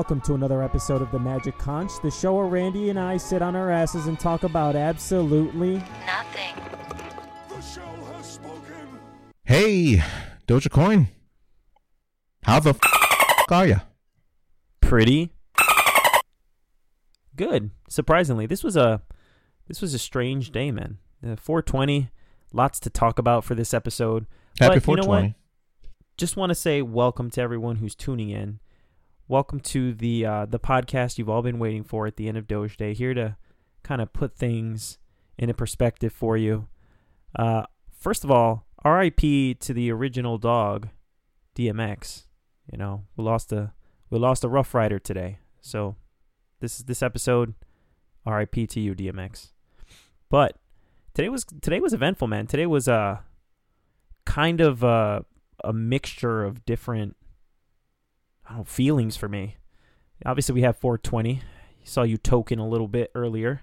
welcome 0.00 0.18
to 0.22 0.32
another 0.32 0.62
episode 0.62 1.02
of 1.02 1.10
the 1.10 1.18
Magic 1.18 1.58
Conch, 1.58 1.92
the 2.02 2.10
show 2.10 2.32
where 2.36 2.46
Randy 2.46 2.88
and 2.88 2.98
I 2.98 3.18
sit 3.18 3.42
on 3.42 3.54
our 3.54 3.70
asses 3.70 4.06
and 4.06 4.18
talk 4.18 4.44
about 4.44 4.74
absolutely 4.74 5.74
Nothing. 6.06 6.54
The 7.50 7.60
show 7.60 7.82
has 8.14 8.24
spoken. 8.24 8.88
Hey, 9.44 10.02
Doja 10.48 10.70
Coin. 10.70 11.08
How 12.44 12.60
the 12.60 12.70
f- 12.70 13.44
are 13.50 13.66
ya? 13.66 13.78
pretty 14.80 15.34
good. 17.36 17.70
Surprisingly, 17.90 18.46
this 18.46 18.64
was 18.64 18.78
a 18.78 19.02
this 19.68 19.82
was 19.82 19.92
a 19.92 19.98
strange 19.98 20.50
day, 20.50 20.70
man. 20.70 20.96
Uh, 21.22 21.36
420, 21.36 22.08
lots 22.54 22.80
to 22.80 22.88
talk 22.88 23.18
about 23.18 23.44
for 23.44 23.54
this 23.54 23.74
episode. 23.74 24.24
Happy 24.58 24.76
But 24.80 24.88
you 24.88 24.96
know 24.96 25.00
what? 25.00 25.20
420. 25.20 25.34
just 26.16 26.38
want 26.38 26.48
to 26.48 26.54
say 26.54 26.80
welcome 26.80 27.28
to 27.32 27.42
everyone 27.42 27.76
who's 27.76 27.94
tuning 27.94 28.30
in. 28.30 28.60
Welcome 29.30 29.60
to 29.60 29.94
the 29.94 30.26
uh, 30.26 30.46
the 30.46 30.58
podcast 30.58 31.16
you've 31.16 31.28
all 31.28 31.40
been 31.40 31.60
waiting 31.60 31.84
for 31.84 32.04
at 32.08 32.16
the 32.16 32.26
end 32.26 32.36
of 32.36 32.48
Doge 32.48 32.76
Day. 32.76 32.94
Here 32.94 33.14
to 33.14 33.36
kind 33.84 34.00
of 34.00 34.12
put 34.12 34.34
things 34.36 34.98
in 35.38 35.48
a 35.48 35.54
perspective 35.54 36.12
for 36.12 36.36
you. 36.36 36.66
Uh, 37.38 37.62
first 37.96 38.24
of 38.24 38.32
all, 38.32 38.66
R.I.P. 38.84 39.54
to 39.54 39.72
the 39.72 39.92
original 39.92 40.36
dog, 40.36 40.88
DMX. 41.54 42.24
You 42.72 42.76
know, 42.76 43.04
we 43.16 43.22
lost 43.22 43.52
a 43.52 43.72
we 44.10 44.18
lost 44.18 44.42
a 44.42 44.48
Rough 44.48 44.74
Rider 44.74 44.98
today. 44.98 45.38
So 45.60 45.94
this 46.58 46.80
is 46.80 46.86
this 46.86 47.00
episode. 47.00 47.54
R.I.P. 48.26 48.66
to 48.66 48.80
you, 48.80 48.96
DMX. 48.96 49.52
But 50.28 50.56
today 51.14 51.28
was 51.28 51.44
today 51.44 51.78
was 51.78 51.92
eventful, 51.92 52.26
man. 52.26 52.48
Today 52.48 52.66
was 52.66 52.88
uh 52.88 53.18
kind 54.24 54.60
of 54.60 54.82
uh 54.82 55.20
a 55.62 55.72
mixture 55.72 56.42
of 56.42 56.64
different 56.64 57.14
Don't 58.50 58.58
know, 58.58 58.64
feelings 58.64 59.16
for 59.16 59.28
me. 59.28 59.56
Obviously, 60.26 60.54
we 60.54 60.62
have 60.62 60.76
420. 60.76 61.40
Saw 61.84 62.02
you 62.02 62.16
token 62.16 62.58
a 62.58 62.68
little 62.68 62.88
bit 62.88 63.12
earlier. 63.14 63.62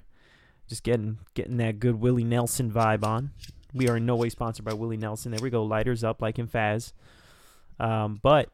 Just 0.68 0.84
getting 0.84 1.20
getting 1.34 1.58
that 1.58 1.80
good 1.80 1.96
Willie 1.96 2.24
Nelson 2.24 2.72
vibe 2.72 3.04
on. 3.04 3.32
We 3.74 3.90
are 3.90 3.98
in 3.98 4.06
no 4.06 4.16
way 4.16 4.30
sponsored 4.30 4.66
by 4.66 4.74
Willie 4.74 4.98
Nelson. 4.98 5.32
There 5.32 5.42
we 5.42 5.50
go, 5.50 5.64
lighters 5.64 6.04
up 6.04 6.22
like 6.22 6.40
in 6.40 6.48
Faz. 6.48 6.94
Um, 7.80 8.20
but 8.24 8.50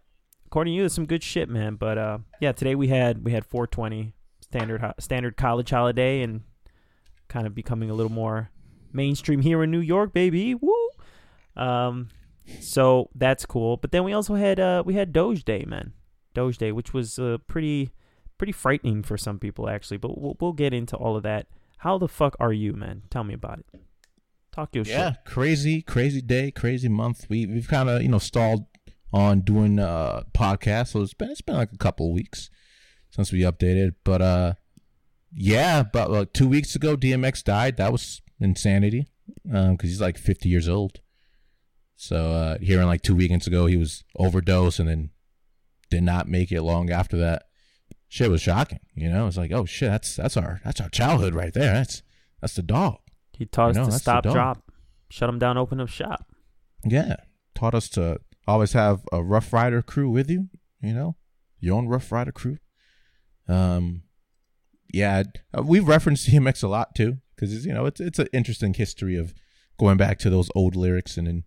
according 0.47 0.73
to 0.73 0.75
you, 0.75 0.85
it's 0.85 0.95
some 0.95 1.05
good 1.05 1.23
shit, 1.23 1.49
man. 1.49 1.75
But 1.75 1.97
uh, 1.97 2.17
yeah, 2.39 2.51
today 2.51 2.75
we 2.75 2.87
had 2.87 3.23
we 3.23 3.31
had 3.31 3.45
420 3.45 4.13
standard 4.41 4.81
ho- 4.81 4.93
standard 4.99 5.37
college 5.37 5.69
holiday 5.69 6.21
and 6.21 6.41
kind 7.27 7.47
of 7.47 7.55
becoming 7.55 7.89
a 7.89 7.93
little 7.93 8.11
more 8.11 8.49
mainstream 8.91 9.41
here 9.41 9.63
in 9.63 9.71
New 9.71 9.79
York, 9.79 10.13
baby. 10.13 10.55
Woo! 10.55 10.89
Um, 11.55 12.09
so 12.59 13.09
that's 13.15 13.45
cool. 13.45 13.77
But 13.77 13.91
then 13.91 14.03
we 14.03 14.13
also 14.13 14.35
had 14.35 14.59
uh 14.59 14.81
we 14.85 14.95
had 14.95 15.13
Doge 15.13 15.43
Day, 15.43 15.63
man. 15.67 15.93
Doge 16.33 16.57
Day, 16.57 16.71
which 16.71 16.93
was 16.93 17.19
uh, 17.19 17.37
pretty 17.47 17.91
pretty 18.37 18.53
frightening 18.53 19.03
for 19.03 19.17
some 19.17 19.39
people 19.39 19.69
actually. 19.69 19.97
But 19.97 20.19
we'll, 20.19 20.35
we'll 20.39 20.53
get 20.53 20.73
into 20.73 20.95
all 20.95 21.15
of 21.15 21.23
that. 21.23 21.47
How 21.79 21.97
the 21.97 22.07
fuck 22.07 22.35
are 22.39 22.53
you, 22.53 22.73
man? 22.73 23.03
Tell 23.09 23.23
me 23.23 23.33
about 23.33 23.59
it. 23.59 23.81
Talk 24.51 24.75
your 24.75 24.83
Yeah, 24.85 24.89
shit. 24.91 24.97
Yeah, 24.99 25.13
crazy, 25.25 25.81
crazy 25.81 26.21
day, 26.21 26.51
crazy 26.51 26.89
month. 26.89 27.25
We 27.29 27.45
we've 27.45 27.67
kind 27.67 27.89
of 27.89 28.01
you 28.01 28.09
know 28.09 28.19
stalled 28.19 28.65
on 29.11 29.41
doing 29.41 29.79
uh 29.79 30.23
podcasts, 30.33 30.89
so 30.89 31.01
it's 31.01 31.13
been 31.13 31.31
it's 31.31 31.41
been 31.41 31.55
like 31.55 31.71
a 31.73 31.77
couple 31.77 32.13
weeks 32.13 32.49
since 33.09 33.31
we 33.31 33.41
updated. 33.41 33.95
But 34.03 34.21
uh, 34.21 34.53
yeah, 35.35 35.79
about 35.81 36.11
like 36.11 36.33
two 36.33 36.47
weeks 36.47 36.75
ago, 36.75 36.95
DMX 36.95 37.43
died. 37.43 37.77
That 37.77 37.91
was 37.91 38.21
insanity, 38.39 39.07
um, 39.51 39.71
because 39.71 39.89
he's 39.89 40.01
like 40.01 40.17
fifty 40.17 40.49
years 40.49 40.69
old. 40.69 40.99
So 41.95 42.31
uh, 42.31 42.57
hearing 42.59 42.87
like 42.87 43.01
two 43.01 43.15
weekends 43.15 43.47
ago, 43.47 43.65
he 43.65 43.77
was 43.77 44.03
overdosed 44.17 44.79
and 44.79 44.89
then 44.89 45.09
did 45.93 46.03
not 46.03 46.27
make 46.27 46.51
it 46.51 46.63
long 46.63 46.89
after 46.89 47.17
that. 47.17 47.43
Shit 48.07 48.31
was 48.31 48.41
shocking. 48.41 48.79
You 48.95 49.09
know, 49.09 49.27
it's 49.27 49.37
like, 49.37 49.51
oh 49.51 49.65
shit, 49.65 49.91
that's 49.91 50.15
that's 50.15 50.35
our 50.35 50.59
that's 50.65 50.81
our 50.81 50.89
childhood 50.89 51.35
right 51.35 51.53
there. 51.53 51.73
That's 51.73 52.01
that's 52.41 52.55
the 52.55 52.63
dog. 52.63 52.97
He 53.37 53.45
taught 53.45 53.71
us 53.71 53.77
I 53.77 53.81
know, 53.81 53.85
to 53.89 53.91
stop, 53.91 54.23
drop, 54.23 54.71
shut 55.09 55.29
him 55.29 55.37
down, 55.37 55.57
open 55.57 55.79
up 55.79 55.89
shop. 55.89 56.25
Yeah, 56.83 57.17
taught 57.53 57.75
us 57.75 57.89
to 57.89 58.19
always 58.47 58.73
have 58.73 59.01
a 59.11 59.23
Rough 59.23 59.53
Rider 59.53 59.83
crew 59.83 60.09
with 60.09 60.29
you. 60.29 60.49
You 60.81 60.93
know, 60.93 61.15
your 61.59 61.77
own 61.77 61.87
Rough 61.87 62.11
Rider 62.11 62.31
crew. 62.31 62.57
Um, 63.47 64.03
yeah, 64.91 65.23
uh, 65.55 65.61
we've 65.61 65.87
referenced 65.87 66.27
DMX 66.27 66.63
a 66.63 66.67
lot 66.67 66.95
too 66.95 67.17
because 67.35 67.65
you 67.65 67.73
know 67.73 67.85
it's 67.85 67.99
it's 67.99 68.19
an 68.19 68.29
interesting 68.33 68.73
history 68.73 69.15
of 69.15 69.33
going 69.79 69.97
back 69.97 70.17
to 70.19 70.31
those 70.31 70.49
old 70.55 70.75
lyrics 70.75 71.17
and 71.17 71.27
then 71.27 71.43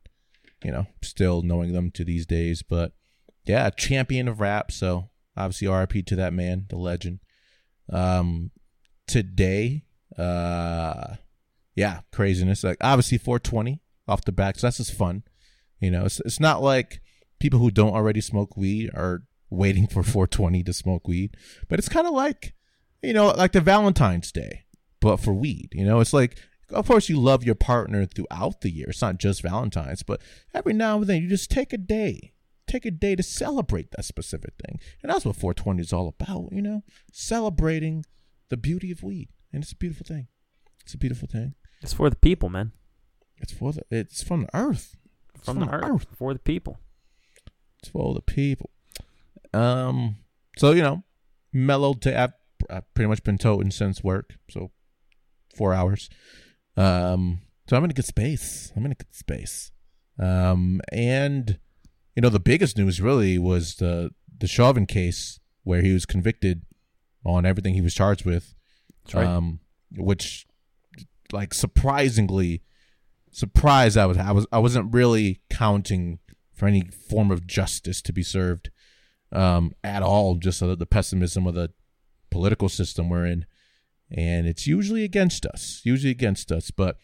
you 0.64 0.70
know 0.70 0.86
still 1.02 1.42
knowing 1.42 1.72
them 1.72 1.90
to 1.92 2.04
these 2.04 2.26
days. 2.26 2.62
But 2.62 2.92
yeah, 3.46 3.70
champion 3.70 4.28
of 4.28 4.40
rap. 4.40 4.72
So 4.72 5.10
obviously 5.36 5.68
RIP 5.68 6.06
to 6.06 6.16
that 6.16 6.32
man, 6.32 6.66
the 6.68 6.76
legend. 6.76 7.20
Um, 7.90 8.50
today, 9.06 9.84
uh, 10.18 11.16
yeah, 11.74 12.00
craziness. 12.12 12.64
Like 12.64 12.78
obviously 12.80 13.18
420 13.18 13.80
off 14.08 14.24
the 14.24 14.32
back. 14.32 14.58
So 14.58 14.66
that's 14.66 14.78
just 14.78 14.94
fun. 14.94 15.22
You 15.80 15.90
know, 15.90 16.06
it's 16.06 16.20
it's 16.20 16.40
not 16.40 16.62
like 16.62 17.00
people 17.38 17.58
who 17.58 17.70
don't 17.70 17.92
already 17.92 18.20
smoke 18.20 18.56
weed 18.56 18.90
are 18.94 19.24
waiting 19.50 19.86
for 19.86 20.02
420 20.02 20.62
to 20.64 20.72
smoke 20.72 21.06
weed, 21.06 21.36
but 21.68 21.78
it's 21.78 21.88
kind 21.88 22.06
of 22.06 22.14
like 22.14 22.54
you 23.02 23.12
know, 23.12 23.28
like 23.28 23.52
the 23.52 23.60
Valentine's 23.60 24.32
Day, 24.32 24.64
but 25.00 25.18
for 25.18 25.34
weed. 25.34 25.68
You 25.72 25.84
know, 25.84 26.00
it's 26.00 26.14
like 26.14 26.38
of 26.70 26.86
course 26.86 27.08
you 27.08 27.20
love 27.20 27.44
your 27.44 27.54
partner 27.54 28.06
throughout 28.06 28.62
the 28.62 28.70
year. 28.70 28.86
It's 28.88 29.02
not 29.02 29.18
just 29.18 29.42
Valentine's, 29.42 30.02
but 30.02 30.20
every 30.54 30.72
now 30.72 30.96
and 30.96 31.06
then 31.06 31.22
you 31.22 31.28
just 31.28 31.50
take 31.50 31.72
a 31.72 31.78
day. 31.78 32.32
Take 32.66 32.84
a 32.84 32.90
day 32.90 33.14
to 33.16 33.22
celebrate 33.22 33.90
that 33.92 34.04
specific 34.04 34.54
thing. 34.64 34.80
And 35.02 35.10
that's 35.10 35.24
what 35.24 35.36
420 35.36 35.80
is 35.80 35.92
all 35.92 36.08
about, 36.08 36.48
you 36.52 36.62
know? 36.62 36.82
Celebrating 37.12 38.04
the 38.48 38.56
beauty 38.56 38.90
of 38.90 39.02
weed. 39.02 39.28
And 39.52 39.62
it's 39.62 39.72
a 39.72 39.76
beautiful 39.76 40.06
thing. 40.06 40.28
It's 40.82 40.94
a 40.94 40.98
beautiful 40.98 41.28
thing. 41.28 41.54
It's 41.82 41.92
for 41.92 42.10
the 42.10 42.16
people, 42.16 42.48
man. 42.48 42.72
It's 43.38 43.52
for 43.52 43.72
the 43.72 43.82
it's 43.90 44.22
from 44.22 44.42
the 44.42 44.56
earth. 44.56 44.96
It's 45.34 45.44
From 45.44 45.60
the 45.60 45.68
earth, 45.68 46.06
for 46.16 46.32
the 46.32 46.38
people. 46.38 46.78
It's 47.80 47.88
for 47.88 48.14
the 48.14 48.22
people. 48.22 48.70
Um. 49.52 50.16
So 50.58 50.72
you 50.72 50.82
know, 50.82 51.04
mellow. 51.52 51.94
To, 51.94 52.20
I've, 52.20 52.32
I've 52.70 52.94
pretty 52.94 53.08
much 53.08 53.22
been 53.22 53.38
toting 53.38 53.70
since 53.70 54.02
work. 54.02 54.34
So 54.50 54.70
four 55.54 55.74
hours. 55.74 56.08
Um. 56.76 57.40
So 57.68 57.76
I'm 57.76 57.84
in 57.84 57.90
a 57.90 57.94
good 57.94 58.06
space. 58.06 58.72
I'm 58.76 58.86
in 58.86 58.92
a 58.92 58.96
good 58.96 59.14
space. 59.14 59.72
Um. 60.18 60.80
And 60.92 61.58
you 62.16 62.22
know, 62.22 62.30
the 62.30 62.40
biggest 62.40 62.78
news 62.78 63.00
really 63.00 63.38
was 63.38 63.76
the 63.76 64.10
the 64.38 64.46
Chauvin 64.46 64.86
case 64.86 65.38
where 65.62 65.82
he 65.82 65.92
was 65.92 66.06
convicted 66.06 66.62
on 67.24 67.44
everything 67.44 67.74
he 67.74 67.80
was 67.82 67.94
charged 67.94 68.24
with. 68.24 68.54
That's 69.04 69.14
right. 69.14 69.26
Um. 69.26 69.60
Which, 69.96 70.46
like, 71.32 71.54
surprisingly, 71.54 72.62
surprised 73.30 73.96
I 73.96 74.06
was. 74.06 74.16
I 74.16 74.32
was. 74.32 74.46
I 74.50 74.58
wasn't 74.58 74.94
really 74.94 75.42
counting 75.50 76.18
for 76.54 76.66
any 76.66 76.82
form 76.82 77.30
of 77.30 77.46
justice 77.46 78.00
to 78.02 78.12
be 78.12 78.22
served 78.22 78.70
um, 79.30 79.74
at 79.84 80.02
all. 80.02 80.36
Just 80.36 80.58
so 80.58 80.68
that 80.68 80.78
the 80.78 80.86
pessimism 80.86 81.46
of 81.46 81.54
the 81.54 81.70
political 82.30 82.70
system 82.70 83.10
we're 83.10 83.26
in, 83.26 83.44
and 84.10 84.46
it's 84.46 84.66
usually 84.66 85.04
against 85.04 85.44
us. 85.44 85.82
Usually 85.84 86.10
against 86.10 86.50
us, 86.50 86.70
but 86.70 86.96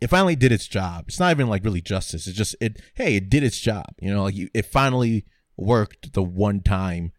it 0.00 0.08
finally 0.08 0.36
did 0.36 0.52
its 0.52 0.66
job. 0.66 1.04
It's 1.08 1.20
not 1.20 1.30
even 1.30 1.48
like 1.48 1.64
really 1.64 1.80
justice. 1.80 2.26
It's 2.26 2.36
just 2.36 2.56
it. 2.60 2.80
Hey, 2.94 3.16
it 3.16 3.30
did 3.30 3.42
its 3.42 3.58
job. 3.58 3.86
You 4.00 4.12
know, 4.12 4.24
like 4.24 4.34
you, 4.34 4.48
it 4.54 4.66
finally 4.66 5.24
worked 5.56 6.12
the 6.12 6.22
one 6.22 6.60
time 6.60 7.12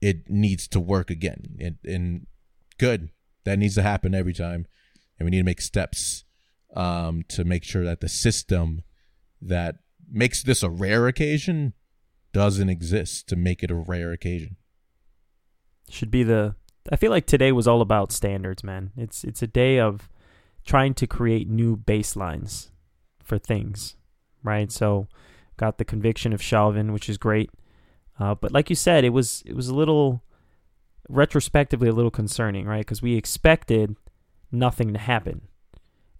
it 0.00 0.28
needs 0.28 0.68
to 0.68 0.80
work 0.80 1.10
again. 1.10 1.56
And, 1.58 1.78
and 1.84 2.26
good. 2.78 3.10
That 3.44 3.58
needs 3.58 3.74
to 3.76 3.82
happen 3.82 4.14
every 4.14 4.34
time, 4.34 4.66
and 5.18 5.24
we 5.24 5.30
need 5.30 5.38
to 5.38 5.44
make 5.44 5.62
steps 5.62 6.24
um, 6.76 7.22
to 7.28 7.44
make 7.44 7.64
sure 7.64 7.82
that 7.84 8.00
the 8.00 8.08
system 8.08 8.82
that 9.40 9.76
makes 10.10 10.42
this 10.42 10.62
a 10.62 10.68
rare 10.68 11.06
occasion 11.06 11.72
doesn't 12.32 12.68
exist 12.68 13.26
to 13.28 13.36
make 13.36 13.62
it 13.62 13.70
a 13.70 13.74
rare 13.74 14.12
occasion. 14.12 14.56
should 15.88 16.10
be 16.10 16.22
the 16.22 16.56
I 16.92 16.96
feel 16.96 17.10
like 17.10 17.26
today 17.26 17.52
was 17.52 17.66
all 17.66 17.80
about 17.80 18.12
standards, 18.12 18.62
man. 18.62 18.90
It's 18.96 19.24
it's 19.24 19.42
a 19.42 19.46
day 19.46 19.78
of 19.78 20.10
trying 20.64 20.94
to 20.94 21.06
create 21.06 21.48
new 21.48 21.76
baselines 21.76 22.70
for 23.22 23.38
things, 23.38 23.96
right? 24.42 24.70
So 24.70 25.08
got 25.56 25.78
the 25.78 25.84
conviction 25.84 26.32
of 26.32 26.42
Chauvin, 26.42 26.92
which 26.92 27.08
is 27.08 27.18
great. 27.18 27.50
Uh, 28.18 28.34
but 28.34 28.52
like 28.52 28.70
you 28.70 28.76
said, 28.76 29.04
it 29.04 29.10
was 29.10 29.42
it 29.46 29.54
was 29.54 29.68
a 29.68 29.74
little 29.74 30.22
retrospectively 31.08 31.88
a 31.88 31.92
little 31.92 32.10
concerning, 32.10 32.66
right? 32.66 32.80
Because 32.80 33.02
we 33.02 33.14
expected 33.14 33.96
nothing 34.50 34.92
to 34.92 34.98
happen. 34.98 35.42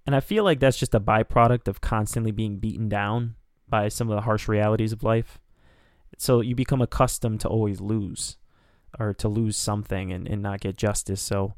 And 0.07 0.15
I 0.17 0.21
feel 0.21 0.45
like 0.45 0.61
that's 0.61 0.79
just 0.79 0.95
a 0.95 1.01
byproduct 1.01 1.69
of 1.69 1.81
constantly 1.81 2.31
being 2.31 2.59
beaten 2.59 2.89
down 2.89 3.35
by 3.69 3.89
some 3.89 4.09
of 4.09 4.17
the 4.17 4.23
harsh 4.23 4.49
realities 4.49 4.93
of 4.93 5.03
life. 5.03 5.39
So 6.17 6.41
you 6.41 6.55
become 6.55 6.81
accustomed 6.81 7.41
to 7.41 7.49
always 7.49 7.81
lose 7.81 8.39
or 8.99 9.13
to 9.15 9.29
lose 9.29 9.57
something 9.57 10.11
and, 10.13 10.27
and 10.27 10.43
not 10.43 10.61
get 10.61 10.77
justice. 10.77 11.21
So 11.21 11.55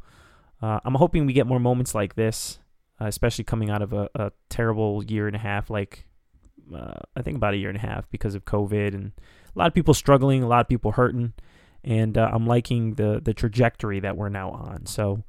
uh, 0.61 0.81
I'm 0.85 0.97
hoping 0.97 1.27
we 1.27 1.33
get 1.33 1.47
more 1.47 1.61
moments 1.61 1.95
like 1.95 2.15
this, 2.15 2.59
uh, 3.01 3.07
especially 3.07 3.45
coming 3.45 3.71
out 3.71 3.83
of 3.83 3.93
a, 3.93 4.09
a 4.15 4.33
terrible 4.49 5.05
year 5.05 5.27
and 5.27 5.37
a 5.37 5.41
half, 5.41 5.71
like 5.71 6.07
uh, 6.75 7.01
I 7.17 7.23
think 7.23 7.37
about 7.37 7.55
a 7.55 7.57
year 7.57 7.69
and 7.69 7.79
a 7.79 7.81
half 7.81 8.09
because 8.11 8.35
of 8.35 8.45
COVID 8.45 8.95
and 8.95 9.13
a 9.55 9.59
lot 9.59 9.69
of 9.69 9.75
people 9.75 9.95
struggling, 9.95 10.43
a 10.43 10.49
lot 10.49 10.61
of 10.61 10.69
people 10.69 10.93
hurting. 10.93 11.33
and 11.83 12.17
uh, 12.17 12.31
I'm 12.33 12.47
liking 12.47 12.95
the 12.95 13.21
the 13.23 13.35
trajectory 13.35 14.01
that 14.01 14.17
we're 14.17 14.29
now 14.29 14.51
on. 14.51 14.87
So 14.87 15.25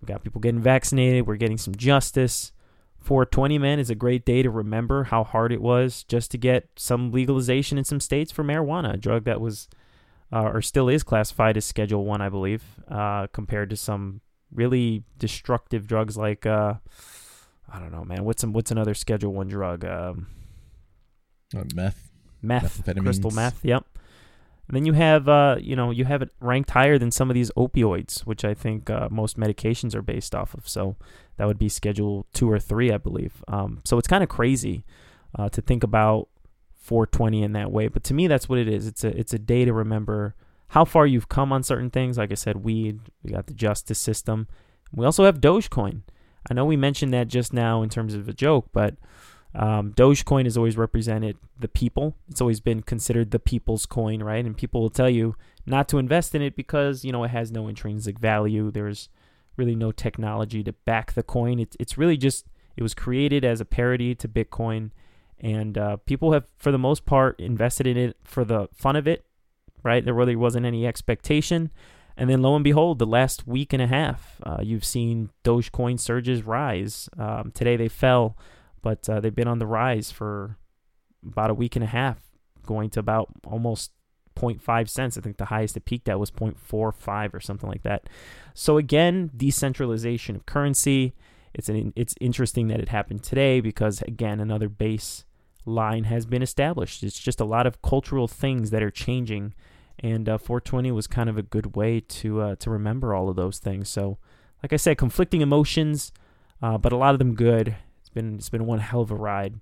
we 0.00 0.06
got 0.06 0.22
people 0.22 0.40
getting 0.40 0.60
vaccinated. 0.60 1.26
We're 1.26 1.36
getting 1.36 1.58
some 1.58 1.74
justice. 1.74 2.52
420 3.00 3.58
man 3.58 3.78
is 3.78 3.90
a 3.90 3.94
great 3.94 4.24
day 4.24 4.42
to 4.42 4.48
remember 4.48 5.04
how 5.04 5.24
hard 5.24 5.52
it 5.52 5.60
was 5.60 6.04
just 6.04 6.30
to 6.30 6.38
get 6.38 6.68
some 6.74 7.12
legalization 7.12 7.76
in 7.76 7.84
some 7.84 8.00
states 8.00 8.32
for 8.32 8.42
marijuana, 8.42 8.94
a 8.94 8.96
drug 8.96 9.24
that 9.24 9.42
was 9.42 9.68
uh, 10.32 10.42
or 10.42 10.62
still 10.62 10.88
is 10.88 11.02
classified 11.02 11.56
as 11.56 11.64
Schedule 11.64 12.04
One, 12.04 12.20
I, 12.20 12.26
I 12.26 12.28
believe, 12.30 12.64
uh, 12.88 13.26
compared 13.28 13.70
to 13.70 13.76
some 13.76 14.20
really 14.54 15.02
destructive 15.18 15.86
drugs 15.86 16.16
like 16.16 16.46
uh, 16.46 16.74
I 17.72 17.78
don't 17.80 17.92
know, 17.92 18.04
man. 18.04 18.24
What's 18.24 18.40
some, 18.40 18.52
what's 18.52 18.70
another 18.70 18.94
Schedule 18.94 19.32
One 19.32 19.48
drug? 19.48 19.84
Um, 19.84 20.26
Uh, 21.56 21.64
meth. 21.74 22.10
meth, 22.42 22.84
crystal 23.04 23.30
meth. 23.30 23.64
Yep. 23.64 23.84
And 24.66 24.74
then 24.76 24.86
you 24.86 24.94
have, 24.94 25.28
uh, 25.28 25.56
you 25.60 25.76
know, 25.76 25.90
you 25.90 26.06
have 26.06 26.22
it 26.22 26.30
ranked 26.40 26.70
higher 26.70 26.98
than 26.98 27.10
some 27.10 27.28
of 27.30 27.34
these 27.34 27.50
opioids, 27.56 28.20
which 28.20 28.44
I 28.46 28.54
think 28.54 28.88
uh, 28.88 29.08
most 29.10 29.38
medications 29.38 29.94
are 29.94 30.00
based 30.02 30.34
off 30.34 30.54
of. 30.54 30.66
So 30.66 30.96
that 31.36 31.46
would 31.46 31.58
be 31.58 31.68
Schedule 31.68 32.26
two 32.32 32.50
or 32.50 32.58
three, 32.58 32.90
I 32.90 32.96
believe. 32.96 33.44
Um, 33.46 33.82
so 33.84 33.98
it's 33.98 34.08
kind 34.08 34.22
of 34.22 34.30
crazy 34.30 34.84
uh, 35.38 35.50
to 35.50 35.60
think 35.60 35.82
about 35.84 36.28
420 36.76 37.42
in 37.42 37.52
that 37.52 37.72
way. 37.72 37.88
But 37.88 38.04
to 38.04 38.14
me, 38.14 38.26
that's 38.26 38.48
what 38.48 38.58
it 38.58 38.68
is. 38.68 38.86
It's 38.86 39.04
a 39.04 39.08
it's 39.08 39.34
a 39.34 39.38
day 39.38 39.64
to 39.66 39.72
remember 39.72 40.34
how 40.74 40.84
far 40.84 41.06
you've 41.06 41.28
come 41.28 41.52
on 41.52 41.62
certain 41.62 41.88
things. 41.88 42.18
Like 42.18 42.32
I 42.32 42.34
said, 42.34 42.64
weed. 42.64 42.98
We 43.22 43.30
got 43.30 43.46
the 43.46 43.54
justice 43.54 44.00
system. 44.00 44.48
We 44.92 45.06
also 45.06 45.24
have 45.24 45.40
Dogecoin. 45.40 46.00
I 46.50 46.54
know 46.54 46.64
we 46.64 46.76
mentioned 46.76 47.14
that 47.14 47.28
just 47.28 47.52
now 47.52 47.82
in 47.82 47.88
terms 47.88 48.12
of 48.12 48.28
a 48.28 48.32
joke, 48.32 48.70
but 48.72 48.96
um, 49.54 49.92
Dogecoin 49.92 50.46
has 50.46 50.56
always 50.56 50.76
represented 50.76 51.36
the 51.60 51.68
people. 51.68 52.16
It's 52.28 52.40
always 52.40 52.58
been 52.58 52.82
considered 52.82 53.30
the 53.30 53.38
people's 53.38 53.86
coin, 53.86 54.20
right? 54.20 54.44
And 54.44 54.56
people 54.56 54.80
will 54.80 54.90
tell 54.90 55.08
you 55.08 55.36
not 55.64 55.88
to 55.90 55.98
invest 55.98 56.34
in 56.34 56.42
it 56.42 56.56
because 56.56 57.04
you 57.04 57.12
know 57.12 57.22
it 57.22 57.30
has 57.30 57.52
no 57.52 57.68
intrinsic 57.68 58.18
value. 58.18 58.72
There's 58.72 59.08
really 59.56 59.76
no 59.76 59.92
technology 59.92 60.64
to 60.64 60.72
back 60.72 61.12
the 61.12 61.22
coin. 61.22 61.60
It's 61.60 61.76
it's 61.78 61.96
really 61.96 62.16
just 62.16 62.46
it 62.76 62.82
was 62.82 62.94
created 62.94 63.44
as 63.44 63.60
a 63.60 63.64
parody 63.64 64.12
to 64.16 64.26
Bitcoin, 64.26 64.90
and 65.38 65.78
uh, 65.78 65.98
people 65.98 66.32
have 66.32 66.46
for 66.58 66.72
the 66.72 66.78
most 66.78 67.06
part 67.06 67.38
invested 67.38 67.86
in 67.86 67.96
it 67.96 68.16
for 68.24 68.44
the 68.44 68.68
fun 68.74 68.96
of 68.96 69.06
it, 69.06 69.24
right? 69.84 70.04
There 70.04 70.14
really 70.14 70.36
wasn't 70.36 70.66
any 70.66 70.86
expectation. 70.86 71.70
And 72.16 72.30
then 72.30 72.42
lo 72.42 72.54
and 72.54 72.64
behold, 72.64 72.98
the 72.98 73.06
last 73.06 73.46
week 73.46 73.72
and 73.72 73.82
a 73.82 73.86
half, 73.86 74.40
uh, 74.42 74.58
you've 74.62 74.84
seen 74.84 75.30
Dogecoin 75.44 76.00
surges 76.00 76.42
rise. 76.42 77.08
Um, 77.18 77.52
today 77.52 77.76
they 77.76 77.88
fell 77.88 78.36
but 78.84 79.08
uh, 79.08 79.18
they've 79.18 79.34
been 79.34 79.48
on 79.48 79.58
the 79.58 79.66
rise 79.66 80.12
for 80.12 80.58
about 81.26 81.48
a 81.48 81.54
week 81.54 81.74
and 81.74 81.82
a 81.82 81.88
half, 81.88 82.18
going 82.66 82.90
to 82.90 83.00
about 83.00 83.30
almost 83.42 83.92
0.5 84.36 84.88
cents. 84.90 85.16
I 85.16 85.22
think 85.22 85.38
the 85.38 85.46
highest 85.46 85.74
it 85.78 85.86
peaked 85.86 86.06
at 86.06 86.20
was 86.20 86.30
0.45 86.30 87.32
or 87.32 87.40
something 87.40 87.68
like 87.68 87.82
that. 87.82 88.10
So 88.52 88.76
again, 88.76 89.30
decentralization 89.34 90.36
of 90.36 90.44
currency. 90.44 91.14
It's 91.54 91.70
an, 91.70 91.94
it's 91.96 92.14
interesting 92.20 92.68
that 92.68 92.80
it 92.80 92.90
happened 92.90 93.22
today 93.22 93.62
because 93.62 94.02
again, 94.02 94.38
another 94.38 94.68
base 94.68 95.24
line 95.64 96.04
has 96.04 96.26
been 96.26 96.42
established. 96.42 97.02
It's 97.02 97.18
just 97.18 97.40
a 97.40 97.46
lot 97.46 97.66
of 97.66 97.80
cultural 97.80 98.28
things 98.28 98.68
that 98.68 98.82
are 98.82 98.90
changing, 98.90 99.54
and 99.98 100.28
uh, 100.28 100.38
420 100.38 100.92
was 100.92 101.06
kind 101.06 101.28
of 101.28 101.38
a 101.38 101.42
good 101.42 101.76
way 101.76 102.00
to 102.00 102.40
uh, 102.40 102.54
to 102.56 102.70
remember 102.70 103.14
all 103.14 103.28
of 103.28 103.36
those 103.36 103.58
things. 103.58 103.88
So, 103.88 104.18
like 104.62 104.72
I 104.72 104.76
said, 104.76 104.98
conflicting 104.98 105.40
emotions, 105.40 106.12
uh, 106.62 106.78
but 106.78 106.92
a 106.92 106.96
lot 106.96 107.14
of 107.14 107.18
them 107.18 107.34
good 107.34 107.76
It's 108.00 108.08
been 108.08 108.36
it's 108.36 108.48
been 108.48 108.66
one 108.66 108.80
hell 108.80 109.00
of 109.00 109.10
a 109.10 109.16
ride, 109.16 109.60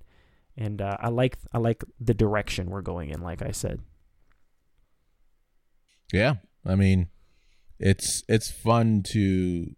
and 0.56 0.80
uh, 0.80 0.96
I 1.00 1.08
like 1.08 1.38
I 1.52 1.58
like 1.58 1.84
the 2.00 2.14
direction 2.14 2.70
we're 2.70 2.82
going 2.82 3.10
in. 3.10 3.20
Like 3.20 3.42
I 3.42 3.50
said, 3.50 3.80
Yeah, 6.12 6.36
I 6.64 6.74
mean, 6.74 7.08
it's 7.78 8.22
it's 8.28 8.50
fun 8.50 9.02
to 9.08 9.74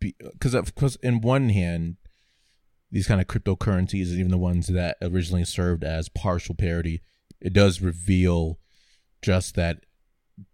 be 0.00 0.14
because 0.32 0.54
of 0.54 0.74
course, 0.74 0.96
in 0.96 1.20
one 1.20 1.50
hand, 1.50 1.96
these 2.90 3.06
kind 3.06 3.20
of 3.20 3.26
cryptocurrencies, 3.26 4.10
and 4.10 4.18
even 4.18 4.30
the 4.30 4.38
ones 4.38 4.68
that 4.68 4.96
originally 5.02 5.44
served 5.44 5.84
as 5.84 6.08
partial 6.08 6.54
parity, 6.54 7.02
it 7.40 7.52
does 7.52 7.80
reveal 7.80 8.58
just 9.22 9.54
that 9.56 9.84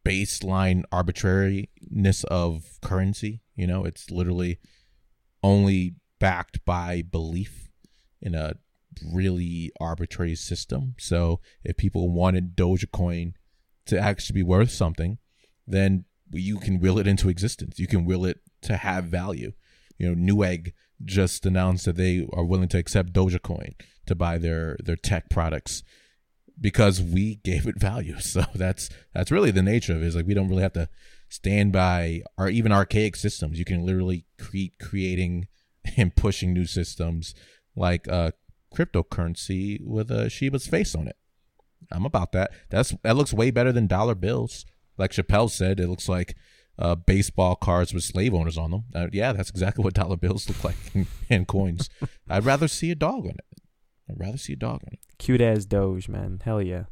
baseline 0.05 0.83
arbitrariness 0.93 2.25
of 2.25 2.79
currency. 2.81 3.43
You 3.57 3.67
know, 3.67 3.85
it's 3.85 4.11
literally 4.11 4.59
only 5.43 5.97
backed 6.19 6.65
by 6.65 7.03
belief 7.03 7.71
in 8.21 8.35
a 8.35 8.55
really 9.13 9.71
arbitrary 9.81 10.35
system. 10.35 10.95
So 10.99 11.41
if 11.65 11.77
people 11.77 12.11
wanted 12.11 12.57
Dogecoin 12.57 13.35
to 13.87 13.99
actually 13.99 14.35
be 14.35 14.43
worth 14.43 14.71
something, 14.71 15.19
then 15.67 16.05
you 16.33 16.59
can 16.59 16.81
will 16.81 16.99
it 16.99 17.07
into 17.07 17.29
existence. 17.29 17.79
You 17.79 17.87
can 17.87 18.05
will 18.05 18.25
it 18.25 18.41
to 18.63 18.77
have 18.77 19.05
value. 19.05 19.53
You 19.99 20.15
know, 20.15 20.35
Newegg 20.35 20.73
just 21.05 21.45
announced 21.45 21.85
that 21.85 21.97
they 21.97 22.27
are 22.33 22.45
willing 22.45 22.69
to 22.69 22.79
accept 22.79 23.13
Dogecoin 23.13 23.75
to 24.07 24.15
buy 24.15 24.39
their 24.39 24.77
their 24.83 24.97
tech 24.97 25.29
products 25.29 25.83
because 26.61 27.03
we 27.03 27.37
gave 27.45 27.67
it 27.67 27.79
value. 27.79 28.19
So 28.21 28.45
that's 28.55 28.91
that's 29.13 29.31
really 29.31 29.51
the 29.51 29.63
nature 29.63 29.95
of 29.95 30.03
it. 30.03 30.07
Is 30.07 30.17
like 30.17 30.27
we 30.27 30.35
don't 30.35 30.49
really 30.49 30.63
have 30.63 30.73
to 30.75 30.89
stand 31.29 31.73
by 31.73 32.23
our 32.39 32.49
even 32.49 32.73
archaic 32.73 33.17
systems. 33.17 33.59
You 33.59 33.65
can 33.65 33.85
literally 33.85 34.27
create 34.39 34.75
creating 34.81 35.49
and 35.97 36.15
pushing 36.15 36.53
new 36.53 36.67
systems 36.67 37.35
like 37.77 38.07
uh 38.09 38.33
cryptocurrency 38.75 39.85
with 39.85 40.11
a 40.11 40.29
Shiba's 40.29 40.67
face 40.67 40.95
on 40.95 41.07
it. 41.07 41.17
I'm 41.93 42.07
about 42.07 42.33
that. 42.33 42.51
That's 42.71 42.95
that 43.03 43.17
looks 43.17 43.33
way 43.33 43.51
better 43.51 43.73
than 43.73 43.87
dollar 43.87 44.15
bills. 44.15 44.65
Like 44.97 45.11
Chappelle 45.11 45.51
said, 45.51 45.81
it 45.81 45.89
looks 45.89 46.09
like 46.09 46.37
uh, 46.79 46.95
baseball 46.95 47.57
cards 47.57 47.93
with 47.93 48.05
slave 48.05 48.35
owners 48.35 48.59
on 48.59 48.71
them. 48.71 48.85
Uh, 48.95 49.07
yeah, 49.13 49.33
that's 49.33 49.51
exactly 49.51 49.85
what 49.85 49.95
dollar 49.95 50.17
bills 50.17 50.49
look 50.49 50.63
like 50.65 50.77
and 51.31 51.47
coins. 51.47 51.91
I'd 52.29 52.45
rather 52.45 52.69
see 52.69 52.91
a 52.91 52.95
dog 52.95 53.27
on 53.27 53.33
it. 53.33 53.54
I'd 54.09 54.21
rather 54.21 54.37
see 54.39 54.53
a 54.53 54.57
dog 54.57 54.83
on 54.87 54.93
it. 54.95 54.99
cute 55.19 55.41
as 55.41 55.67
Doge, 55.67 56.09
man. 56.09 56.41
Hell 56.45 56.61
yeah. 56.63 56.85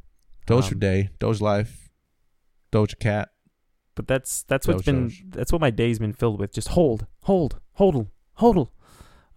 Doge 0.45 0.63
Um, 0.65 0.69
for 0.69 0.75
day, 0.75 1.09
Doge 1.19 1.41
life, 1.41 1.89
Doge 2.71 2.97
cat. 2.99 3.29
But 3.95 4.07
that's 4.07 4.43
that's 4.43 4.67
what's 4.67 4.79
Doge, 4.79 4.85
been 4.85 5.03
Doge. 5.07 5.23
that's 5.29 5.51
what 5.51 5.61
my 5.61 5.69
day's 5.69 5.99
been 5.99 6.13
filled 6.13 6.39
with. 6.39 6.51
Just 6.53 6.69
hold, 6.69 7.05
hold, 7.23 7.59
hold, 7.73 8.07
hold. 8.35 8.69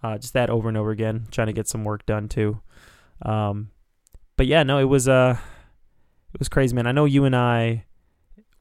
Uh, 0.02 0.16
just 0.18 0.32
that 0.34 0.50
over 0.50 0.68
and 0.68 0.76
over 0.76 0.90
again, 0.90 1.26
trying 1.30 1.48
to 1.48 1.52
get 1.52 1.68
some 1.68 1.84
work 1.84 2.06
done 2.06 2.28
too. 2.28 2.60
Um, 3.22 3.70
but 4.36 4.46
yeah, 4.46 4.62
no, 4.62 4.78
it 4.78 4.84
was 4.84 5.08
uh, 5.08 5.36
it 6.32 6.38
was 6.38 6.48
crazy, 6.48 6.74
man. 6.74 6.86
I 6.86 6.92
know 6.92 7.04
you 7.04 7.24
and 7.24 7.34
I, 7.36 7.84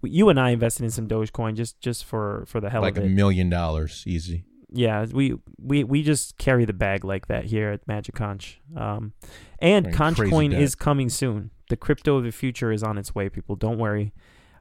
you 0.01 0.29
and 0.29 0.39
I 0.39 0.51
invested 0.51 0.83
in 0.83 0.91
some 0.91 1.07
Dogecoin 1.07 1.55
just 1.55 1.79
just 1.81 2.03
for 2.05 2.45
for 2.47 2.59
the 2.59 2.69
hell 2.69 2.81
like 2.81 2.93
of 2.93 2.97
it. 2.97 3.01
Like 3.01 3.11
a 3.11 3.13
million 3.13 3.49
dollars, 3.49 4.03
easy. 4.05 4.45
Yeah, 4.71 5.05
we 5.11 5.35
we 5.59 5.83
we 5.83 6.03
just 6.03 6.37
carry 6.37 6.65
the 6.65 6.73
bag 6.73 7.03
like 7.03 7.27
that 7.27 7.45
here 7.45 7.71
at 7.71 7.87
Magic 7.87 8.15
Conch. 8.15 8.59
Um, 8.75 9.13
and 9.59 9.93
Conch 9.93 10.17
Coin 10.17 10.51
debt. 10.51 10.61
is 10.61 10.75
coming 10.75 11.09
soon. 11.09 11.51
The 11.69 11.77
crypto 11.77 12.17
of 12.17 12.23
the 12.23 12.31
future 12.31 12.71
is 12.71 12.83
on 12.83 12.97
its 12.97 13.13
way. 13.15 13.29
People, 13.29 13.55
don't 13.55 13.77
worry. 13.77 14.13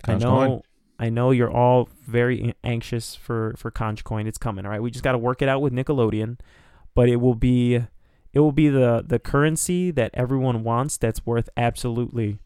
Conch 0.02 0.22
I 0.22 0.26
know. 0.28 0.46
Coin. 0.46 0.60
I 0.98 1.10
know 1.10 1.32
you're 1.32 1.50
all 1.50 1.88
very 2.06 2.54
anxious 2.62 3.14
for 3.14 3.54
for 3.56 3.70
Conch 3.70 4.04
Coin. 4.04 4.26
It's 4.26 4.38
coming. 4.38 4.64
All 4.64 4.70
right, 4.70 4.80
we 4.82 4.90
just 4.90 5.02
got 5.04 5.12
to 5.12 5.18
work 5.18 5.42
it 5.42 5.48
out 5.48 5.60
with 5.60 5.72
Nickelodeon, 5.72 6.38
but 6.94 7.08
it 7.08 7.16
will 7.16 7.34
be 7.34 7.74
it 8.32 8.40
will 8.40 8.52
be 8.52 8.68
the 8.68 9.02
the 9.06 9.18
currency 9.18 9.90
that 9.90 10.10
everyone 10.14 10.62
wants. 10.64 10.96
That's 10.96 11.26
worth 11.26 11.48
absolutely. 11.56 12.38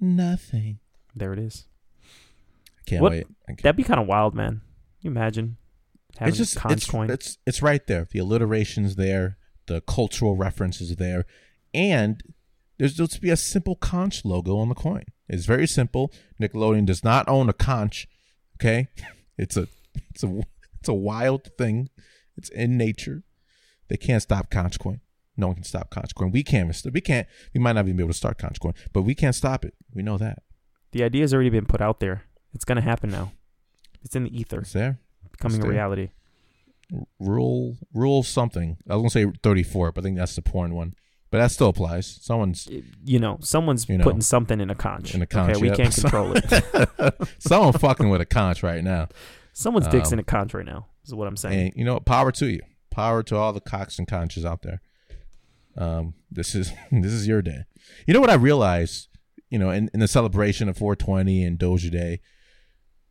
Nothing. 0.00 0.78
There 1.14 1.32
it 1.32 1.38
is. 1.38 1.66
I 2.78 2.82
can't 2.90 3.02
What- 3.02 3.12
wait. 3.12 3.26
I 3.46 3.52
can't- 3.52 3.62
That'd 3.62 3.76
be 3.76 3.82
kind 3.84 4.00
of 4.00 4.06
wild, 4.06 4.34
man. 4.34 4.60
you 5.00 5.10
imagine 5.10 5.56
having 6.18 6.28
it's 6.30 6.38
just 6.38 6.58
it's, 6.70 6.86
Coin? 6.86 7.10
it's 7.10 7.38
it's 7.46 7.62
right 7.62 7.86
there. 7.86 8.06
The 8.10 8.18
alliteration's 8.18 8.96
there, 8.96 9.36
the 9.66 9.80
cultural 9.80 10.36
reference 10.36 10.80
is 10.80 10.96
there, 10.96 11.24
and 11.72 12.22
there's 12.78 12.94
just 12.94 13.12
to 13.14 13.20
be 13.20 13.30
a 13.30 13.36
simple 13.36 13.76
conch 13.76 14.24
logo 14.24 14.58
on 14.58 14.68
the 14.68 14.74
coin. 14.74 15.04
It's 15.28 15.46
very 15.46 15.66
simple. 15.66 16.12
Nickelodeon 16.40 16.86
does 16.86 17.02
not 17.04 17.28
own 17.28 17.48
a 17.48 17.52
conch. 17.52 18.08
Okay, 18.56 18.88
it's 19.38 19.56
a 19.56 19.68
it's 20.10 20.22
a 20.22 20.40
it's 20.78 20.88
a 20.88 20.94
wild 20.94 21.50
thing. 21.58 21.88
It's 22.36 22.48
in 22.50 22.76
nature. 22.76 23.22
They 23.88 23.96
can't 23.96 24.22
stop 24.22 24.50
conch 24.50 24.78
coin. 24.78 25.00
No 25.36 25.48
one 25.48 25.56
can 25.56 25.64
stop 25.64 25.90
conch 25.90 26.14
coin. 26.14 26.30
We 26.30 26.42
can't. 26.42 26.74
We 26.92 27.00
can't. 27.00 27.26
We 27.54 27.60
might 27.60 27.72
not 27.72 27.84
even 27.84 27.96
be 27.96 28.02
able 28.02 28.12
to 28.12 28.18
start 28.18 28.38
conch 28.38 28.60
coin, 28.60 28.74
but 28.92 29.02
we 29.02 29.14
can't 29.14 29.34
stop 29.34 29.64
it. 29.64 29.74
We 29.94 30.02
know 30.02 30.18
that. 30.18 30.42
the 30.92 31.04
idea 31.04 31.22
has 31.22 31.32
already 31.34 31.50
been 31.50 31.66
put 31.66 31.80
out 31.80 32.00
there. 32.00 32.22
It's 32.54 32.64
gonna 32.64 32.80
happen 32.80 33.10
now. 33.10 33.32
It's 34.02 34.16
in 34.16 34.24
the 34.24 34.36
ether, 34.40 34.60
It's 34.60 34.72
there. 34.72 34.98
Becoming 35.38 35.64
a 35.64 35.68
reality. 35.68 36.10
rule 37.18 37.76
rule 37.92 38.22
something. 38.22 38.76
I 38.88 38.94
was 38.96 39.00
gonna 39.02 39.10
say 39.10 39.38
thirty 39.42 39.62
four, 39.62 39.92
but 39.92 40.02
I 40.02 40.04
think 40.04 40.16
that's 40.18 40.34
the 40.36 40.42
porn 40.42 40.74
one. 40.74 40.94
But 41.30 41.38
that 41.38 41.50
still 41.50 41.68
applies. 41.68 42.18
Someone's 42.22 42.68
You 43.04 43.18
know, 43.18 43.38
someone's 43.42 43.86
You 43.88 43.98
know, 43.98 44.04
putting 44.04 44.22
something 44.22 44.60
in 44.60 44.70
a 44.70 44.74
conch. 44.74 45.14
in 45.14 45.20
a 45.20 45.26
conch. 45.26 45.56
Okay, 45.56 45.60
we 45.60 45.70
can't 45.76 45.94
control 45.94 46.32
it. 46.34 47.14
Someone 47.38 47.74
fucking 47.74 48.08
with 48.08 48.22
a 48.22 48.26
conch 48.26 48.62
right 48.62 48.82
now. 48.82 49.08
Someone's 49.52 49.88
dick's 49.88 50.08
Um, 50.08 50.14
in 50.14 50.18
a 50.20 50.24
conch 50.24 50.54
right 50.54 50.64
now. 50.64 50.86
Is 51.04 51.14
what 51.14 51.28
I'm 51.28 51.36
saying. 51.36 51.58
And 51.68 51.72
you 51.76 51.84
know, 51.84 51.94
what? 51.94 52.06
power 52.06 52.32
to 52.32 52.46
you. 52.46 52.60
Power 52.90 53.22
to 53.24 53.36
all 53.36 53.52
the 53.52 53.60
cocks 53.60 53.98
and 53.98 54.08
conches 54.08 54.44
out 54.46 54.62
there. 54.62 54.80
Um, 55.76 56.14
this 56.30 56.54
is 56.54 56.72
this 56.90 57.12
is 57.12 57.26
your 57.28 57.42
day. 57.42 57.64
You 58.06 58.14
know 58.14 58.20
what 58.20 58.30
I 58.30 58.34
realized 58.34 59.08
you 59.50 59.58
know, 59.58 59.70
in, 59.70 59.90
in 59.94 60.00
the 60.00 60.08
celebration 60.08 60.68
of 60.68 60.76
420 60.76 61.42
and 61.42 61.58
Doja 61.58 61.90
Day, 61.90 62.20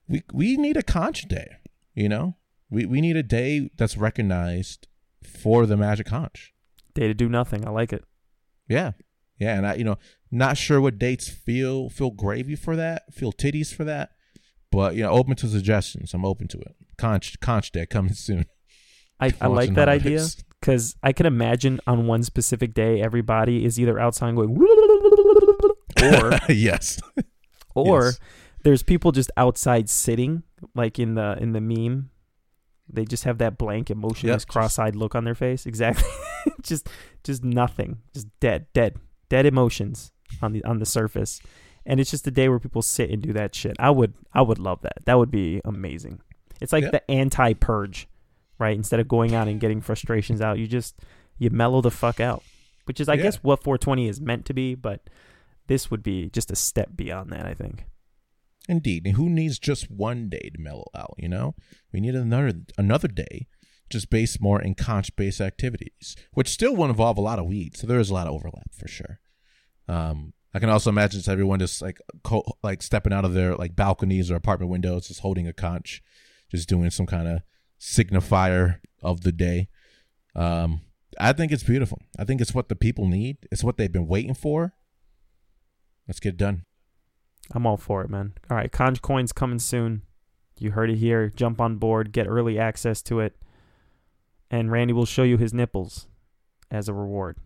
we 0.07 0.23
we 0.33 0.57
need 0.57 0.77
a 0.77 0.83
conch 0.83 1.27
day. 1.27 1.57
You 1.97 2.09
know, 2.09 2.35
we 2.69 2.85
we 2.85 3.01
need 3.01 3.15
a 3.17 3.23
day 3.23 3.71
that's 3.75 3.97
recognized 3.97 4.87
for 5.23 5.65
the 5.65 5.75
magic 5.75 6.05
conch. 6.05 6.53
Day 6.93 7.07
to 7.07 7.15
do 7.15 7.27
nothing. 7.27 7.65
I 7.67 7.71
like 7.71 7.91
it. 7.91 8.03
Yeah, 8.69 8.91
yeah, 9.39 9.57
and 9.57 9.65
I 9.65 9.73
you 9.73 9.83
know 9.83 9.97
not 10.29 10.57
sure 10.57 10.79
what 10.79 10.99
dates 10.99 11.27
feel 11.27 11.89
feel 11.89 12.11
gravy 12.11 12.55
for 12.55 12.75
that, 12.75 13.11
feel 13.15 13.33
titties 13.33 13.73
for 13.73 13.83
that, 13.85 14.11
but 14.71 14.95
you 14.95 15.01
know 15.01 15.09
open 15.09 15.35
to 15.37 15.47
suggestions. 15.47 16.13
I'm 16.13 16.23
open 16.23 16.47
to 16.49 16.59
it. 16.59 16.75
Conch 16.99 17.39
conch 17.39 17.71
day 17.71 17.87
coming 17.87 18.13
soon. 18.27 18.45
I, 19.19 19.33
I 19.41 19.47
like 19.47 19.73
that 19.73 19.89
idea 19.89 20.23
because 20.59 20.95
I 21.01 21.13
can 21.13 21.25
imagine 21.25 21.79
on 21.87 22.05
one 22.05 22.21
specific 22.21 22.75
day 22.75 23.01
everybody 23.01 23.65
is 23.65 23.79
either 23.79 23.97
outside 23.99 24.35
going 24.35 24.55
or 26.03 26.37
yes, 26.49 26.99
or 27.73 28.03
Yes. 28.05 28.19
there's 28.63 28.83
people 28.83 29.11
just 29.11 29.31
outside 29.35 29.89
sitting 29.89 30.43
like 30.75 30.99
in 30.99 31.15
the 31.15 31.37
in 31.39 31.51
the 31.53 31.61
meme 31.61 32.09
they 32.89 33.03
just 33.03 33.25
have 33.25 33.37
that 33.39 33.57
blank 33.57 33.89
emotionless 33.89 34.43
just- 34.43 34.47
cross-eyed 34.47 34.95
look 34.95 35.13
on 35.15 35.23
their 35.25 35.35
face? 35.35 35.65
Exactly. 35.65 36.09
Just 36.61 36.87
just 37.25 37.43
nothing. 37.43 37.97
Just 38.13 38.27
dead 38.39 38.67
dead 38.73 38.95
dead 39.27 39.45
emotions 39.45 40.13
on 40.41 40.53
the 40.53 40.63
on 40.63 40.79
the 40.79 40.85
surface. 40.85 41.41
And 41.85 41.99
it's 41.99 42.09
just 42.11 42.25
a 42.27 42.31
day 42.31 42.47
where 42.47 42.59
people 42.59 42.81
sit 42.81 43.09
and 43.09 43.21
do 43.21 43.33
that 43.33 43.53
shit. 43.53 43.75
I 43.79 43.89
would 43.89 44.13
i 44.33 44.41
would 44.41 44.57
love 44.59 44.81
that. 44.83 44.99
That 45.05 45.17
would 45.17 45.29
be 45.31 45.59
amazing. 45.65 46.21
It's 46.61 46.71
like 46.71 46.83
Yeah. 46.85 46.91
the 46.91 47.11
anti-purge 47.11 48.07
right? 48.59 48.75
Instead 48.75 48.99
of 49.01 49.07
going 49.09 49.35
out 49.35 49.47
and 49.49 49.59
getting 49.59 49.81
frustrations 49.81 50.39
out 50.41 50.57
you 50.57 50.67
just 50.67 50.95
you 51.37 51.49
mellow 51.49 51.81
the 51.81 51.91
fuck 51.91 52.19
out. 52.21 52.43
Which 52.85 53.01
is 53.01 53.09
i 53.09 53.15
Yeah. 53.15 53.23
guess 53.23 53.37
what 53.43 53.61
420 53.61 54.07
is 54.07 54.21
meant 54.21 54.45
to 54.45 54.53
be 54.53 54.73
but 54.75 55.09
this 55.67 55.91
would 55.91 56.01
be 56.03 56.29
just 56.29 56.49
a 56.51 56.55
step 56.55 56.91
beyond 56.95 57.29
that 57.33 57.45
i 57.45 57.53
think 57.53 57.83
Indeed. 58.67 59.07
Who 59.15 59.29
needs 59.29 59.59
just 59.59 59.89
one 59.89 60.29
day 60.29 60.51
to 60.53 60.59
mellow 60.61 60.87
out, 60.95 61.15
you 61.17 61.29
know? 61.29 61.55
We 61.93 61.99
need 61.99 62.15
another 62.15 62.53
another 62.77 63.07
day 63.07 63.47
just 63.89 64.09
based 64.09 64.41
more 64.41 64.61
in 64.61 64.75
conch 64.75 65.15
based 65.15 65.39
activities, 65.39 66.15
which 66.33 66.49
still 66.49 66.75
will 66.75 66.89
involve 66.89 67.17
a 67.17 67.21
lot 67.21 67.39
of 67.39 67.45
weed. 67.45 67.77
So 67.77 67.87
there 67.87 67.99
is 67.99 68.09
a 68.09 68.13
lot 68.13 68.27
of 68.27 68.33
overlap 68.33 68.73
for 68.73 68.87
sure. 68.87 69.19
Um 69.87 70.33
I 70.53 70.59
can 70.59 70.69
also 70.69 70.89
imagine 70.89 71.19
just 71.19 71.29
everyone 71.29 71.59
just 71.59 71.81
like 71.81 72.01
co- 72.23 72.57
like 72.63 72.81
stepping 72.81 73.13
out 73.13 73.25
of 73.25 73.33
their 73.33 73.55
like 73.55 73.75
balconies 73.75 74.31
or 74.31 74.35
apartment 74.35 74.71
windows, 74.71 75.07
just 75.07 75.19
holding 75.19 75.47
a 75.47 75.53
conch, 75.53 76.01
just 76.51 76.67
doing 76.67 76.89
some 76.89 77.05
kind 77.05 77.27
of 77.27 77.41
signifier 77.79 78.79
of 79.03 79.21
the 79.21 79.31
day. 79.31 79.69
Um, 80.35 80.81
I 81.19 81.33
think 81.33 81.51
it's 81.51 81.63
beautiful. 81.63 82.01
I 82.17 82.23
think 82.23 82.41
it's 82.41 82.53
what 82.53 82.69
the 82.69 82.75
people 82.75 83.07
need. 83.07 83.37
It's 83.51 83.63
what 83.63 83.77
they've 83.77 83.91
been 83.91 84.07
waiting 84.07 84.33
for. 84.33 84.73
Let's 86.07 86.19
get 86.19 86.29
it 86.29 86.37
done. 86.37 86.65
I'm 87.53 87.65
all 87.65 87.77
for 87.77 88.01
it, 88.01 88.09
man. 88.09 88.33
All 88.49 88.57
right, 88.57 88.71
Conch 88.71 89.01
Coin's 89.01 89.31
coming 89.31 89.59
soon. 89.59 90.03
You 90.59 90.71
heard 90.71 90.89
it 90.89 90.97
here. 90.97 91.29
Jump 91.35 91.61
on 91.61 91.77
board, 91.77 92.11
get 92.11 92.27
early 92.27 92.57
access 92.59 93.01
to 93.03 93.19
it, 93.19 93.35
and 94.49 94.71
Randy 94.71 94.93
will 94.93 95.05
show 95.05 95.23
you 95.23 95.37
his 95.37 95.53
nipples 95.53 96.07
as 96.71 96.89
a 96.89 96.93
reward. 96.93 97.37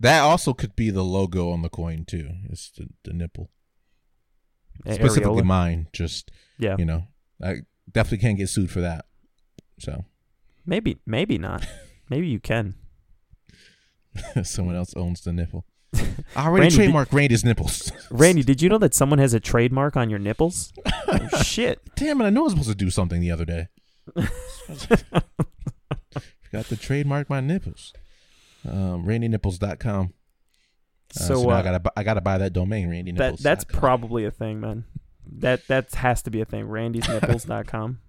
That 0.00 0.20
also 0.20 0.52
could 0.52 0.76
be 0.76 0.90
the 0.90 1.04
logo 1.04 1.50
on 1.50 1.62
the 1.62 1.68
coin 1.68 2.04
too. 2.04 2.30
It's 2.50 2.70
the, 2.70 2.88
the 3.04 3.12
nipple. 3.12 3.50
A- 4.84 4.94
Specifically 4.94 5.42
areola. 5.42 5.46
mine. 5.46 5.88
Just 5.92 6.30
Yeah, 6.58 6.76
you 6.78 6.84
know, 6.84 7.04
I 7.42 7.60
definitely 7.90 8.18
can't 8.18 8.38
get 8.38 8.48
sued 8.48 8.70
for 8.70 8.80
that. 8.80 9.06
So 9.78 10.04
maybe, 10.64 10.98
maybe 11.06 11.38
not. 11.38 11.66
maybe 12.10 12.26
you 12.28 12.40
can. 12.40 12.74
someone 14.42 14.76
else 14.76 14.94
owns 14.96 15.20
the 15.22 15.32
nipple. 15.32 15.66
I 16.34 16.46
already 16.46 16.62
Randy, 16.64 16.76
did- 16.76 16.90
trademarked 16.90 17.12
Randy's 17.12 17.44
nipples. 17.44 17.92
Randy, 18.10 18.42
did 18.42 18.62
you 18.62 18.68
know 18.68 18.78
that 18.78 18.94
someone 18.94 19.18
has 19.18 19.34
a 19.34 19.40
trademark 19.40 19.96
on 19.96 20.10
your 20.10 20.18
nipples? 20.18 20.72
Oh, 21.08 21.28
shit. 21.42 21.80
Damn 21.96 22.20
it! 22.20 22.24
I 22.24 22.30
know 22.30 22.42
I 22.42 22.44
was 22.44 22.52
supposed 22.52 22.68
to 22.70 22.74
do 22.74 22.90
something 22.90 23.20
the 23.20 23.30
other 23.30 23.44
day. 23.44 23.68
Forgot 26.42 26.66
to 26.66 26.76
trademark 26.76 27.28
my 27.28 27.40
nipples. 27.40 27.92
Um, 28.68 29.04
RandyNipples.com. 29.04 30.06
Uh, 30.06 31.18
so, 31.18 31.34
So, 31.42 31.50
uh, 31.50 31.54
I 31.54 31.62
gotta 31.62 31.92
I 31.96 32.02
gotta 32.02 32.20
buy 32.20 32.38
that 32.38 32.52
domain. 32.52 32.88
Randy 32.90 33.12
that 33.12 33.18
Nipples. 33.18 33.40
that's 33.40 33.64
probably 33.64 34.24
a 34.24 34.30
thing, 34.30 34.60
man. 34.60 34.84
That 35.38 35.66
that 35.68 35.92
has 35.94 36.22
to 36.22 36.30
be 36.30 36.40
a 36.40 36.44
thing. 36.44 36.66
Randy'sNipples.com. 36.66 38.00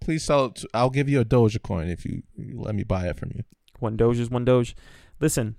Please 0.00 0.24
sell 0.24 0.46
it. 0.46 0.54
To, 0.56 0.68
I'll 0.74 0.90
give 0.90 1.08
you 1.08 1.20
a 1.20 1.24
Doja 1.24 1.62
coin 1.62 1.88
if 1.88 2.04
you, 2.04 2.22
you 2.36 2.60
let 2.60 2.74
me 2.74 2.82
buy 2.84 3.08
it 3.08 3.18
from 3.18 3.32
you. 3.34 3.44
One 3.78 3.96
Doge 3.96 4.18
is 4.18 4.30
one 4.30 4.44
Doge. 4.44 4.74
Listen, 5.20 5.56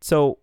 so 0.00 0.38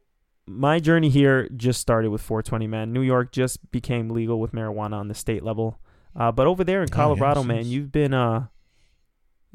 my 0.47 0.79
journey 0.79 1.09
here 1.09 1.49
just 1.49 1.81
started 1.81 2.09
with 2.11 2.21
420, 2.21 2.67
man. 2.67 2.93
New 2.93 3.01
York 3.01 3.31
just 3.31 3.71
became 3.71 4.09
legal 4.09 4.39
with 4.39 4.51
marijuana 4.51 4.93
on 4.93 5.07
the 5.07 5.15
state 5.15 5.43
level. 5.43 5.79
Uh, 6.15 6.31
but 6.31 6.47
over 6.47 6.63
there 6.63 6.81
in 6.81 6.89
Oh, 6.91 6.95
Colorado, 6.95 7.43
man, 7.43 7.65
you've 7.65 7.91
been, 7.91 8.13
uh, 8.13 8.47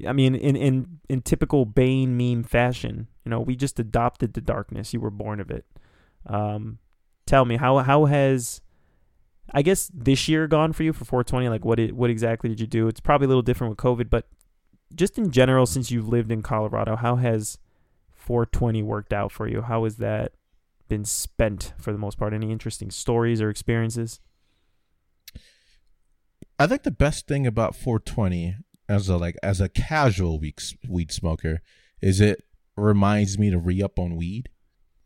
I 0.06 0.12
mean, 0.12 0.35
in, 0.35 0.56
in, 0.56 1.00
in 1.09 1.23
typical 1.23 1.64
Bane 1.64 2.16
meme 2.16 2.42
fashion, 2.42 3.06
you 3.25 3.30
know, 3.30 3.40
we 3.40 3.54
just 3.54 3.78
adopted 3.78 4.35
the 4.35 4.40
darkness. 4.40 4.92
You 4.92 5.00
were 5.00 5.11
born 5.11 5.40
of 5.40 5.50
it. 5.50 5.64
Um, 6.26 6.78
tell 7.25 7.44
me, 7.44 7.56
how, 7.56 7.78
how 7.78 8.06
has, 8.06 8.61
I 9.54 9.62
guess 9.62 9.90
this 9.94 10.28
year 10.28 10.47
gone 10.49 10.73
for 10.73 10.82
you 10.82 10.92
for 10.92 11.04
420? 11.04 11.49
Like, 11.49 11.64
what 11.64 11.78
it, 11.78 11.94
what 11.94 12.11
exactly 12.11 12.50
did 12.50 12.61
you 12.61 12.66
do? 12.66 12.88
It's 12.88 13.00
probably 13.00 13.26
a 13.26 13.28
little 13.28 13.42
different 13.42 13.70
with 13.70 13.78
COVID, 13.78 14.11
but 14.11 14.26
just 14.94 15.18
in 15.18 15.30
general, 15.30 15.66
since 15.66 15.90
you've 15.90 16.09
lived 16.09 16.32
in 16.32 16.42
Colorado, 16.42 16.97
how 16.97 17.16
has 17.16 17.59
420 18.12 18.82
worked 18.82 19.12
out 19.12 19.30
for 19.30 19.47
you? 19.49 19.62
How 19.62 19.85
is 19.85 19.97
that 19.97 20.32
been 20.90 21.06
spent 21.06 21.73
for 21.78 21.92
the 21.92 21.99
most 21.99 22.18
part? 22.18 22.35
Any 22.35 22.52
interesting 22.52 22.90
stories 22.90 23.40
or 23.40 23.49
experiences? 23.49 24.20
I 26.59 26.66
think 26.66 26.82
the 26.82 26.90
best 26.90 27.26
thing 27.26 27.47
about 27.47 27.75
420 27.75 28.56
as 28.87 29.09
a 29.09 29.16
like 29.16 29.37
as 29.42 29.62
a 29.62 29.70
casual 29.70 30.38
weed 30.38 30.61
weed 30.87 31.11
smoker 31.11 31.62
is 32.02 32.20
it 32.20 32.42
reminds 32.76 33.38
me 33.38 33.49
to 33.50 33.59
re 33.59 33.82
up 33.82 33.99
on 33.99 34.16
weed. 34.16 34.50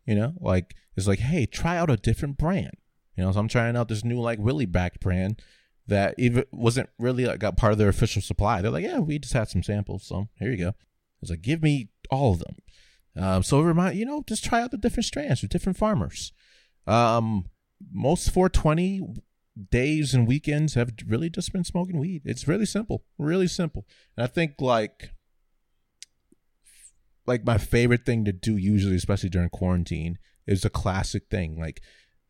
You 0.05 0.15
know, 0.15 0.33
like 0.41 0.75
it's 0.97 1.07
like, 1.07 1.19
hey, 1.19 1.45
try 1.45 1.77
out 1.77 1.89
a 1.89 1.95
different 1.95 2.37
brand. 2.37 2.73
You 3.15 3.23
know, 3.23 3.31
so 3.31 3.39
I'm 3.39 3.47
trying 3.47 3.77
out 3.77 3.87
this 3.87 4.03
new 4.03 4.19
like 4.19 4.39
Willie 4.39 4.65
backed 4.65 4.99
brand 4.99 5.41
that 5.87 6.15
even 6.17 6.43
wasn't 6.51 6.89
really 6.99 7.25
like 7.25 7.39
got 7.39 7.57
part 7.57 7.71
of 7.71 7.77
their 7.77 7.89
official 7.89 8.21
supply. 8.21 8.61
They're 8.61 8.71
like, 8.71 8.83
yeah, 8.83 8.99
we 8.99 9.19
just 9.19 9.33
had 9.33 9.47
some 9.47 9.63
samples, 9.63 10.03
so 10.03 10.27
here 10.39 10.51
you 10.51 10.57
go. 10.57 10.73
It's 11.21 11.29
like, 11.29 11.41
give 11.41 11.61
me 11.61 11.89
all 12.09 12.33
of 12.33 12.39
them. 12.39 12.57
Um, 13.17 13.43
so 13.43 13.61
remind 13.61 13.97
you 13.97 14.05
know, 14.05 14.23
just 14.27 14.43
try 14.43 14.61
out 14.61 14.71
the 14.71 14.77
different 14.77 15.05
strands 15.05 15.41
with 15.41 15.51
different 15.51 15.77
farmers. 15.77 16.33
Um, 16.87 17.45
most 17.91 18.31
420 18.31 19.01
days 19.71 20.13
and 20.13 20.27
weekends 20.27 20.73
have 20.73 20.91
really 21.07 21.29
just 21.29 21.53
been 21.53 21.63
smoking 21.63 21.97
weed. 21.97 22.23
It's 22.25 22.47
really 22.47 22.65
simple, 22.65 23.03
really 23.17 23.47
simple. 23.47 23.85
And 24.17 24.23
I 24.23 24.27
think 24.27 24.55
like 24.59 25.11
like 27.25 27.45
my 27.45 27.57
favorite 27.57 28.05
thing 28.05 28.25
to 28.25 28.31
do 28.31 28.57
usually, 28.57 28.95
especially 28.95 29.29
during 29.29 29.49
quarantine, 29.49 30.19
is 30.45 30.65
a 30.65 30.69
classic 30.69 31.23
thing. 31.29 31.57
Like 31.57 31.81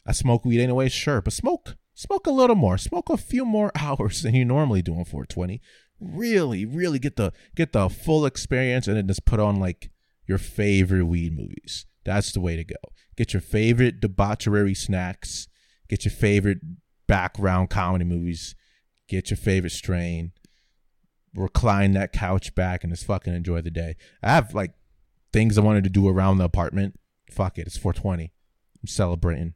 I 0.06 0.12
smoke 0.12 0.46
weed 0.46 0.62
anyway, 0.62 0.89
sure, 0.89 1.22
but 1.22 1.34
smoke 1.34 1.75
smoke 1.94 2.27
a 2.27 2.32
little 2.32 2.56
more, 2.56 2.77
smoke 2.77 3.10
a 3.10 3.18
few 3.18 3.46
more 3.46 3.72
hours 3.80 4.22
than 4.22 4.36
you 4.36 4.46
normally 4.46 4.82
do 4.82 4.94
on 4.94 5.06
420. 5.06 5.62
Really, 6.00 6.65
really 6.65 7.00
get 7.00 7.15
the 7.15 7.34
get 7.56 7.74
the 7.74 7.89
full 7.89 8.25
experience, 8.25 8.88
and 8.88 8.98
then 8.98 9.08
just 9.08 9.25
put 9.25 9.39
on 9.39 9.60
like 9.60 9.89
your 10.27 10.38
favorite 10.38 11.05
weed 11.05 11.38
movies. 11.38 11.86
That's 12.03 12.32
the 12.32 12.39
way 12.39 12.55
to 12.55 12.63
go. 12.63 12.75
Get 13.17 13.34
your 13.34 13.41
favorite 13.41 14.00
debauchery 14.00 14.74
snacks. 14.75 15.48
Get 15.89 16.05
your 16.05 16.12
favorite 16.12 16.60
background 17.08 17.70
comedy 17.70 18.05
movies. 18.05 18.55
Get 19.08 19.29
your 19.29 19.38
favorite 19.38 19.72
strain. 19.72 20.32
Recline 21.36 21.91
that 21.94 22.13
couch 22.13 22.55
back 22.55 22.84
and 22.84 22.94
just 22.94 23.05
fucking 23.05 23.34
enjoy 23.34 23.62
the 23.62 23.72
day. 23.72 23.96
I 24.24 24.29
have 24.29 24.53
like 24.53 24.72
things 25.34 25.58
I 25.58 25.62
wanted 25.62 25.84
to 25.84 25.89
do 25.89 26.08
around 26.08 26.38
the 26.38 26.46
apartment. 26.46 26.98
Fuck 27.29 27.58
it, 27.58 27.67
it's 27.67 27.77
420. 27.77 28.24
I'm 28.82 28.88
celebrating. 28.88 29.53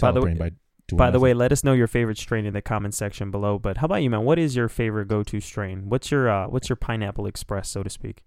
By 0.00 0.12
the 0.12 0.20
way- 0.20 0.34
by, 0.34 0.50
doing 0.86 0.98
By 0.98 1.06
the 1.06 1.12
nothing. 1.12 1.22
way, 1.22 1.34
let 1.34 1.50
us 1.52 1.64
know 1.64 1.72
your 1.72 1.86
favorite 1.88 2.18
strain 2.18 2.46
in 2.46 2.52
the 2.54 2.62
comment 2.62 2.94
section 2.94 3.30
below. 3.32 3.58
But 3.58 3.78
how 3.78 3.86
about 3.86 4.02
you, 4.02 4.10
man? 4.10 4.22
What 4.22 4.38
is 4.38 4.54
your 4.54 4.68
favorite 4.68 5.08
go-to 5.08 5.40
strain? 5.40 5.88
What's 5.88 6.10
your 6.10 6.28
uh, 6.28 6.46
what's 6.48 6.68
your 6.68 6.76
pineapple 6.76 7.26
express, 7.26 7.68
so 7.68 7.82
to 7.82 7.90
speak? 7.90 8.22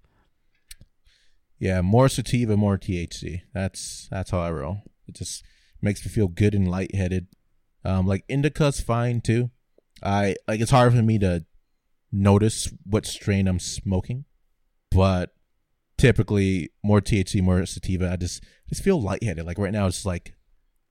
Yeah, 1.64 1.80
more 1.80 2.10
sativa, 2.10 2.58
more 2.58 2.78
THC. 2.78 3.44
That's 3.54 4.10
that's 4.12 4.32
how 4.32 4.40
I 4.42 4.52
roll. 4.52 4.82
It 5.08 5.16
just 5.16 5.46
makes 5.82 6.06
me 6.06 6.12
feel 6.12 6.28
good 6.28 6.54
and 6.54 6.70
lightheaded. 6.70 7.28
Um, 7.86 8.06
like 8.06 8.26
indica's 8.28 8.82
fine 8.82 9.22
too. 9.22 9.50
I 10.04 10.36
like 10.46 10.60
it's 10.60 10.72
hard 10.72 10.94
for 10.94 11.02
me 11.02 11.20
to 11.20 11.46
notice 12.12 12.70
what 12.86 13.06
strain 13.06 13.48
I'm 13.48 13.60
smoking, 13.60 14.26
but 14.92 15.36
typically 15.98 16.72
more 16.84 17.00
THC, 17.00 17.42
more 17.42 17.66
sativa. 17.66 18.12
I 18.12 18.18
just 18.18 18.44
just 18.68 18.84
feel 18.84 19.02
lightheaded. 19.02 19.46
Like 19.46 19.58
right 19.58 19.72
now, 19.72 19.88
it's 19.88 20.06
like 20.06 20.34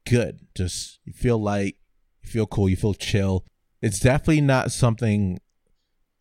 good. 0.08 0.40
Just 0.56 1.00
you 1.04 1.12
feel 1.12 1.36
light, 1.36 1.76
you 2.24 2.30
feel 2.30 2.46
cool, 2.46 2.70
you 2.70 2.76
feel 2.76 2.94
chill. 2.94 3.44
It's 3.82 4.00
definitely 4.00 4.40
not 4.40 4.72
something 4.72 5.38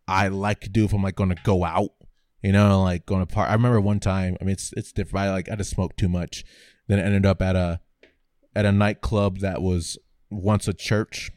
I 0.09 0.27
like 0.27 0.59
to 0.59 0.69
do 0.69 0.83
if 0.83 0.91
I'm 0.91 1.03
like 1.03 1.15
going 1.15 1.33
to 1.33 1.41
go 1.41 1.63
out 1.63 1.91
you 2.41 2.51
know, 2.51 2.81
like 2.81 3.05
going 3.05 3.25
to 3.25 3.31
park. 3.31 3.49
I 3.49 3.53
remember 3.53 3.79
one 3.79 3.99
time. 3.99 4.37
I 4.41 4.43
mean, 4.43 4.53
it's 4.53 4.73
it's 4.75 4.91
different. 4.91 5.25
I 5.25 5.31
like 5.31 5.49
I 5.49 5.55
just 5.55 5.71
smoked 5.71 5.97
too 5.97 6.09
much. 6.09 6.43
Then 6.87 6.99
I 6.99 7.03
ended 7.03 7.25
up 7.25 7.41
at 7.41 7.55
a 7.55 7.79
at 8.55 8.65
a 8.65 8.71
nightclub 8.71 9.39
that 9.39 9.61
was 9.61 9.97
once 10.29 10.67
a 10.67 10.73
church. 10.73 11.31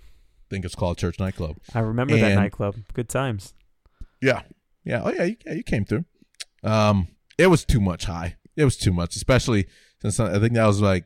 I 0.00 0.46
think 0.50 0.64
it's 0.64 0.74
called 0.74 0.96
Church 0.96 1.18
Nightclub. 1.18 1.56
I 1.74 1.80
remember 1.80 2.16
that 2.16 2.34
nightclub. 2.34 2.76
Good 2.94 3.08
times. 3.08 3.54
Yeah, 4.20 4.42
yeah, 4.84 5.02
oh 5.04 5.12
yeah, 5.12 5.24
you, 5.24 5.36
yeah, 5.46 5.52
you 5.52 5.62
came 5.62 5.84
through. 5.84 6.04
Um, 6.64 7.08
it 7.36 7.48
was 7.48 7.64
too 7.64 7.80
much 7.80 8.06
high. 8.06 8.36
It 8.56 8.64
was 8.64 8.76
too 8.76 8.92
much, 8.92 9.14
especially 9.14 9.66
since 10.02 10.18
I 10.18 10.38
think 10.38 10.54
that 10.54 10.66
was 10.66 10.80
like 10.80 11.04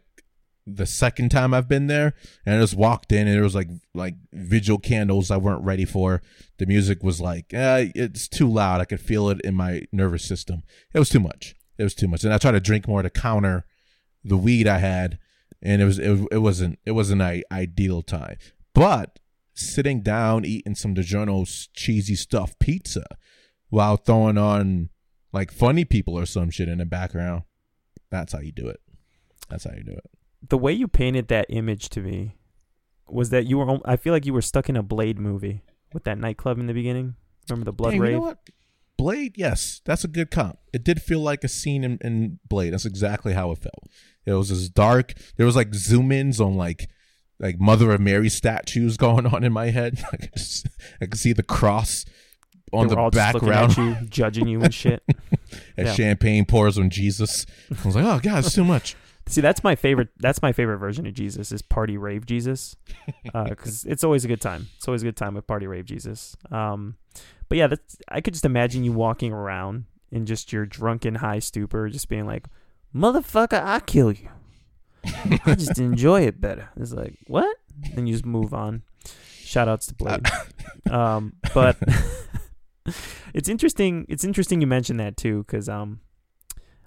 the 0.67 0.87
second 0.87 1.31
time 1.31 1.53
I've 1.53 1.69
been 1.69 1.87
there, 1.87 2.15
and 2.47 2.57
I 2.57 2.61
just 2.61 2.75
walked 2.75 3.13
in 3.13 3.27
and 3.27 3.37
there 3.37 3.43
was 3.43 3.55
like 3.55 3.69
like 3.95 4.15
vigil 4.33 4.79
candles 4.79 5.31
I 5.31 5.37
weren't 5.37 5.65
ready 5.65 5.85
for. 5.85 6.23
The 6.59 6.67
music 6.67 7.03
was 7.03 7.21
like, 7.21 7.53
eh, 7.53 7.91
it's 7.95 8.29
too 8.29 8.49
loud. 8.49 8.81
I 8.81 8.85
could 8.85 9.01
feel 9.01 9.29
it 9.29 9.41
in 9.43 9.55
my 9.55 9.83
nervous 9.93 10.25
system. 10.25 10.63
It 10.95 10.99
was 10.99 11.09
too 11.09 11.21
much. 11.21 11.55
It 11.79 11.85
was 11.85 11.95
too 11.95 12.09
much, 12.09 12.25
and 12.25 12.33
I 12.33 12.39
tried 12.39 12.53
to 12.53 12.61
drink 12.61 12.87
more 12.87 13.03
to 13.03 13.11
counter 13.11 13.65
the 14.23 14.37
weed 14.37 14.69
I 14.69 14.79
had, 14.79 15.19
and 15.61 15.83
it 15.83 15.85
was 15.85 15.99
it, 15.99 16.27
it 16.31 16.39
wasn't 16.39 16.79
it 16.87 16.93
wasn't 16.93 17.23
a 17.23 17.43
ideal 17.51 18.03
time. 18.03 18.37
But 18.75 19.19
sitting 19.55 20.03
down 20.03 20.45
eating 20.45 20.75
some 20.75 20.95
DiGiorno's 20.95 21.69
cheesy 21.75 22.15
stuffed 22.15 22.59
pizza 22.59 23.05
while 23.69 23.97
throwing 23.97 24.39
on 24.39 24.91
like 25.33 25.51
funny 25.51 25.85
people 25.85 26.19
or 26.19 26.27
some 26.27 26.51
shit 26.51 26.69
in 26.69 26.79
the 26.79 26.85
background. 26.85 27.43
That's 28.11 28.33
how 28.33 28.41
you 28.41 28.53
do 28.53 28.69
it. 28.69 28.81
That's 29.49 29.65
how 29.65 29.73
you 29.73 29.83
do 29.83 29.93
it. 29.93 30.11
The 30.49 30.59
way 30.59 30.73
you 30.73 30.89
painted 30.89 31.29
that 31.29 31.47
image 31.49 31.89
to 31.91 32.01
me 32.01 32.37
was 33.09 33.31
that 33.31 33.47
you 33.47 33.59
were. 33.59 33.79
I 33.85 33.97
feel 33.97 34.13
like 34.13 34.27
you 34.27 34.33
were 34.33 34.43
stuck 34.43 34.69
in 34.69 34.77
a 34.77 34.83
Blade 34.83 35.19
movie 35.19 35.63
with 35.93 36.05
that 36.05 36.19
nightclub 36.19 36.59
in 36.59 36.67
the 36.67 36.75
beginning. 36.75 37.15
Remember 37.49 37.65
the 37.65 37.73
blood 37.73 37.93
Dang, 37.93 38.01
rave? 38.01 38.11
you 38.13 38.17
know 38.19 38.23
what? 38.23 38.39
Blade, 38.97 39.35
yes, 39.37 39.81
that's 39.85 40.05
a 40.05 40.09
good 40.09 40.31
comp. 40.31 40.59
It 40.73 40.85
did 40.85 41.03
feel 41.03 41.21
like 41.21 41.43
a 41.45 41.49
scene 41.49 41.83
in, 41.83 41.99
in 42.03 42.39
Blade. 42.49 42.73
That's 42.73 42.85
exactly 42.85 43.33
how 43.33 43.51
it 43.51 43.59
felt. 43.59 43.89
It 44.25 44.33
was 44.33 44.51
as 44.51 44.69
dark. 44.69 45.15
There 45.37 45.47
was 45.47 45.57
like 45.57 45.75
zoom 45.75 46.13
ins 46.13 46.41
on 46.41 46.57
like 46.57 46.89
like 47.41 47.59
Mother 47.59 47.91
of 47.93 48.01
Mary 48.01 48.29
statues 48.29 48.97
going 48.99 49.27
on 49.27 49.43
in 49.45 49.53
my 49.53 49.71
head. 49.71 50.05
I 50.13 50.17
could, 50.17 50.33
just, 50.37 50.69
I 51.01 51.07
could 51.07 51.19
see 51.19 51.33
the 51.33 51.43
cross 51.43 52.05
on 52.73 52.87
the 52.87 52.95
were 52.95 53.01
all 53.03 53.11
just 53.11 53.35
looking 53.35 53.49
background 53.49 53.97
at 53.97 54.03
you, 54.03 54.09
judging 54.09 54.49
you 54.49 54.63
and 54.63 54.73
shit. 54.73 55.03
as 55.77 55.89
Yeah. 55.89 55.95
champagne 55.95 56.45
pours 56.45 56.79
on 56.79 56.89
Jesus. 56.89 57.45
I 57.71 57.87
was 57.87 57.97
like, 57.97 58.05
oh 58.05 58.21
god, 58.23 58.45
it's 58.45 58.55
too 58.55 58.65
much. 58.65 58.95
See, 59.33 59.41
that's 59.41 59.65
my 59.65 59.75
favorite. 59.75 60.09
That's 60.19 60.43
my 60.43 60.53
favorite 60.53 60.77
version 60.77 61.07
of 61.07 61.15
Jesus 61.15 61.53
is 61.53 61.63
party 61.63 61.97
rave 61.97 62.27
Jesus, 62.27 62.77
because 63.25 63.85
it's 63.85 64.05
always 64.05 64.25
a 64.27 64.29
good 64.29 64.43
time. 64.43 64.69
It's 64.77 64.87
always 64.87 65.03
a 65.03 65.07
good 65.07 65.17
time 65.17 65.35
with 65.35 65.47
party 65.47 65.67
rave 65.67 65.87
Jesus. 65.87 66.37
Um, 66.51 66.97
but 67.49 67.57
yeah, 67.57 67.67
that's, 67.69 67.97
I 68.09 68.21
could 68.21 68.35
just 68.35 68.45
imagine 68.45 68.85
you 68.85 68.93
walking 68.93 69.33
around 69.33 69.85
in 70.11 70.27
just 70.27 70.53
your 70.53 70.67
drunken 70.67 71.15
high 71.17 71.39
stupor, 71.39 71.89
just 71.89 72.11
being 72.11 72.27
like, 72.27 72.45
"Motherfucker, 72.95 73.63
I 73.65 73.81
kill 73.81 74.13
you." 74.13 74.29
I 75.47 75.55
just 75.55 75.79
enjoy 75.79 76.23
it 76.27 76.39
better. 76.41 76.69
It's 76.77 76.93
like 76.93 77.19
what? 77.27 77.57
Then 77.95 78.07
you 78.07 78.13
just 78.13 78.27
move 78.27 78.53
on. 78.53 78.83
Shout 79.41 79.67
outs 79.67 79.87
to 79.87 79.95
Blade. 79.95 80.27
Um, 80.91 81.35
but 81.55 81.79
it's 83.35 83.49
interesting. 83.49 84.05
It's 84.11 84.25
interesting 84.25 84.61
you 84.61 84.67
mentioned 84.67 85.01
that 85.01 85.17
too, 85.17 85.45
because 85.45 85.69
um, 85.71 86.01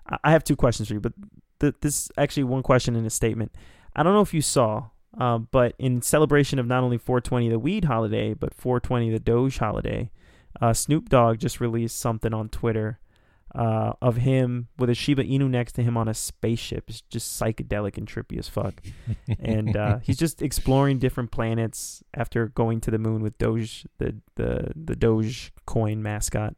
I- 0.07 0.19
I 0.25 0.31
have 0.31 0.43
two 0.43 0.55
questions 0.55 0.87
for 0.89 0.93
you. 0.93 0.99
But 0.99 1.13
th- 1.59 1.75
this 1.81 2.11
actually 2.17 2.43
one 2.43 2.63
question 2.63 2.95
in 2.95 3.05
a 3.05 3.09
statement. 3.09 3.53
I 3.95 4.03
don't 4.03 4.13
know 4.13 4.21
if 4.21 4.33
you 4.33 4.41
saw, 4.41 4.89
uh, 5.19 5.37
but 5.37 5.73
in 5.79 6.01
celebration 6.01 6.59
of 6.59 6.67
not 6.67 6.83
only 6.83 6.97
420 6.97 7.49
the 7.49 7.59
weed 7.59 7.85
holiday, 7.85 8.33
but 8.33 8.53
420 8.53 9.09
the 9.11 9.19
Doge 9.19 9.57
holiday, 9.57 10.11
uh, 10.61 10.73
Snoop 10.73 11.09
Dogg 11.09 11.39
just 11.39 11.59
released 11.59 11.97
something 11.97 12.33
on 12.33 12.49
Twitter 12.49 12.99
uh, 13.55 13.93
of 14.01 14.17
him 14.17 14.67
with 14.77 14.89
a 14.89 14.93
Shiba 14.93 15.23
Inu 15.23 15.49
next 15.49 15.73
to 15.73 15.83
him 15.83 15.95
on 15.95 16.07
a 16.07 16.13
spaceship. 16.13 16.89
It's 16.89 17.01
just 17.01 17.39
psychedelic 17.39 17.97
and 17.97 18.07
trippy 18.07 18.37
as 18.37 18.49
fuck. 18.49 18.81
and 19.39 19.77
uh, 19.77 19.99
he's 20.03 20.17
just 20.17 20.41
exploring 20.41 20.99
different 20.99 21.31
planets 21.31 22.03
after 22.13 22.47
going 22.49 22.81
to 22.81 22.91
the 22.91 22.99
moon 22.99 23.21
with 23.21 23.37
Doge, 23.37 23.85
the 23.97 24.17
the 24.35 24.71
the 24.75 24.95
Doge 24.95 25.53
coin 25.65 26.03
mascot. 26.03 26.55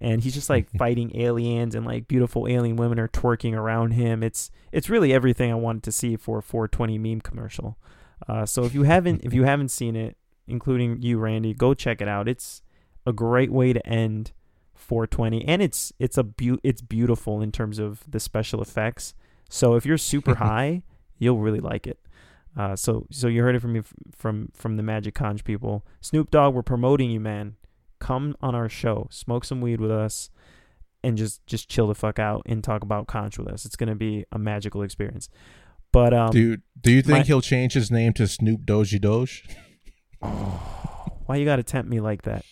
And 0.00 0.22
he's 0.22 0.34
just 0.34 0.48
like 0.48 0.70
fighting 0.78 1.16
aliens, 1.16 1.74
and 1.74 1.84
like 1.84 2.08
beautiful 2.08 2.46
alien 2.48 2.76
women 2.76 2.98
are 2.98 3.08
twerking 3.08 3.54
around 3.54 3.92
him. 3.92 4.22
It's 4.22 4.50
it's 4.72 4.88
really 4.88 5.12
everything 5.12 5.50
I 5.50 5.56
wanted 5.56 5.82
to 5.84 5.92
see 5.92 6.16
for 6.16 6.38
a 6.38 6.42
420 6.42 6.98
meme 6.98 7.20
commercial. 7.20 7.78
Uh, 8.28 8.46
so 8.46 8.64
if 8.64 8.74
you 8.74 8.82
haven't 8.84 9.24
if 9.24 9.32
you 9.32 9.44
haven't 9.44 9.70
seen 9.70 9.96
it, 9.96 10.16
including 10.46 11.02
you, 11.02 11.18
Randy, 11.18 11.54
go 11.54 11.74
check 11.74 12.00
it 12.00 12.08
out. 12.08 12.28
It's 12.28 12.62
a 13.06 13.12
great 13.12 13.50
way 13.50 13.72
to 13.72 13.86
end 13.86 14.32
420, 14.74 15.44
and 15.46 15.62
it's 15.62 15.92
it's 15.98 16.18
a 16.18 16.26
it's 16.62 16.80
beautiful 16.80 17.40
in 17.40 17.52
terms 17.52 17.78
of 17.78 18.02
the 18.08 18.20
special 18.20 18.62
effects. 18.62 19.14
So 19.48 19.74
if 19.74 19.84
you're 19.84 19.98
super 19.98 20.34
high, 20.46 20.82
you'll 21.18 21.38
really 21.38 21.60
like 21.60 21.86
it. 21.86 21.98
Uh, 22.56 22.74
so 22.74 23.06
so 23.10 23.28
you 23.28 23.42
heard 23.42 23.54
it 23.54 23.60
from 23.60 23.74
me 23.74 23.82
from 24.14 24.50
from 24.54 24.76
the 24.76 24.82
Magic 24.82 25.14
Conch 25.14 25.44
people. 25.44 25.84
Snoop 26.00 26.30
Dogg, 26.30 26.54
we're 26.54 26.62
promoting 26.62 27.10
you, 27.10 27.20
man. 27.20 27.56
Come 28.00 28.36
on 28.40 28.54
our 28.54 28.68
show, 28.68 29.08
smoke 29.10 29.44
some 29.44 29.60
weed 29.60 29.80
with 29.80 29.90
us, 29.90 30.30
and 31.02 31.16
just 31.16 31.46
just 31.46 31.68
chill 31.68 31.86
the 31.88 31.94
fuck 31.94 32.18
out 32.18 32.42
and 32.46 32.62
talk 32.62 32.82
about 32.82 33.06
Conch 33.06 33.38
with 33.38 33.48
us. 33.48 33.64
It's 33.64 33.76
gonna 33.76 33.94
be 33.94 34.24
a 34.32 34.38
magical 34.38 34.82
experience. 34.82 35.28
But 35.92 36.12
um, 36.12 36.30
Dude, 36.30 36.62
do 36.80 36.92
you 36.92 37.02
think 37.02 37.18
my- 37.18 37.24
he'll 37.24 37.40
change 37.40 37.72
his 37.72 37.90
name 37.90 38.12
to 38.14 38.26
Snoop 38.26 38.62
Doji 38.62 39.00
Doge? 39.00 39.44
why 40.20 41.36
you 41.36 41.44
gotta 41.44 41.62
tempt 41.62 41.90
me 41.90 42.00
like 42.00 42.22
that? 42.22 42.44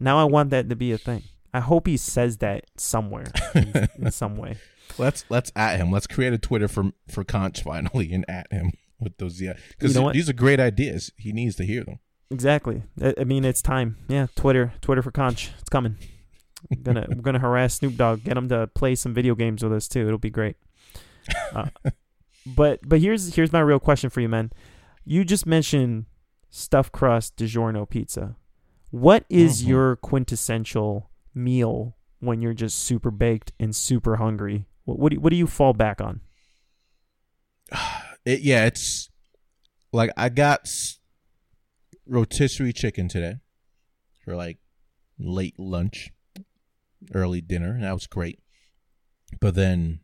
Now 0.00 0.18
I 0.18 0.24
want 0.24 0.50
that 0.50 0.68
to 0.68 0.76
be 0.76 0.92
a 0.92 0.98
thing. 0.98 1.22
I 1.52 1.60
hope 1.60 1.86
he 1.86 1.96
says 1.96 2.38
that 2.38 2.64
somewhere 2.76 3.32
in, 3.54 3.88
in 3.98 4.10
some 4.10 4.36
way. 4.36 4.56
Let's 4.98 5.24
let's 5.28 5.52
at 5.56 5.78
him. 5.78 5.90
Let's 5.90 6.06
create 6.06 6.32
a 6.32 6.38
Twitter 6.38 6.68
for 6.68 6.92
for 7.08 7.24
Conch 7.24 7.62
finally 7.62 8.12
and 8.12 8.24
at 8.28 8.50
him 8.52 8.72
with 9.00 9.18
those 9.18 9.42
yeah 9.42 9.54
because 9.70 9.94
You 9.94 10.00
know 10.00 10.12
these 10.12 10.30
are 10.30 10.32
great 10.32 10.60
ideas. 10.60 11.10
He 11.16 11.32
needs 11.32 11.56
to 11.56 11.64
hear 11.64 11.84
them. 11.84 11.98
Exactly. 12.30 12.82
I, 13.00 13.14
I 13.20 13.24
mean, 13.24 13.44
it's 13.44 13.62
time. 13.62 13.96
Yeah, 14.08 14.26
Twitter, 14.34 14.72
Twitter 14.80 15.02
for 15.02 15.10
Conch. 15.12 15.52
It's 15.60 15.68
coming. 15.68 15.96
We're 16.70 16.82
gonna 16.82 17.06
we're 17.08 17.22
gonna 17.22 17.38
harass 17.38 17.74
Snoop 17.74 17.96
Dogg, 17.96 18.24
get 18.24 18.36
him 18.36 18.48
to 18.48 18.66
play 18.68 18.94
some 18.96 19.14
video 19.14 19.34
games 19.34 19.62
with 19.62 19.72
us 19.72 19.86
too. 19.86 20.06
It'll 20.06 20.18
be 20.18 20.30
great. 20.30 20.56
Uh, 21.54 21.66
but 22.46 22.80
but 22.88 23.00
here's 23.00 23.34
here's 23.34 23.52
my 23.52 23.60
real 23.60 23.78
question 23.78 24.10
for 24.10 24.20
you, 24.20 24.28
man. 24.28 24.50
You 25.04 25.24
just 25.24 25.46
mentioned 25.46 26.06
stuffed 26.50 26.92
crust 26.92 27.36
DiGiorno 27.36 27.88
pizza. 27.88 28.36
What 28.90 29.24
is 29.28 29.62
Mhm. 29.62 29.68
your 29.68 29.96
quintessential 29.96 31.10
meal 31.34 31.96
when 32.20 32.40
you're 32.42 32.54
just 32.54 32.78
super 32.78 33.10
baked 33.12 33.52
and 33.60 33.74
super 33.76 34.16
hungry? 34.16 34.66
What 34.84 34.98
what 34.98 35.12
do, 35.12 35.20
what 35.20 35.30
do 35.30 35.36
you 35.36 35.46
fall 35.46 35.72
back 35.74 36.00
on? 36.00 36.20
It, 38.24 38.40
yeah, 38.40 38.64
it's 38.66 39.08
like 39.92 40.10
I 40.16 40.30
got 40.30 40.68
rotisserie 42.06 42.72
chicken 42.72 43.08
today 43.08 43.36
for 44.24 44.34
like 44.34 44.58
late 45.18 45.58
lunch, 45.58 46.10
early 47.14 47.40
dinner, 47.40 47.70
and 47.70 47.84
that 47.84 47.94
was 47.94 48.06
great. 48.06 48.40
But 49.40 49.54
then 49.54 50.00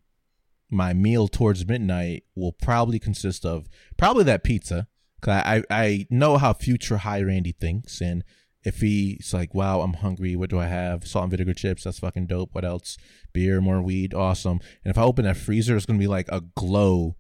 my 0.70 0.92
meal 0.94 1.28
towards 1.28 1.66
midnight 1.66 2.24
will 2.34 2.52
probably 2.52 2.98
consist 2.98 3.44
of 3.44 3.68
probably 3.96 4.24
that 4.24 4.42
pizza. 4.44 4.88
Cause 5.20 5.42
I, 5.44 5.62
I, 5.70 6.06
know 6.10 6.36
how 6.36 6.52
future 6.52 6.96
high 6.96 7.22
Randy 7.22 7.52
thinks, 7.52 8.00
and 8.00 8.24
if 8.64 8.80
he's 8.80 9.32
like, 9.32 9.54
"Wow, 9.54 9.82
I'm 9.82 9.92
hungry. 9.92 10.34
What 10.34 10.50
do 10.50 10.58
I 10.58 10.66
have? 10.66 11.06
Salt 11.06 11.24
and 11.24 11.30
vinegar 11.30 11.54
chips. 11.54 11.84
That's 11.84 12.00
fucking 12.00 12.26
dope. 12.26 12.50
What 12.52 12.64
else? 12.64 12.96
Beer, 13.32 13.60
more 13.60 13.80
weed. 13.80 14.14
Awesome." 14.14 14.58
And 14.84 14.90
if 14.90 14.98
I 14.98 15.02
open 15.02 15.24
that 15.24 15.36
freezer, 15.36 15.76
it's 15.76 15.86
gonna 15.86 16.00
be 16.00 16.08
like 16.08 16.28
a 16.28 16.40
glow 16.56 17.16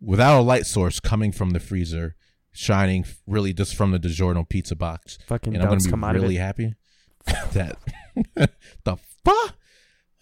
without 0.00 0.40
a 0.40 0.42
light 0.42 0.64
source 0.64 0.98
coming 0.98 1.30
from 1.30 1.50
the 1.50 1.60
freezer, 1.60 2.16
shining 2.52 3.04
really 3.26 3.52
just 3.52 3.74
from 3.74 3.90
the 3.92 3.98
DiGiorno 3.98 4.48
pizza 4.48 4.74
box, 4.76 5.18
Fucking 5.26 5.54
and 5.54 5.62
I'm 5.62 5.78
gonna 5.78 6.12
be 6.14 6.18
really 6.20 6.36
happy. 6.36 6.74
that 7.52 7.76
the 8.84 8.96
fuck? 9.24 9.56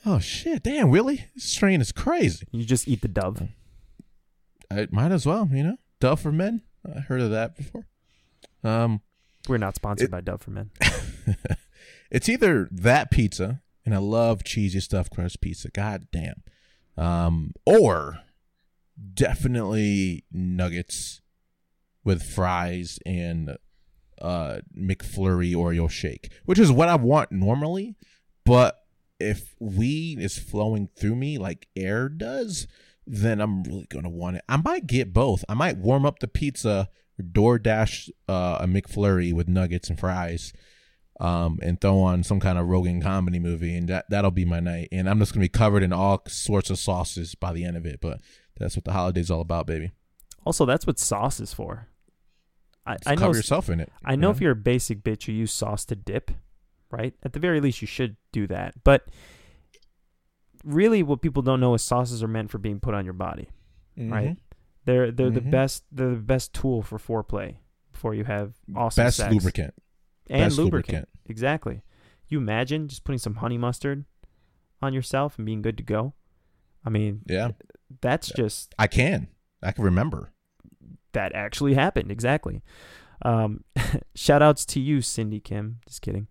Oh 0.07 0.19
shit! 0.19 0.63
Damn, 0.63 0.91
really? 0.91 1.27
This 1.35 1.45
strain 1.45 1.81
is 1.81 1.93
crazy. 1.93 2.47
You 2.53 2.65
just 2.65 2.87
eat 2.89 3.01
the 3.03 3.09
dove. 3.09 3.43
I 4.71 4.87
might 4.91 5.13
as 5.13 5.25
well, 5.27 5.49
you 5.53 5.63
know, 5.63 5.77
Dove 6.01 6.21
for 6.21 6.33
men. 6.33 6.63
I 6.87 7.01
heard 7.01 7.21
of 7.21 7.31
that 7.31 7.57
before. 7.57 7.87
Um, 8.63 9.01
We're 9.49 9.59
not 9.59 9.75
sponsored 9.77 10.09
It- 10.09 10.11
by 10.11 10.21
Dove 10.21 10.43
for 10.43 10.51
Men. 10.51 10.71
it's 12.11 12.29
either 12.29 12.69
that 12.71 13.11
pizza, 13.11 13.63
and 13.87 13.95
I 13.95 13.99
love 13.99 14.45
cheesy 14.45 14.81
stuffed 14.81 15.13
crust 15.15 15.41
pizza. 15.41 15.71
God 15.71 16.09
damn. 16.13 16.43
Um, 16.97 17.53
or 17.65 18.21
definitely 19.15 20.25
nuggets 20.33 21.21
with 22.09 22.23
fries 22.23 22.99
and 23.05 23.59
uh 24.21 24.61
McFlurry 24.75 25.53
Oreo 25.53 25.91
shake, 25.91 26.33
which 26.47 26.59
is 26.59 26.73
what 26.73 26.89
I 26.89 26.97
want 26.97 27.31
normally. 27.31 27.97
But 28.47 28.81
if 29.21 29.55
weed 29.61 30.19
is 30.19 30.39
flowing 30.39 30.89
through 30.99 31.17
me 31.17 31.37
like 31.37 31.69
air 31.77 32.09
does, 32.09 32.67
then 33.07 33.43
I'm 33.43 33.63
really 33.63 33.87
gonna 33.91 34.09
want 34.09 34.37
it. 34.37 34.45
I 34.49 34.57
might 34.57 34.87
get 34.87 35.13
both. 35.13 35.45
I 35.51 35.55
might 35.55 35.77
warm 35.77 36.07
up 36.07 36.21
the 36.21 36.29
pizza, 36.29 36.89
DoorDash 37.21 38.09
uh, 38.27 38.59
a 38.61 38.67
McFlurry 38.67 39.35
with 39.35 39.47
nuggets 39.47 39.91
and 39.91 40.01
fries, 40.01 40.55
um, 41.21 41.59
and 41.63 41.79
throw 41.79 41.99
on 41.99 42.23
some 42.23 42.41
kind 42.41 42.59
of 42.59 42.67
Rogen 42.67 43.03
comedy 43.03 43.39
movie, 43.39 43.77
and 43.77 43.87
that 43.91 44.07
that'll 44.09 44.31
be 44.31 44.47
my 44.47 44.61
night. 44.61 44.89
And 44.91 45.11
I'm 45.11 45.19
just 45.19 45.35
gonna 45.35 45.45
be 45.45 45.51
covered 45.51 45.83
in 45.83 45.93
all 45.93 46.23
sorts 46.27 46.71
of 46.71 46.79
sauces 46.79 47.35
by 47.35 47.53
the 47.53 47.65
end 47.65 47.77
of 47.77 47.85
it. 47.85 48.01
But 48.01 48.23
that's 48.57 48.77
what 48.77 48.87
the 48.87 48.93
holiday's 48.93 49.31
all 49.31 49.43
about, 49.43 49.67
baby. 49.67 49.91
Also, 50.47 50.65
that's 50.65 50.87
what 50.87 50.99
sauce 50.99 51.41
is 51.41 51.53
for. 51.53 51.89
I, 52.89 52.97
I 53.07 53.15
know 53.15 53.33
yourself 53.35 53.69
in 53.69 53.81
it. 53.81 53.93
I 54.05 54.17
know 54.17 54.31
if 54.31 54.41
you're 54.41 54.53
a 54.53 54.57
basic 54.57 55.03
bitch, 55.03 55.29
you 55.29 55.35
use 55.35 55.53
sauce 55.53 55.85
to 55.87 55.95
dip, 55.97 56.31
right? 56.91 57.15
At 57.23 57.33
the 57.35 57.39
very 57.41 57.61
least, 57.61 57.83
you 57.83 57.87
should 57.87 58.17
do 58.33 58.47
that. 58.47 58.75
But 58.83 59.09
really, 60.65 61.03
what 61.03 61.21
people 61.23 61.43
don't 61.43 61.61
know 61.61 61.75
is 61.75 61.83
sauces 61.83 62.23
are 62.23 62.29
meant 62.29 62.51
for 62.51 62.59
being 62.59 62.81
put 62.81 62.95
on 62.95 63.05
your 63.05 63.15
body. 63.15 63.49
right? 63.97 64.37
Mhm. 64.37 64.39
They're 64.85 65.11
they're 65.11 65.29
the 65.31 65.41
Mhm. 65.41 65.51
best. 65.51 65.85
They're 65.91 66.11
the 66.15 66.17
best 66.21 66.55
tool 66.55 66.83
for 66.83 66.99
foreplay 66.99 67.57
before 67.91 68.15
you 68.15 68.23
have 68.25 68.55
awesome 68.77 69.05
Best 69.05 69.17
sex. 69.17 69.33
lubricant. 69.35 69.75
and 70.31 70.41
best 70.41 70.57
lubricant. 70.57 70.95
lubricant. 70.95 71.09
Exactly. 71.27 71.83
You 72.29 72.39
imagine 72.39 72.87
just 72.87 73.03
putting 73.03 73.19
some 73.19 73.37
honey 73.37 73.59
mustard 73.59 74.05
on 74.81 74.93
yourself 74.95 75.37
and 75.37 75.45
being 75.47 75.63
good 75.63 75.77
to 75.79 75.83
go. 75.83 76.15
I 76.85 76.91
mean, 76.91 77.23
Yeah, 77.27 77.53
that's 78.01 78.29
just 78.37 78.73
I 78.79 78.87
can. 78.87 79.27
I 79.63 79.73
can 79.73 79.83
remember. 79.85 80.31
That 81.13 81.35
actually 81.35 81.75
happened. 81.75 82.11
Exactly. 82.11 82.63
Um, 83.23 83.65
shout 84.15 84.43
outs 84.43 84.65
to 84.67 84.81
you, 84.81 85.03
Cindy 85.03 85.41
Kim. 85.41 85.79
Just 85.87 86.03
kidding. 86.03 86.29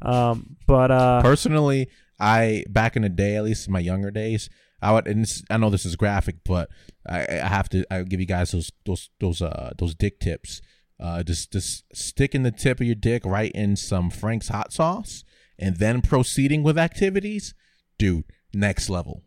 Um, 0.00 0.56
but 0.66 0.90
uh, 0.90 1.22
Personally, 1.22 1.88
I 2.18 2.64
back 2.68 2.96
in 2.96 3.02
the 3.02 3.08
day, 3.08 3.36
at 3.36 3.44
least 3.44 3.66
in 3.66 3.72
my 3.72 3.80
younger 3.80 4.10
days, 4.10 4.48
I 4.80 4.92
would. 4.92 5.06
And 5.06 5.22
this, 5.22 5.42
I 5.50 5.56
know 5.56 5.70
this 5.70 5.86
is 5.86 5.96
graphic, 5.96 6.36
but 6.44 6.68
I, 7.08 7.26
I 7.28 7.48
have 7.48 7.68
to. 7.70 7.84
I 7.90 8.02
give 8.02 8.20
you 8.20 8.26
guys 8.26 8.52
those 8.52 8.70
those 8.84 9.10
those 9.20 9.42
uh 9.42 9.72
those 9.78 9.94
dick 9.94 10.20
tips. 10.20 10.60
Uh, 11.00 11.22
just 11.22 11.52
just 11.52 11.84
sticking 11.94 12.42
the 12.42 12.50
tip 12.50 12.80
of 12.80 12.86
your 12.86 12.94
dick 12.94 13.24
right 13.24 13.50
in 13.52 13.76
some 13.76 14.10
Frank's 14.10 14.48
hot 14.48 14.72
sauce, 14.72 15.24
and 15.58 15.76
then 15.76 16.00
proceeding 16.02 16.62
with 16.62 16.78
activities, 16.78 17.54
dude. 17.98 18.24
Next 18.54 18.90
level. 18.90 19.24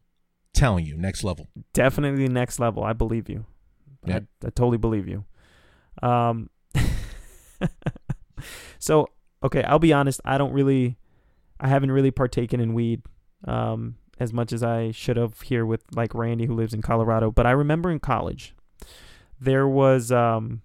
Telling 0.54 0.86
you, 0.86 0.96
next 0.98 1.24
level. 1.24 1.50
definitely 1.74 2.30
next 2.30 2.60
level. 2.60 2.84
I 2.84 2.94
believe 2.94 3.28
you. 3.28 3.46
Yeah. 4.06 4.16
I, 4.44 4.48
I 4.48 4.50
totally 4.50 4.78
believe 4.78 5.08
you. 5.08 5.26
Um, 6.02 6.50
so 8.80 9.10
okay, 9.44 9.64
I'll 9.64 9.80
be 9.80 9.94
honest. 9.94 10.20
I 10.26 10.38
don't 10.38 10.54
really, 10.54 10.98
I 11.60 11.68
haven't 11.68 11.92
really 11.92 12.12
partaken 12.12 12.60
in 12.60 12.74
weed 12.74 13.04
um, 13.46 13.96
as 14.20 14.34
much 14.34 14.52
as 14.52 14.64
I 14.64 14.92
should 14.92 15.18
have 15.18 15.42
here 15.42 15.66
with 15.66 15.84
like 15.96 16.14
Randy 16.14 16.46
who 16.46 16.56
lives 16.56 16.74
in 16.74 16.82
Colorado. 16.82 17.32
But 17.32 17.46
I 17.46 17.52
remember 17.52 17.92
in 17.92 18.00
college, 18.00 18.56
there 19.40 19.68
was 19.68 20.12
um, 20.12 20.62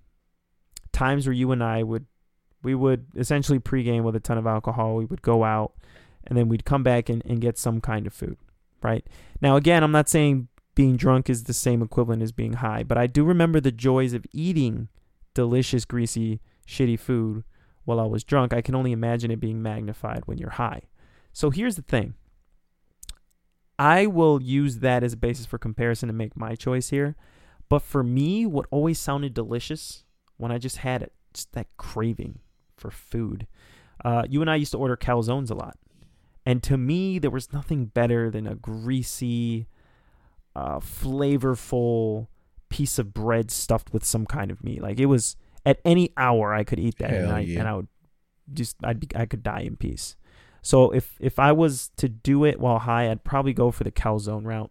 times 0.93 1.27
where 1.27 1.35
you 1.35 1.53
and 1.53 1.63
I 1.63 1.83
would, 1.83 2.07
we 2.63 2.75
would 2.75 3.07
essentially 3.17 3.59
pregame 3.59 4.03
with 4.03 4.17
a 4.17 4.21
ton 4.21 4.39
of 4.39 4.47
alcohol. 4.47 4.97
We 4.97 5.05
would 5.05 5.23
go 5.23 5.45
out, 5.45 5.73
and 6.25 6.37
then 6.37 6.49
we'd 6.49 6.65
come 6.65 6.83
back 6.83 7.09
and, 7.09 7.23
and 7.25 7.41
get 7.41 7.59
some 7.59 7.81
kind 7.81 8.07
of 8.07 8.13
food. 8.13 8.37
Right 8.83 9.07
now, 9.43 9.57
again, 9.57 9.83
I'm 9.83 9.93
not 9.93 10.09
saying 10.09 10.49
being 10.75 10.97
drunk 10.97 11.29
is 11.29 11.45
the 11.45 11.53
same 11.53 11.83
equivalent 11.83 12.23
as 12.23 12.33
being 12.33 12.55
high, 12.55 12.83
but 12.83 12.99
I 12.99 13.07
do 13.07 13.25
remember 13.25 13.61
the 13.61 13.73
joys 13.73 14.13
of 14.13 14.25
eating 14.33 14.89
delicious, 15.35 15.85
greasy, 15.85 16.41
shitty 16.67 16.99
food 16.99 17.45
while 17.85 18.01
I 18.01 18.07
was 18.07 18.25
drunk. 18.25 18.53
I 18.53 18.63
can 18.63 18.75
only 18.75 18.93
imagine 18.93 19.31
it 19.31 19.41
being 19.41 19.63
magnified 19.63 20.23
when 20.27 20.39
you're 20.39 20.51
high. 20.51 20.83
So 21.33 21.51
here's 21.51 21.77
the 21.77 21.83
thing 21.83 22.15
I 23.79 24.07
will 24.07 24.43
use 24.43 24.79
that 24.79 25.03
as 25.03 25.15
a 25.15 25.17
basis 25.17 25.47
for 25.47 25.59
comparison 25.59 26.09
to 26.09 26.13
make 26.13 26.37
my 26.37 26.55
choice 26.55 26.91
here. 26.91 27.17
But 27.69 27.83
for 27.83 28.03
me, 28.03 28.45
what 28.47 28.67
always 28.71 28.99
sounded 28.99 29.33
delicious 29.33 30.05
when 30.37 30.53
I 30.53 30.59
just 30.59 30.79
had 30.79 31.03
it, 31.03 31.13
just 31.33 31.53
that 31.53 31.69
craving 31.77 32.41
for 32.77 32.91
food. 32.91 33.47
Uh, 34.05 34.25
you 34.29 34.41
and 34.41 34.51
I 34.51 34.57
used 34.57 34.73
to 34.73 34.79
order 34.79 34.97
calzones 34.97 35.51
a 35.51 35.55
lot. 35.55 35.79
And 36.45 36.63
to 36.65 36.77
me, 36.77 37.19
there 37.19 37.31
was 37.31 37.53
nothing 37.53 37.87
better 37.87 38.31
than 38.31 38.47
a 38.47 38.55
greasy, 38.55 39.67
uh, 40.57 40.79
flavorful 40.81 42.29
piece 42.69 42.99
of 42.99 43.13
bread 43.13 43.51
stuffed 43.51 43.93
with 43.93 44.05
some 44.05 44.27
kind 44.27 44.51
of 44.51 44.63
meat. 44.63 44.83
Like 44.83 44.99
it 45.01 45.07
was 45.07 45.37
at 45.67 45.81
any 45.85 46.13
hour 46.17 46.55
I 46.55 46.65
could 46.65 46.79
eat 46.79 46.99
that, 46.99 47.13
and 47.13 47.31
I 47.33 47.41
yeah. 47.41 47.61
and 47.61 47.69
I 47.69 47.75
would 47.75 47.89
just 48.53 48.77
I'd 48.83 49.01
be, 49.01 49.09
I 49.15 49.27
could 49.27 49.43
die 49.43 49.61
in 49.61 49.77
peace. 49.77 50.17
So 50.63 50.91
if 50.91 51.17
if 51.21 51.39
I 51.39 51.53
was 51.53 51.91
to 51.97 52.09
do 52.09 52.45
it 52.45 52.61
while 52.61 52.79
high, 52.81 53.11
I'd 53.11 53.25
probably 53.25 53.53
go 53.53 53.71
for 53.71 53.85
the 53.85 53.93
calzone 53.93 54.45
route. 54.45 54.71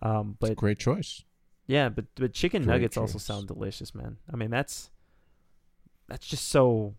Um, 0.00 0.36
It's 0.40 0.50
a 0.50 0.54
but 0.54 0.56
great 0.56 0.78
choice. 0.78 1.24
yeah, 1.66 1.88
but 1.88 2.06
but 2.16 2.32
chicken 2.32 2.62
Great 2.64 2.74
nuggets 2.74 2.96
also 2.96 3.18
sound 3.18 3.48
delicious, 3.48 3.94
man. 3.94 4.18
I 4.32 4.36
mean 4.36 4.50
that's 4.50 4.90
that's 6.08 6.26
just 6.26 6.48
so 6.48 6.94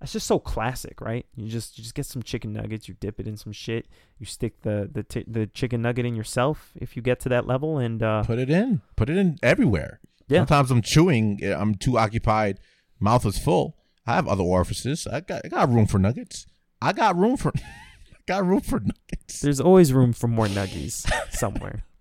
that's 0.00 0.12
just 0.12 0.26
so 0.26 0.38
classic, 0.38 1.00
right? 1.00 1.26
You 1.36 1.48
just 1.48 1.76
you 1.78 1.82
just 1.82 1.94
get 1.94 2.06
some 2.06 2.22
chicken 2.22 2.52
nuggets, 2.52 2.88
you 2.88 2.94
dip 3.00 3.18
it 3.20 3.26
in 3.26 3.36
some 3.36 3.52
shit, 3.52 3.86
you 4.18 4.26
stick 4.26 4.62
the 4.62 4.88
the 4.92 5.02
t- 5.02 5.24
the 5.26 5.46
chicken 5.46 5.82
nugget 5.82 6.06
in 6.06 6.14
yourself 6.14 6.72
if 6.76 6.94
you 6.96 7.02
get 7.02 7.20
to 7.20 7.28
that 7.30 7.46
level, 7.46 7.78
and 7.78 8.02
uh, 8.02 8.22
Put 8.24 8.38
it 8.38 8.50
in. 8.50 8.80
Put 8.96 9.10
it 9.10 9.16
in 9.16 9.38
everywhere. 9.42 10.00
Yeah. 10.28 10.40
Sometimes 10.40 10.70
I'm 10.70 10.82
chewing. 10.82 11.40
eh, 11.42 11.54
I'm 11.56 11.74
too 11.74 11.98
occupied. 11.98 12.58
Mouth 13.00 13.24
is 13.26 13.38
full. 13.38 13.76
I 14.06 14.14
have 14.14 14.28
other 14.28 14.42
orifices. 14.44 15.06
I 15.06 15.20
got. 15.20 15.42
I 15.44 15.48
got 15.48 15.68
room 15.68 15.86
for 15.86 15.98
nuggets. 15.98 16.46
I 16.80 16.92
got 16.92 17.16
room 17.16 17.36
for. 17.36 17.52
got 18.26 18.44
room 18.44 18.60
for 18.60 18.78
nuggets. 18.80 19.40
there's 19.40 19.60
always 19.60 19.92
room 19.92 20.12
for 20.12 20.28
more 20.28 20.46
nuggies 20.46 21.10
somewhere. 21.34 21.84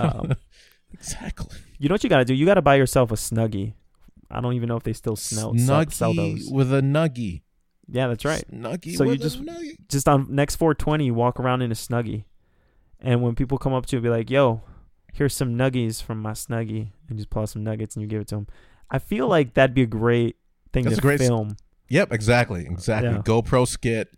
Um, 0.00 0.32
exactly. 0.92 1.56
you 1.78 1.88
know 1.88 1.94
what 1.94 2.02
you 2.02 2.10
got 2.10 2.18
to 2.18 2.24
do? 2.24 2.34
You 2.34 2.44
got 2.46 2.54
to 2.54 2.62
buy 2.62 2.74
yourself 2.76 3.12
a 3.12 3.14
snuggie. 3.14 3.74
I 4.30 4.40
don't 4.40 4.54
even 4.54 4.68
know 4.68 4.76
if 4.76 4.82
they 4.82 4.92
still 4.92 5.16
sell, 5.16 5.56
sell, 5.56 5.84
Snuggie 5.84 5.92
sell 5.92 6.14
those. 6.14 6.48
with 6.50 6.72
a 6.72 6.80
nuggie. 6.80 7.42
Yeah, 7.88 8.08
that's 8.08 8.24
right. 8.24 8.44
Snuggie 8.52 8.96
So 8.96 9.04
you 9.04 9.16
just- 9.16 9.40
just 9.88 10.08
on 10.08 10.26
next 10.34 10.56
420 10.56 11.04
you 11.06 11.14
walk 11.14 11.38
around 11.38 11.62
in 11.62 11.70
a 11.70 11.74
snuggie 11.74 12.24
and 13.00 13.22
when 13.22 13.34
people 13.36 13.58
come 13.58 13.72
up 13.72 13.86
to 13.86 13.96
you 13.96 14.02
be 14.02 14.08
like 14.08 14.28
yo 14.30 14.62
here's 15.12 15.34
some 15.34 15.54
nuggies 15.54 16.02
from 16.02 16.20
my 16.20 16.32
snuggie 16.32 16.88
and 17.08 17.16
just 17.18 17.30
pull 17.30 17.42
out 17.42 17.48
some 17.48 17.62
nuggets 17.62 17.94
and 17.94 18.02
you 18.02 18.08
give 18.08 18.20
it 18.22 18.26
to 18.28 18.34
them 18.34 18.46
i 18.90 18.98
feel 18.98 19.28
like 19.28 19.54
that'd 19.54 19.74
be 19.74 19.82
a 19.82 19.86
great 19.86 20.34
thing 20.72 20.82
That's 20.84 20.96
to 20.96 21.00
a 21.00 21.02
great 21.02 21.20
s- 21.20 21.28
film 21.28 21.56
Yep, 21.88 22.12
exactly, 22.12 22.66
exactly. 22.66 23.10
Yeah. 23.12 23.18
GoPro 23.22 23.64
skit 23.68 24.08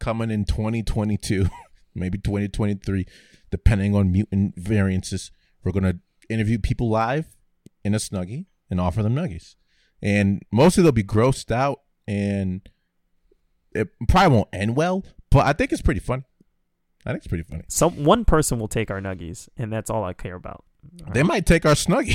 coming 0.00 0.32
in 0.32 0.44
2022, 0.44 1.46
maybe 1.94 2.18
2023, 2.18 3.06
depending 3.52 3.94
on 3.94 4.10
mutant 4.10 4.56
variances. 4.58 5.30
We're 5.62 5.70
gonna 5.70 6.00
interview 6.28 6.58
people 6.58 6.90
live 6.90 7.26
in 7.84 7.94
a 7.94 7.98
snuggie 7.98 8.46
and 8.72 8.80
offer 8.80 9.02
them 9.04 9.14
nuggies, 9.14 9.54
and 10.02 10.42
mostly 10.50 10.82
they'll 10.82 10.90
be 10.92 11.04
grossed 11.04 11.52
out, 11.52 11.82
and 12.08 12.68
it 13.72 13.88
probably 14.08 14.36
won't 14.36 14.48
end 14.52 14.74
well. 14.76 15.04
But 15.30 15.46
I 15.46 15.52
think 15.52 15.70
it's 15.72 15.82
pretty 15.82 16.00
funny. 16.00 16.24
I 17.04 17.10
think 17.10 17.18
it's 17.18 17.26
pretty 17.26 17.44
funny. 17.44 17.64
some 17.68 18.04
one 18.04 18.24
person 18.24 18.58
will 18.58 18.68
take 18.68 18.88
our 18.90 19.00
nuggies 19.00 19.48
and 19.56 19.72
that's 19.72 19.90
all 19.90 20.04
i 20.04 20.12
care 20.12 20.36
about 20.36 20.64
They 21.12 21.24
might 21.24 21.46
take 21.46 21.66
our 21.66 21.74
snuggie. 21.74 22.14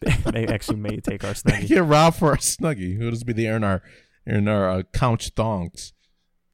they 0.32 0.46
actually 0.46 0.78
may 0.78 0.96
take 1.00 1.22
our 1.22 1.32
snuggie 1.42 1.68
get 1.68 1.84
robbed 1.84 2.16
for 2.16 2.30
our 2.30 2.38
snuggie. 2.38 2.96
It'll 2.98 3.10
just 3.10 3.26
be 3.26 3.34
there 3.34 3.56
in 3.56 3.64
our 3.64 3.82
in 4.26 4.48
our 4.48 4.70
uh, 4.70 4.82
conch 4.94 5.28
thongs. 5.36 5.92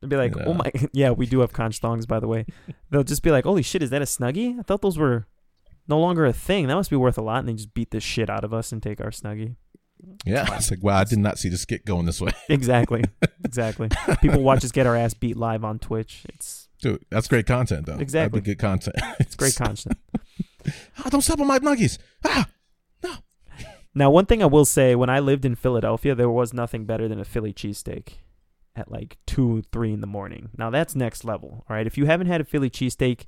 they'll 0.01 0.11
be 0.11 0.17
like 0.17 0.35
oh 0.45 0.55
my 0.55 0.73
yeah 0.93 1.11
we 1.11 1.25
do 1.27 1.39
have 1.41 1.53
conch 1.53 1.79
thongs 1.79 2.05
by 2.07 2.19
the 2.19 2.27
way 2.29 2.45
they'll 2.91 3.05
just 3.05 3.23
be 3.23 3.31
like 3.31 3.45
holy 3.45 3.63
shit 3.63 3.81
is 3.83 3.91
that 3.91 4.03
a 4.03 4.07
snuggie 4.07 4.59
i 4.59 4.63
thought 4.63 4.83
those 4.83 4.99
were 4.99 5.27
no 5.89 5.99
longer 5.99 6.25
a 6.27 6.33
thing 6.33 6.67
that 6.67 6.75
must 6.75 6.91
be 6.91 6.97
worth 6.97 7.19
a 7.19 7.23
lot 7.23 7.41
and 7.41 7.49
they 7.49 7.55
just 7.55 7.75
beat 7.75 7.91
the 7.91 8.01
shit 8.01 8.29
out 8.31 8.45
of 8.45 8.53
us 8.53 8.73
and 8.73 8.83
take 8.83 9.01
our 9.01 9.11
snuggie 9.11 9.57
Yeah, 10.25 10.47
it's 10.57 10.71
like 10.71 10.83
wow, 10.83 10.99
I 10.99 11.05
did 11.05 11.19
not 11.19 11.39
see 11.39 11.49
the 11.49 11.57
skit 11.57 11.85
going 11.85 12.07
this 12.07 12.21
way. 12.21 12.33
Exactly. 12.49 13.05
exactly. 13.45 13.89
People 14.21 14.43
watch 14.43 14.65
us 14.65 14.73
get 14.73 14.87
our 14.87 14.97
ass 14.97 15.15
beat 15.15 15.37
live 15.37 15.65
on 15.65 15.79
Twitch. 15.79 16.23
It's 16.29 16.69
Dude, 16.81 17.05
that's 17.11 17.27
great 17.29 17.47
content, 17.47 17.87
though. 17.87 17.97
Exactly. 17.97 18.41
That'd 18.41 18.45
be 18.45 18.51
good 18.53 18.59
content. 18.61 18.97
it's 19.19 19.35
great 19.35 19.57
content. 19.65 19.97
Ah, 20.99 21.09
don't 21.09 21.23
step 21.23 21.41
on 21.41 21.47
my 21.47 21.59
nuggies. 21.59 21.99
Ah, 22.25 22.47
no. 23.03 23.15
Now, 23.95 24.11
one 24.11 24.27
thing 24.27 24.43
I 24.43 24.47
will 24.47 24.67
say, 24.67 24.95
when 24.95 25.09
I 25.09 25.21
lived 25.21 25.47
in 25.47 25.55
Philadelphia, 25.55 26.15
there 26.15 26.29
was 26.29 26.53
nothing 26.53 26.85
better 26.85 27.09
than 27.09 27.19
a 27.19 27.25
Philly 27.25 27.53
cheesesteak 27.55 28.15
at 28.77 28.91
like 28.91 29.17
two, 29.27 29.63
three 29.73 29.93
in 29.93 30.03
the 30.03 30.07
morning. 30.07 30.51
Now 30.59 30.69
that's 30.69 30.95
next 30.95 31.25
level. 31.25 31.65
All 31.69 31.75
right. 31.77 31.87
If 31.87 31.97
you 31.97 32.05
haven't 32.05 32.27
had 32.27 32.43
a 32.43 32.45
Philly 32.45 32.69
cheesesteak, 32.69 33.25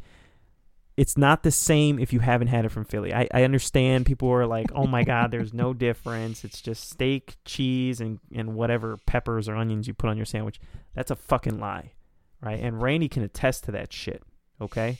it's 0.98 1.16
not 1.16 1.44
the 1.44 1.52
same 1.52 2.00
if 2.00 2.12
you 2.12 2.18
haven't 2.18 2.48
had 2.48 2.64
it 2.64 2.70
from 2.70 2.84
Philly. 2.84 3.14
I, 3.14 3.28
I 3.32 3.44
understand 3.44 4.04
people 4.04 4.30
are 4.30 4.46
like, 4.46 4.66
oh 4.74 4.88
my 4.88 5.04
God, 5.04 5.30
there's 5.30 5.54
no 5.54 5.72
difference. 5.88 6.42
It's 6.42 6.60
just 6.60 6.90
steak, 6.90 7.36
cheese, 7.44 8.00
and, 8.00 8.18
and 8.34 8.56
whatever 8.56 8.96
peppers 9.06 9.48
or 9.48 9.54
onions 9.54 9.86
you 9.86 9.94
put 9.94 10.10
on 10.10 10.16
your 10.16 10.26
sandwich. 10.26 10.58
That's 10.94 11.12
a 11.12 11.16
fucking 11.16 11.60
lie. 11.60 11.92
Right. 12.40 12.58
And 12.58 12.82
Randy 12.82 13.08
can 13.08 13.22
attest 13.22 13.62
to 13.64 13.70
that 13.70 13.92
shit. 13.92 14.24
Okay. 14.60 14.98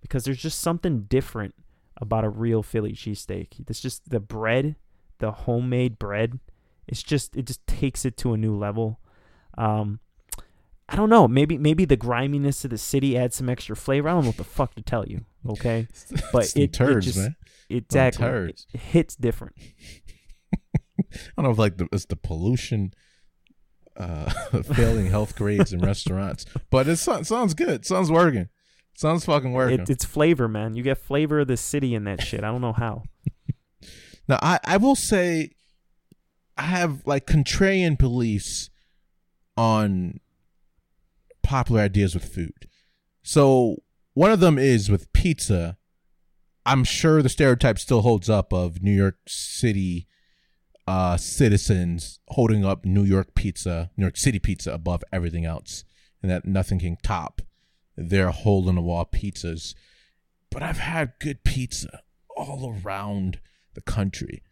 Because 0.00 0.22
there's 0.22 0.38
just 0.38 0.60
something 0.60 1.02
different 1.02 1.56
about 1.96 2.22
a 2.22 2.28
real 2.28 2.62
Philly 2.62 2.92
cheesesteak. 2.92 3.68
It's 3.68 3.80
just 3.80 4.08
the 4.08 4.20
bread, 4.20 4.76
the 5.18 5.32
homemade 5.32 5.98
bread. 5.98 6.38
It's 6.86 7.02
just 7.02 7.36
it 7.36 7.46
just 7.46 7.66
takes 7.66 8.04
it 8.04 8.16
to 8.18 8.32
a 8.32 8.36
new 8.36 8.56
level. 8.56 9.00
Um, 9.58 9.98
I 10.92 10.96
don't 10.96 11.08
know. 11.08 11.26
Maybe 11.26 11.56
maybe 11.56 11.86
the 11.86 11.96
griminess 11.96 12.64
of 12.64 12.70
the 12.70 12.76
city 12.78 13.16
adds 13.16 13.36
some 13.36 13.48
extra 13.48 13.74
flavor. 13.74 14.10
I 14.10 14.12
don't 14.12 14.24
know 14.24 14.28
what 14.28 14.36
the 14.36 14.44
fuck 14.44 14.74
to 14.74 14.82
tell 14.82 15.08
you. 15.08 15.24
Okay, 15.48 15.88
but 16.32 16.44
it, 16.54 16.64
it 16.64 16.72
turds, 16.74 17.06
just 17.06 17.18
man. 17.18 17.36
exactly 17.70 18.26
turds. 18.26 18.66
it, 18.72 18.76
it 18.76 18.80
hits 18.82 19.16
different. 19.16 19.54
I 20.98 21.32
don't 21.36 21.46
know 21.46 21.50
if 21.50 21.58
like 21.58 21.78
the, 21.78 21.88
it's 21.92 22.04
the 22.04 22.16
pollution, 22.16 22.92
uh, 23.96 24.30
failing 24.74 25.06
health 25.06 25.34
grades 25.34 25.72
in 25.72 25.80
restaurants, 25.80 26.44
but 26.70 26.86
it 26.86 26.96
so- 26.96 27.22
sounds 27.22 27.54
good. 27.54 27.86
Sounds 27.86 28.10
working. 28.10 28.50
Sounds 28.94 29.24
fucking 29.24 29.52
working. 29.52 29.80
It, 29.80 29.88
it's 29.88 30.04
flavor, 30.04 30.46
man. 30.46 30.74
You 30.74 30.82
get 30.82 30.98
flavor 30.98 31.40
of 31.40 31.48
the 31.48 31.56
city 31.56 31.94
in 31.94 32.04
that 32.04 32.20
shit. 32.20 32.44
I 32.44 32.48
don't 32.48 32.60
know 32.60 32.74
how. 32.74 33.04
Now, 34.28 34.38
I, 34.42 34.60
I 34.64 34.76
will 34.76 34.94
say 34.94 35.52
I 36.58 36.62
have 36.64 37.06
like 37.06 37.26
contrarian 37.26 37.96
beliefs 37.96 38.68
on 39.56 40.20
popular 41.52 41.82
ideas 41.82 42.14
with 42.14 42.24
food. 42.24 42.66
So, 43.22 43.82
one 44.14 44.32
of 44.32 44.40
them 44.40 44.56
is 44.56 44.90
with 44.90 45.12
pizza. 45.12 45.76
I'm 46.64 46.82
sure 46.82 47.20
the 47.20 47.28
stereotype 47.28 47.78
still 47.78 48.00
holds 48.00 48.30
up 48.30 48.54
of 48.54 48.82
New 48.82 48.90
York 48.90 49.18
City 49.28 50.06
uh, 50.86 51.18
citizens 51.18 52.20
holding 52.28 52.64
up 52.64 52.86
New 52.86 53.04
York 53.04 53.34
pizza, 53.34 53.90
New 53.98 54.04
York 54.04 54.16
City 54.16 54.38
pizza 54.38 54.72
above 54.72 55.04
everything 55.12 55.44
else, 55.44 55.84
and 56.22 56.30
that 56.30 56.46
nothing 56.46 56.78
can 56.78 56.96
top 57.02 57.42
their 57.98 58.30
hole 58.30 58.66
in 58.70 58.76
the 58.76 58.80
wall 58.80 59.04
pizzas. 59.04 59.74
But 60.50 60.62
I've 60.62 60.78
had 60.78 61.12
good 61.20 61.44
pizza 61.44 62.00
all 62.34 62.80
around 62.82 63.40
the 63.74 63.82
country. 63.82 64.42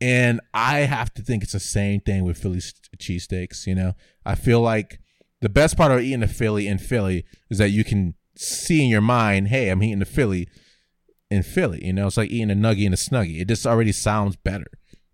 And 0.00 0.40
I 0.54 0.80
have 0.80 1.12
to 1.14 1.22
think 1.22 1.42
it's 1.42 1.52
the 1.54 1.58
same 1.58 2.00
thing 2.00 2.22
with 2.22 2.38
Philly 2.38 2.60
cheesesteaks. 2.96 3.66
You 3.66 3.74
know, 3.74 3.94
I 4.24 4.36
feel 4.36 4.60
like 4.60 5.00
the 5.40 5.48
best 5.48 5.76
part 5.76 5.92
of 5.92 6.00
eating 6.00 6.22
a 6.22 6.28
Philly 6.28 6.66
in 6.66 6.78
Philly 6.78 7.24
is 7.50 7.58
that 7.58 7.70
you 7.70 7.84
can 7.84 8.14
see 8.36 8.82
in 8.82 8.88
your 8.88 9.00
mind, 9.00 9.48
hey, 9.48 9.68
I'm 9.68 9.82
eating 9.82 10.02
a 10.02 10.06
Philly 10.06 10.48
in 11.30 11.42
Philly. 11.42 11.84
You 11.84 11.92
know, 11.92 12.06
it's 12.06 12.16
like 12.16 12.30
eating 12.30 12.50
a 12.50 12.54
nugget 12.54 12.86
and 12.86 12.94
a 12.94 12.98
snuggie. 12.98 13.40
It 13.40 13.48
just 13.48 13.66
already 13.66 13.92
sounds 13.92 14.36
better. 14.36 14.66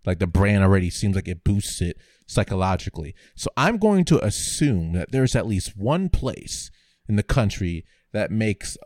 Like 0.05 0.19
the 0.19 0.27
brand 0.27 0.63
already 0.63 0.89
seems 0.89 1.15
like 1.15 1.27
it 1.27 1.43
boosts 1.43 1.81
it 1.81 1.97
psychologically. 2.27 3.15
So 3.35 3.49
I'm 3.57 3.77
going 3.77 4.05
to 4.05 4.23
assume 4.23 4.93
that 4.93 5.11
there's 5.11 5.35
at 5.35 5.47
least 5.47 5.75
one 5.75 6.09
place 6.09 6.69
in 7.07 7.15
the 7.15 7.23
country 7.23 7.85
that 8.13 8.31
makes 8.31 8.77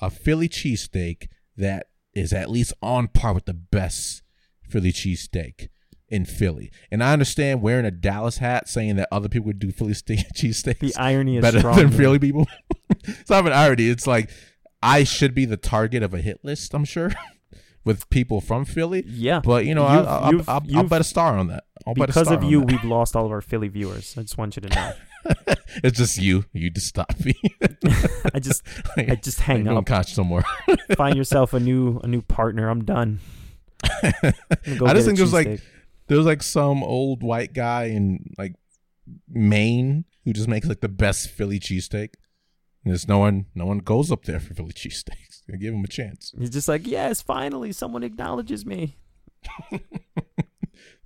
a 0.00 0.10
Philly 0.10 0.48
cheesesteak 0.48 1.28
that 1.56 1.86
is 2.14 2.32
at 2.32 2.50
least 2.50 2.72
on 2.82 3.08
par 3.08 3.34
with 3.34 3.46
the 3.46 3.54
best 3.54 4.22
Philly 4.68 4.92
cheesesteak 4.92 5.68
in 6.08 6.24
Philly. 6.24 6.70
And 6.90 7.02
I 7.02 7.12
understand 7.12 7.62
wearing 7.62 7.84
a 7.84 7.90
Dallas 7.90 8.38
hat 8.38 8.68
saying 8.68 8.96
that 8.96 9.08
other 9.12 9.28
people 9.28 9.46
would 9.46 9.58
do 9.58 9.70
Philly 9.72 9.94
steak 9.94 10.20
cheesesteaks 10.34 10.78
The 10.80 10.96
irony 10.96 11.36
is 11.36 11.42
better 11.42 11.58
strong. 11.60 11.76
than 11.76 11.90
there. 11.90 11.98
Philly 11.98 12.18
people. 12.18 12.46
it's 13.04 13.30
not 13.30 13.46
an 13.46 13.52
irony. 13.52 13.88
It's 13.88 14.06
like 14.06 14.30
I 14.82 15.04
should 15.04 15.34
be 15.34 15.44
the 15.44 15.56
target 15.56 16.02
of 16.02 16.14
a 16.14 16.18
hit 16.20 16.44
list, 16.44 16.72
I'm 16.74 16.84
sure, 16.84 17.12
with 17.84 18.08
people 18.10 18.40
from 18.40 18.64
Philly. 18.64 19.04
Yeah, 19.06 19.40
But 19.44 19.64
you 19.66 19.74
know, 19.74 19.88
You've- 19.92 20.06
I, 20.08 20.16
I, 20.18 20.30
you've- 20.30 20.44
I'll, 20.48 20.54
I'll 20.56 20.62
you've- 20.66 20.88
bet 20.88 21.00
a 21.00 21.04
star 21.04 21.36
on 21.36 21.48
that. 21.48 21.64
I'll 21.86 21.94
because 21.94 22.30
of 22.30 22.42
you, 22.44 22.60
we've 22.60 22.84
lost 22.84 23.16
all 23.16 23.24
of 23.24 23.32
our 23.32 23.40
Philly 23.40 23.68
viewers. 23.68 24.14
I 24.18 24.22
just 24.22 24.36
want 24.36 24.56
you 24.56 24.62
to 24.62 24.68
know. 24.68 24.92
it's 25.82 25.96
just 25.98 26.18
you. 26.18 26.44
You 26.52 26.70
just 26.70 26.86
stop 26.88 27.12
me. 27.24 27.34
I 28.34 28.40
just, 28.40 28.62
I 28.96 29.14
just 29.14 29.40
hang 29.40 29.64
Don't 29.64 29.76
up. 29.78 29.86
catch 29.86 30.16
no 30.18 30.24
more. 30.24 30.42
Find 30.96 31.16
yourself 31.16 31.54
a 31.54 31.60
new, 31.60 31.98
a 32.04 32.06
new 32.06 32.20
partner. 32.22 32.68
I'm 32.68 32.84
done. 32.84 33.20
I'm 33.82 34.02
I 34.84 34.92
just 34.94 35.06
think 35.06 35.18
there's 35.18 35.32
like 35.32 35.60
cheesesteak. 36.08 36.14
there's 36.14 36.26
like 36.26 36.42
some 36.42 36.82
old 36.82 37.22
white 37.22 37.52
guy 37.52 37.84
in 37.84 38.34
like 38.38 38.54
Maine 39.28 40.04
who 40.24 40.32
just 40.32 40.48
makes 40.48 40.66
like 40.66 40.80
the 40.80 40.88
best 40.88 41.28
Philly 41.28 41.60
cheesesteak. 41.60 42.14
And 42.84 42.92
there's 42.92 43.08
no 43.08 43.18
one 43.18 43.46
no 43.54 43.66
one 43.66 43.78
goes 43.78 44.12
up 44.12 44.24
there 44.24 44.40
for 44.40 44.54
Philly 44.54 44.72
cheesesteaks. 44.72 45.42
They 45.48 45.56
give 45.56 45.72
him 45.72 45.82
a 45.82 45.88
chance. 45.88 46.34
He's 46.38 46.50
just 46.50 46.68
like, 46.68 46.86
yes, 46.86 47.22
finally, 47.22 47.72
someone 47.72 48.02
acknowledges 48.02 48.66
me. 48.66 48.98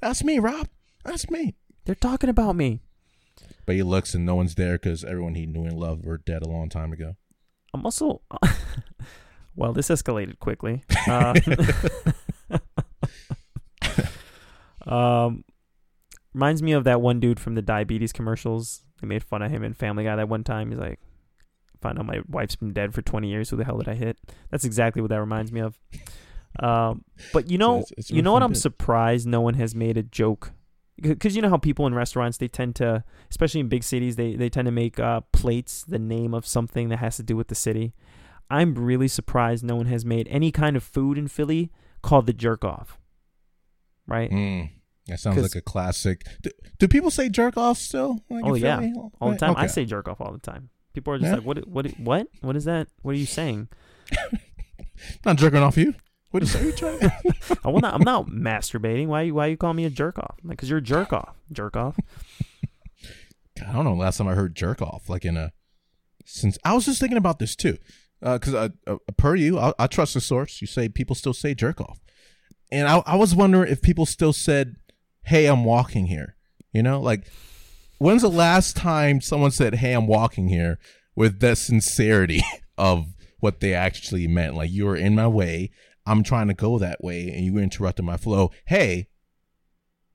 That's 0.00 0.24
me, 0.24 0.40
Rob. 0.40 0.66
That's 1.04 1.30
me. 1.30 1.54
They're 1.84 1.94
talking 1.94 2.28
about 2.28 2.56
me. 2.56 2.80
But 3.66 3.76
he 3.76 3.84
looks 3.84 4.14
and 4.14 4.26
no 4.26 4.34
one's 4.34 4.56
there 4.56 4.72
because 4.72 5.04
everyone 5.04 5.36
he 5.36 5.46
knew 5.46 5.64
and 5.64 5.78
loved 5.78 6.04
were 6.04 6.18
dead 6.18 6.42
a 6.42 6.48
long 6.48 6.68
time 6.68 6.92
ago. 6.92 7.14
I'm 7.72 7.84
also. 7.84 8.22
well, 9.56 9.72
this 9.72 9.88
escalated 9.88 10.40
quickly. 10.40 10.82
Uh, 11.06 11.34
um, 14.86 15.44
reminds 16.34 16.62
me 16.62 16.72
of 16.72 16.84
that 16.84 17.00
one 17.00 17.20
dude 17.20 17.40
from 17.40 17.54
the 17.54 17.62
diabetes 17.62 18.12
commercials. 18.12 18.82
They 19.00 19.06
made 19.06 19.22
fun 19.24 19.42
of 19.42 19.50
him 19.50 19.62
in 19.64 19.74
Family 19.74 20.04
Guy 20.04 20.16
that 20.16 20.28
one 20.28 20.44
time. 20.44 20.70
He's 20.70 20.78
like, 20.80 21.00
"Find 21.80 21.98
out 21.98 22.06
my 22.06 22.20
wife's 22.28 22.56
been 22.56 22.72
dead 22.72 22.94
for 22.94 23.02
20 23.02 23.28
years. 23.28 23.50
Who 23.50 23.56
the 23.56 23.64
hell 23.64 23.78
did 23.78 23.88
I 23.88 23.94
hit?" 23.94 24.18
That's 24.50 24.64
exactly 24.64 25.02
what 25.02 25.08
that 25.10 25.20
reminds 25.20 25.52
me 25.52 25.60
of. 25.60 25.78
Um, 26.60 27.04
but 27.32 27.50
you 27.50 27.58
know, 27.58 27.76
it's- 27.78 27.92
it's 27.98 28.10
you 28.10 28.22
know 28.22 28.32
what? 28.34 28.42
I'm 28.42 28.50
surprised 28.60 29.26
no 29.26 29.40
one 29.40 29.54
has 29.54 29.74
made 29.74 29.96
a 29.96 30.02
joke 30.02 30.52
because 31.00 31.34
you 31.34 31.42
know 31.42 31.48
how 31.48 31.56
people 31.56 31.86
in 31.86 31.94
restaurants 31.94 32.38
they 32.38 32.46
tend 32.48 32.76
to, 32.76 33.02
especially 33.30 33.60
in 33.60 33.68
big 33.68 33.82
cities, 33.82 34.16
they 34.16 34.36
they 34.36 34.48
tend 34.50 34.66
to 34.66 34.72
make 34.72 35.00
uh, 35.00 35.22
plates 35.32 35.82
the 35.84 35.98
name 35.98 36.34
of 36.34 36.46
something 36.46 36.90
that 36.90 36.98
has 36.98 37.16
to 37.16 37.22
do 37.22 37.36
with 37.36 37.48
the 37.48 37.54
city. 37.54 37.94
I'm 38.50 38.74
really 38.74 39.08
surprised 39.08 39.64
no 39.64 39.76
one 39.76 39.86
has 39.86 40.04
made 40.04 40.28
any 40.28 40.52
kind 40.52 40.76
of 40.76 40.82
food 40.82 41.16
in 41.16 41.26
Philly 41.26 41.72
called 42.02 42.26
the 42.26 42.34
jerk 42.34 42.64
off. 42.64 42.98
Right? 44.06 44.30
Mm, 44.30 44.70
that 45.06 45.20
sounds 45.20 45.40
like 45.40 45.54
a 45.54 45.60
classic. 45.60 46.26
Do, 46.42 46.50
do 46.78 46.88
people 46.88 47.10
say 47.10 47.28
jerk 47.28 47.56
off 47.56 47.78
still? 47.78 48.20
Like 48.28 48.44
Oh, 48.44 48.54
yeah. 48.54 48.90
All 49.20 49.30
the 49.30 49.36
time. 49.38 49.54
I 49.56 49.66
say 49.66 49.84
jerk 49.84 50.08
off 50.08 50.20
all 50.20 50.32
the 50.32 50.38
time. 50.38 50.70
People 50.92 51.14
are 51.14 51.18
just 51.18 51.28
Yeah. 51.28 51.36
like, 51.36 51.44
what? 51.44 51.66
What? 51.68 51.86
What? 51.98 52.26
What 52.40 52.56
is 52.56 52.64
that? 52.64 52.88
What 53.02 53.14
are 53.14 53.18
you 53.18 53.26
saying? 53.26 53.68
not 55.24 55.36
jerking 55.36 55.60
off 55.60 55.76
you. 55.76 55.94
What 56.30 56.42
is 56.42 56.54
are 56.56 56.64
you 56.64 56.72
trying? 56.72 56.98
I 57.64 57.68
will 57.68 57.80
not. 57.80 57.94
I'm 57.94 58.02
not 58.02 58.26
masturbating. 58.26 59.06
Why? 59.06 59.22
you 59.22 59.34
Why 59.34 59.46
you 59.46 59.56
call 59.56 59.74
me 59.74 59.84
a 59.84 59.90
jerk 59.90 60.18
off? 60.18 60.36
Like, 60.42 60.58
cause 60.58 60.68
you're 60.68 60.78
a 60.78 60.82
jerk 60.82 61.12
off. 61.12 61.36
Jerk 61.52 61.76
off. 61.76 61.96
God, 63.58 63.68
I 63.68 63.72
don't 63.72 63.84
know. 63.84 63.94
Last 63.94 64.16
time 64.18 64.28
I 64.28 64.34
heard 64.34 64.54
jerk 64.54 64.80
off, 64.80 65.08
like 65.08 65.24
in 65.24 65.36
a 65.36 65.52
since 66.24 66.56
I 66.64 66.72
was 66.74 66.86
just 66.86 67.00
thinking 67.00 67.18
about 67.18 67.38
this 67.38 67.54
too, 67.54 67.76
because 68.20 68.54
uh, 68.54 68.70
uh, 68.86 68.96
per 69.16 69.34
you, 69.34 69.58
I, 69.58 69.72
I 69.78 69.86
trust 69.86 70.14
the 70.14 70.20
source. 70.20 70.60
You 70.62 70.66
say 70.66 70.88
people 70.88 71.14
still 71.14 71.34
say 71.34 71.54
jerk 71.54 71.80
off, 71.80 72.00
and 72.72 72.88
I, 72.88 73.02
I 73.06 73.16
was 73.16 73.34
wondering 73.34 73.70
if 73.70 73.82
people 73.82 74.06
still 74.06 74.32
said, 74.32 74.76
"Hey, 75.22 75.46
I'm 75.46 75.64
walking 75.64 76.06
here." 76.06 76.36
You 76.72 76.82
know, 76.82 77.00
like 77.00 77.26
when's 77.98 78.22
the 78.22 78.28
last 78.28 78.76
time 78.76 79.20
someone 79.20 79.50
said, 79.50 79.76
"Hey, 79.76 79.92
I'm 79.92 80.06
walking 80.06 80.48
here" 80.48 80.78
with 81.14 81.40
the 81.40 81.54
sincerity 81.54 82.42
of 82.78 83.14
what 83.38 83.60
they 83.60 83.74
actually 83.74 84.26
meant? 84.26 84.56
Like 84.56 84.70
you 84.70 84.86
were 84.86 84.96
in 84.96 85.14
my 85.14 85.28
way. 85.28 85.70
I'm 86.04 86.24
trying 86.24 86.48
to 86.48 86.54
go 86.54 86.78
that 86.78 87.04
way, 87.04 87.28
and 87.28 87.44
you 87.44 87.58
interrupted 87.58 88.04
my 88.04 88.16
flow. 88.16 88.50
Hey, 88.66 89.06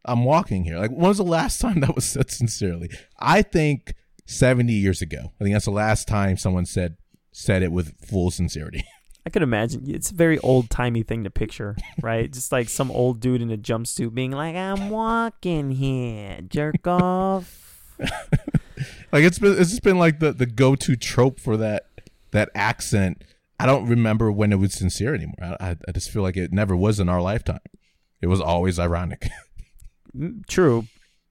I'm 0.04 0.24
walking 0.26 0.64
here. 0.64 0.80
Like, 0.80 0.92
when 0.92 1.08
was 1.08 1.18
the 1.18 1.24
last 1.24 1.60
time 1.62 1.82
that 1.82 1.96
was 1.96 2.06
said 2.06 2.32
sincerely? 2.32 2.90
I 3.20 3.42
think 3.42 3.94
70 4.26 4.74
years 4.74 5.02
ago. 5.02 5.32
I 5.40 5.44
think 5.44 5.56
that's 5.56 5.66
the 5.66 5.72
last 5.72 6.08
time 6.08 6.38
someone 6.38 6.66
said 6.66 6.98
said 7.32 7.62
it 7.62 7.72
with 7.72 8.04
full 8.04 8.32
sincerity. 8.32 8.84
I 9.28 9.30
could 9.30 9.42
imagine 9.42 9.84
it's 9.94 10.10
a 10.10 10.14
very 10.14 10.40
old 10.40 10.70
timey 10.70 11.04
thing 11.04 11.26
to 11.26 11.30
picture, 11.30 11.76
right? 12.02 12.32
Just 12.32 12.54
like 12.54 12.70
some 12.70 12.90
old 12.90 13.20
dude 13.20 13.42
in 13.42 13.52
a 13.52 13.58
jumpsuit 13.58 14.14
being 14.14 14.32
like, 14.32 14.56
"I'm 14.56 14.90
walking 14.90 15.72
here, 15.72 16.40
jerk 16.48 16.88
off." 16.88 17.94
like 18.00 19.26
it's 19.26 19.38
been 19.38 19.60
it's 19.60 19.72
just 19.72 19.84
been 19.84 20.00
like 20.00 20.20
the 20.20 20.32
the 20.32 20.46
go 20.46 20.76
to 20.76 20.96
trope 20.96 21.42
for 21.42 21.58
that 21.58 21.88
that 22.32 22.50
accent. 22.56 23.22
I 23.60 23.66
don't 23.66 23.86
remember 23.86 24.32
when 24.32 24.54
it 24.54 24.60
was 24.60 24.74
sincere 24.74 25.14
anymore. 25.14 25.58
I, 25.60 25.76
I, 25.86 25.92
just 25.92 26.10
feel 26.10 26.22
like 26.22 26.38
it 26.38 26.54
never 26.54 26.74
was 26.74 26.98
in 27.02 27.10
our 27.10 27.22
lifetime. 27.22 27.60
It 28.22 28.28
was 28.28 28.40
always 28.40 28.80
ironic. 28.80 29.28
Mm, 30.18 30.48
True, 30.48 30.88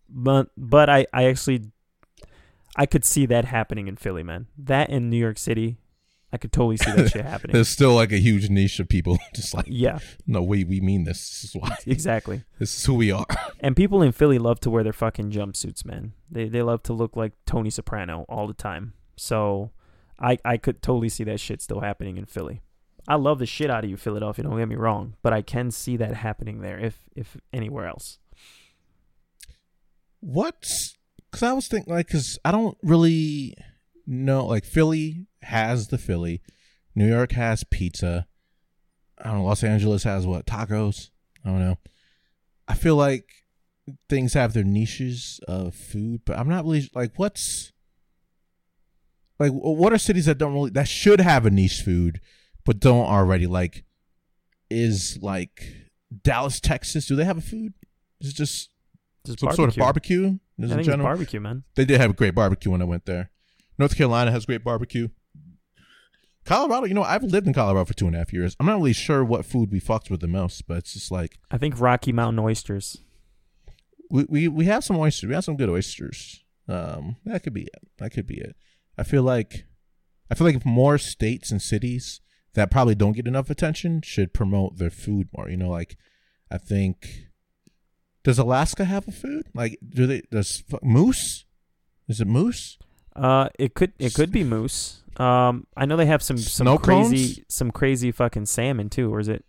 but 0.06 0.48
but 0.54 0.90
I 0.90 1.06
I 1.10 1.24
actually 1.24 1.72
I 2.76 2.84
could 2.84 3.06
see 3.06 3.24
that 3.24 3.46
happening 3.46 3.88
in 3.88 3.96
Philly, 3.96 4.22
man. 4.22 4.48
That 4.58 4.90
in 4.90 5.08
New 5.08 5.16
York 5.16 5.38
City, 5.38 5.78
I 6.36 6.38
could 6.38 6.52
totally 6.52 6.76
see 6.76 6.92
that 6.92 7.10
shit 7.10 7.24
happening. 7.24 7.54
There's 7.54 7.70
still 7.70 7.94
like 7.94 8.12
a 8.12 8.18
huge 8.18 8.50
niche 8.50 8.78
of 8.78 8.90
people 8.90 9.18
just 9.34 9.54
like, 9.54 9.64
Yeah, 9.66 10.00
no, 10.26 10.42
we 10.42 10.64
we 10.64 10.82
mean 10.82 11.04
this. 11.04 11.30
This 11.30 11.44
is 11.44 11.54
why. 11.54 11.74
exactly. 11.86 12.42
This 12.58 12.78
is 12.78 12.84
who 12.84 12.92
we 12.92 13.10
are. 13.10 13.24
And 13.60 13.74
people 13.74 14.02
in 14.02 14.12
Philly 14.12 14.38
love 14.38 14.60
to 14.60 14.70
wear 14.70 14.84
their 14.84 14.92
fucking 14.92 15.30
jumpsuits, 15.30 15.86
man. 15.86 16.12
They 16.30 16.46
they 16.50 16.60
love 16.60 16.82
to 16.82 16.92
look 16.92 17.16
like 17.16 17.32
Tony 17.46 17.70
Soprano 17.70 18.26
all 18.28 18.46
the 18.46 18.52
time. 18.52 18.92
So 19.16 19.70
I 20.20 20.36
I 20.44 20.58
could 20.58 20.82
totally 20.82 21.08
see 21.08 21.24
that 21.24 21.40
shit 21.40 21.62
still 21.62 21.80
happening 21.80 22.18
in 22.18 22.26
Philly. 22.26 22.60
I 23.08 23.14
love 23.14 23.38
the 23.38 23.46
shit 23.46 23.70
out 23.70 23.82
of 23.82 23.88
you, 23.88 23.96
Philadelphia. 23.96 24.44
Don't 24.44 24.58
get 24.58 24.68
me 24.68 24.76
wrong, 24.76 25.14
but 25.22 25.32
I 25.32 25.40
can 25.40 25.70
see 25.70 25.96
that 25.96 26.16
happening 26.16 26.60
there, 26.60 26.78
if 26.78 27.06
if 27.16 27.38
anywhere 27.50 27.86
else. 27.86 28.18
What's 30.20 30.98
because 31.30 31.42
I 31.42 31.54
was 31.54 31.66
thinking 31.66 31.94
like 31.94 32.08
because 32.08 32.38
I 32.44 32.52
don't 32.52 32.76
really 32.82 33.54
know 34.06 34.46
like 34.46 34.64
Philly 34.64 35.26
has 35.42 35.88
the 35.88 35.98
Philly, 35.98 36.42
New 36.94 37.08
York 37.08 37.32
has 37.32 37.64
pizza. 37.64 38.26
I 39.18 39.28
don't 39.28 39.38
know. 39.38 39.44
Los 39.44 39.64
Angeles 39.64 40.04
has 40.04 40.26
what 40.26 40.46
tacos. 40.46 41.10
I 41.44 41.48
don't 41.48 41.60
know. 41.60 41.78
I 42.68 42.74
feel 42.74 42.96
like 42.96 43.28
things 44.08 44.34
have 44.34 44.52
their 44.52 44.64
niches 44.64 45.40
of 45.46 45.74
food, 45.74 46.22
but 46.24 46.38
I'm 46.38 46.48
not 46.48 46.64
really 46.64 46.90
like 46.94 47.12
what's 47.16 47.72
like 49.38 49.52
what 49.52 49.92
are 49.92 49.98
cities 49.98 50.26
that 50.26 50.38
don't 50.38 50.54
really 50.54 50.70
that 50.70 50.88
should 50.88 51.20
have 51.20 51.46
a 51.46 51.50
niche 51.50 51.82
food 51.82 52.20
but 52.64 52.80
don't 52.80 53.06
already 53.06 53.46
like 53.46 53.84
is 54.70 55.18
like 55.22 55.90
Dallas, 56.22 56.60
Texas. 56.60 57.06
Do 57.06 57.16
they 57.16 57.24
have 57.24 57.38
a 57.38 57.42
food? 57.42 57.74
Is 58.20 58.30
it 58.30 58.34
just 58.34 58.70
Just 59.24 59.40
some 59.40 59.52
sort 59.52 59.68
of 59.68 59.76
barbecue? 59.76 60.38
I 60.62 60.66
think 60.66 60.82
general? 60.84 61.06
barbecue, 61.06 61.40
man. 61.40 61.64
They 61.74 61.84
did 61.84 62.00
have 62.00 62.10
a 62.10 62.14
great 62.14 62.34
barbecue 62.34 62.72
when 62.72 62.82
I 62.82 62.86
went 62.86 63.06
there. 63.06 63.30
North 63.78 63.96
Carolina 63.96 64.30
has 64.30 64.46
great 64.46 64.64
barbecue. 64.64 65.08
Colorado, 66.44 66.86
you 66.86 66.94
know, 66.94 67.02
I've 67.02 67.24
lived 67.24 67.48
in 67.48 67.52
Colorado 67.52 67.84
for 67.84 67.94
two 67.94 68.06
and 68.06 68.14
a 68.14 68.18
half 68.18 68.32
years. 68.32 68.56
I'm 68.60 68.66
not 68.66 68.76
really 68.76 68.92
sure 68.92 69.24
what 69.24 69.44
food 69.44 69.72
we 69.72 69.80
fucked 69.80 70.10
with 70.10 70.20
the 70.20 70.28
most, 70.28 70.66
but 70.68 70.78
it's 70.78 70.92
just 70.94 71.10
like 71.10 71.38
I 71.50 71.58
think 71.58 71.78
Rocky 71.80 72.12
Mountain 72.12 72.38
oysters. 72.38 72.98
we 74.08 74.24
we, 74.28 74.48
we 74.48 74.64
have 74.66 74.84
some 74.84 74.96
oysters. 74.96 75.28
We 75.28 75.34
have 75.34 75.44
some 75.44 75.56
good 75.56 75.68
oysters. 75.68 76.44
Um, 76.68 77.16
that 77.24 77.42
could 77.42 77.52
be 77.52 77.62
it. 77.62 77.88
That 77.98 78.10
could 78.10 78.26
be 78.26 78.38
it. 78.38 78.54
I 78.96 79.02
feel 79.02 79.22
like 79.22 79.66
I 80.30 80.34
feel 80.34 80.46
like 80.46 80.56
if 80.56 80.64
more 80.64 80.98
states 80.98 81.50
and 81.50 81.60
cities 81.60 82.20
that 82.54 82.70
probably 82.70 82.94
don't 82.94 83.12
get 83.12 83.26
enough 83.26 83.50
attention 83.50 84.00
should 84.02 84.32
promote 84.32 84.78
their 84.78 84.90
food 84.90 85.28
more. 85.36 85.48
You 85.48 85.56
know, 85.56 85.70
like 85.70 85.96
I 86.50 86.58
think 86.58 87.26
does 88.22 88.38
Alaska 88.38 88.84
have 88.84 89.08
a 89.08 89.12
food? 89.12 89.46
Like 89.52 89.78
do 89.86 90.06
they 90.06 90.22
does 90.30 90.62
moose? 90.80 91.44
Is 92.08 92.20
it 92.20 92.28
moose? 92.28 92.78
Uh, 93.16 93.48
it 93.58 93.74
could 93.74 93.92
it 93.98 94.14
could 94.14 94.30
be 94.30 94.44
moose. 94.44 95.02
Um, 95.16 95.66
I 95.76 95.86
know 95.86 95.96
they 95.96 96.06
have 96.06 96.22
some 96.22 96.36
some 96.38 96.66
Snow 96.66 96.78
crazy 96.78 97.36
cones? 97.36 97.40
some 97.48 97.70
crazy 97.70 98.12
fucking 98.12 98.46
salmon 98.46 98.90
too, 98.90 99.12
or 99.12 99.20
is 99.20 99.28
it 99.28 99.44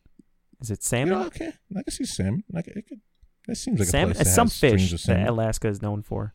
is 0.62 0.72
it 0.72 0.80
You 0.80 0.84
salmon? 0.84 1.10
know, 1.10 1.26
okay, 1.26 1.52
I 1.76 1.84
can 1.84 1.92
see 1.92 2.06
salmon. 2.06 2.44
It 2.54 2.88
could. 2.88 3.02
That 3.48 3.56
seems 3.56 3.80
like 3.80 3.90
salmon, 3.90 4.12
a 4.12 4.16
place 4.16 4.34
some 4.36 4.50
fish 4.50 4.92
that. 5.06 5.28
Alaska 5.28 5.68
is 5.68 5.82
known 5.82 6.02
for. 6.04 6.34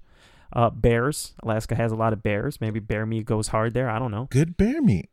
Uh, 0.54 0.68
bears. 0.68 1.32
Alaska 1.42 1.74
has 1.74 1.92
a 1.92 1.96
lot 1.96 2.12
of 2.12 2.22
bears. 2.22 2.60
Maybe 2.60 2.78
bear 2.80 3.06
meat 3.06 3.24
goes 3.24 3.48
hard 3.48 3.72
there. 3.72 3.88
I 3.88 3.98
don't 3.98 4.10
know. 4.10 4.28
Good 4.30 4.56
bear 4.58 4.82
meat. 4.82 5.08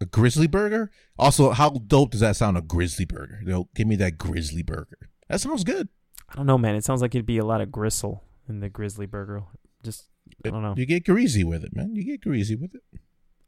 A 0.00 0.06
grizzly 0.06 0.46
burger. 0.46 0.90
Also, 1.18 1.50
how 1.50 1.70
dope 1.70 2.12
does 2.12 2.20
that 2.20 2.36
sound? 2.36 2.56
A 2.56 2.62
grizzly 2.62 3.04
burger. 3.04 3.40
Yo, 3.44 3.68
give 3.74 3.86
me 3.86 3.96
that 3.96 4.16
grizzly 4.16 4.62
burger. 4.62 5.10
That 5.28 5.40
sounds 5.40 5.64
good. 5.64 5.88
I 6.30 6.36
don't 6.36 6.46
know, 6.46 6.56
man. 6.56 6.74
It 6.74 6.84
sounds 6.84 7.02
like 7.02 7.14
it'd 7.14 7.26
be 7.26 7.38
a 7.38 7.44
lot 7.44 7.60
of 7.60 7.70
gristle 7.72 8.24
in 8.48 8.60
the 8.60 8.68
grizzly 8.70 9.06
burger. 9.06 9.42
Just 9.82 10.04
I 10.44 10.50
don't 10.50 10.62
know. 10.62 10.74
You 10.76 10.86
get 10.86 11.04
greasy 11.04 11.44
with 11.44 11.64
it, 11.64 11.74
man. 11.74 11.94
You 11.94 12.04
get 12.04 12.20
greasy 12.20 12.54
with 12.54 12.74
it. 12.74 12.82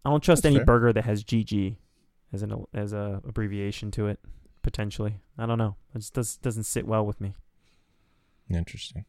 I 0.04 0.10
don't 0.10 0.22
trust 0.22 0.42
That's 0.42 0.50
any 0.50 0.58
fair. 0.60 0.66
burger 0.66 0.92
that 0.92 1.04
has 1.04 1.22
GG 1.24 1.76
as 2.32 2.42
an 2.42 2.64
as 2.74 2.92
a 2.92 3.20
abbreviation 3.26 3.90
to 3.92 4.06
it. 4.06 4.18
Potentially, 4.62 5.20
I 5.38 5.46
don't 5.46 5.56
know. 5.58 5.76
It 5.94 5.98
just 6.00 6.14
does, 6.14 6.36
doesn't 6.36 6.64
sit 6.64 6.86
well 6.86 7.06
with 7.06 7.20
me. 7.20 7.34
Interesting. 8.50 9.04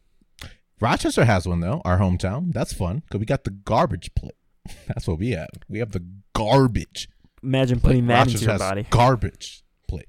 Rochester 0.79 1.25
has 1.25 1.47
one 1.47 1.59
though. 1.59 1.81
Our 1.85 1.97
hometown. 1.99 2.53
That's 2.53 2.73
fun 2.73 2.99
because 3.05 3.19
we 3.19 3.25
got 3.25 3.43
the 3.43 3.51
garbage 3.51 4.13
plate. 4.15 4.35
That's 4.87 5.07
what 5.07 5.19
we 5.19 5.31
have. 5.31 5.49
We 5.67 5.79
have 5.79 5.91
the 5.91 6.05
garbage 6.33 7.09
Imagine 7.43 7.79
plate. 7.79 7.89
putting 7.91 8.07
that 8.07 8.19
Rochester 8.27 8.37
into 8.39 8.51
your 8.51 8.59
body. 8.59 8.87
Garbage 8.89 9.63
plate. 9.87 10.07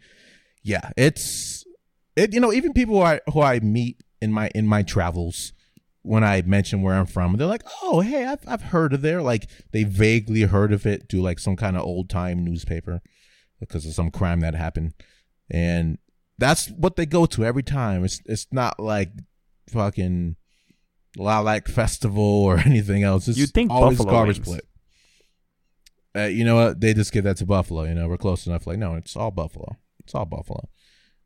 Yeah, 0.63 0.91
it's 0.97 1.65
it. 2.17 2.33
You 2.33 2.41
know, 2.41 2.53
even 2.53 2.73
people 2.73 2.97
who 2.97 3.03
I 3.03 3.21
who 3.33 3.41
I 3.43 3.59
meet 3.61 4.03
in 4.21 4.33
my 4.33 4.49
in 4.55 4.67
my 4.67 4.83
travels, 4.83 5.53
when 6.03 6.25
I 6.25 6.43
mention 6.43 6.83
where 6.83 6.95
I'm 6.95 7.07
from, 7.07 7.37
they're 7.37 7.47
like, 7.47 7.65
"Oh, 7.83 8.01
hey, 8.01 8.25
I've 8.25 8.47
I've 8.47 8.62
heard 8.62 8.93
of 8.93 9.03
there." 9.03 9.23
Like 9.23 9.49
they 9.73 9.85
vaguely 9.85 10.43
heard 10.43 10.73
of 10.73 10.87
it, 10.87 11.09
do 11.09 11.21
like 11.23 11.38
some 11.38 11.57
kind 11.57 11.77
of 11.77 11.83
old 11.85 12.11
time 12.11 12.45
newspaper 12.45 13.01
because 13.61 13.87
of 13.87 13.95
some 13.95 14.11
crime 14.11 14.41
that 14.41 14.55
happened, 14.55 14.95
and 15.51 15.99
that's 16.38 16.71
what 16.71 16.97
they 16.97 17.07
go 17.07 17.27
to 17.27 17.45
every 17.45 17.62
time. 17.62 18.05
It's 18.05 18.21
it's 18.27 18.47
not 18.53 18.81
like 18.81 19.11
fucking 19.71 20.37
Lilac 21.17 21.69
Festival 21.69 22.23
or 22.23 22.59
anything 22.67 23.03
else. 23.03 23.29
It's 23.29 23.38
You'd 23.38 23.51
think 23.51 23.71
always 23.71 23.99
Buffalo 23.99 24.12
garbage 24.12 24.38
wings. 24.38 24.49
plate. 24.49 24.65
Uh, 26.15 26.27
you 26.27 26.45
know 26.45 26.57
what? 26.57 26.81
They 26.81 26.93
just 26.93 27.12
give 27.12 27.25
that 27.25 27.38
to 27.38 27.47
Buffalo. 27.47 27.85
You 27.85 27.95
know, 27.95 28.09
we're 28.09 28.19
close 28.19 28.47
enough. 28.47 28.67
Like, 28.67 28.79
no, 28.79 28.97
it's 28.97 29.17
all 29.17 29.31
Buffalo. 29.31 29.77
It's 30.01 30.15
all 30.15 30.27
Buffalo. 30.27 30.69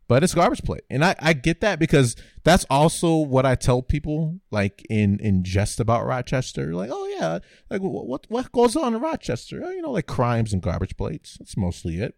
But 0.09 0.23
it's 0.23 0.35
garbage 0.35 0.63
plate, 0.63 0.85
and 0.89 1.05
I, 1.05 1.17
I 1.19 1.33
get 1.33 1.61
that 1.63 1.81
because 1.81 2.15
that's 2.45 2.65
also 2.71 3.17
what 3.17 3.45
I 3.45 3.57
tell 3.57 3.83
people, 3.83 4.39
like 4.53 4.87
in 4.89 5.19
in 5.19 5.43
jest 5.43 5.81
about 5.81 6.07
Rochester. 6.07 6.73
Like, 6.75 6.91
oh 6.93 7.07
yeah, 7.19 7.41
like 7.71 7.83
what 7.83 8.07
what, 8.07 8.27
what 8.29 8.53
goes 8.53 8.77
on 8.77 8.95
in 8.95 9.01
Rochester? 9.01 9.63
Oh, 9.65 9.71
you 9.71 9.83
know, 9.83 9.91
like 9.91 10.07
crimes 10.07 10.53
and 10.53 10.63
garbage 10.63 10.97
plates. 10.97 11.37
That's 11.39 11.57
mostly 11.57 11.97
it. 11.97 12.15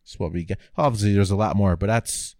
That's 0.00 0.18
what 0.18 0.32
we 0.32 0.44
get. 0.44 0.58
Obviously, 0.76 1.14
there's 1.14 1.30
a 1.30 1.36
lot 1.36 1.56
more, 1.56 1.74
but 1.74 1.86
that's 1.86 2.36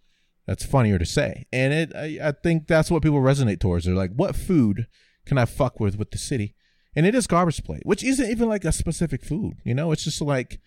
that's 0.47 0.67
funnier 0.67 0.99
to 0.99 1.07
say, 1.07 1.47
and 1.51 1.73
it 1.73 1.93
I, 1.97 2.29
I 2.29 2.33
think 2.33 2.67
that's 2.67 2.91
what 2.91 3.03
people 3.03 3.21
resonate 3.21 3.61
towards. 3.61 3.87
They're 3.87 3.95
like, 3.95 4.13
what 4.15 4.37
food 4.37 4.89
can 5.25 5.39
I 5.39 5.47
fuck 5.47 5.81
with 5.81 5.97
with 5.97 6.11
the 6.11 6.19
city? 6.19 6.55
And 6.95 7.07
it 7.07 7.15
is 7.15 7.27
garbage 7.27 7.65
plate, 7.65 7.85
which 7.85 8.05
isn't 8.05 8.31
even 8.31 8.49
like 8.49 8.67
a 8.67 8.73
specific 8.73 9.25
food. 9.25 9.55
You 9.65 9.75
know, 9.75 9.91
it's 9.93 10.05
just 10.05 10.21
like 10.21 10.61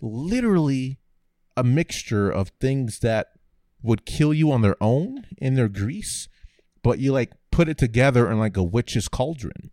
literally 0.00 1.00
a 1.56 1.64
mixture 1.64 2.30
of 2.30 2.52
things 2.60 3.00
that 3.00 3.28
would 3.82 4.04
kill 4.06 4.34
you 4.34 4.50
on 4.50 4.62
their 4.62 4.76
own 4.82 5.24
in 5.38 5.54
their 5.54 5.68
grease, 5.68 6.28
but 6.82 6.98
you 6.98 7.12
like 7.12 7.32
put 7.50 7.68
it 7.68 7.78
together 7.78 8.30
in 8.30 8.38
like 8.38 8.56
a 8.56 8.62
witch's 8.62 9.08
cauldron, 9.08 9.70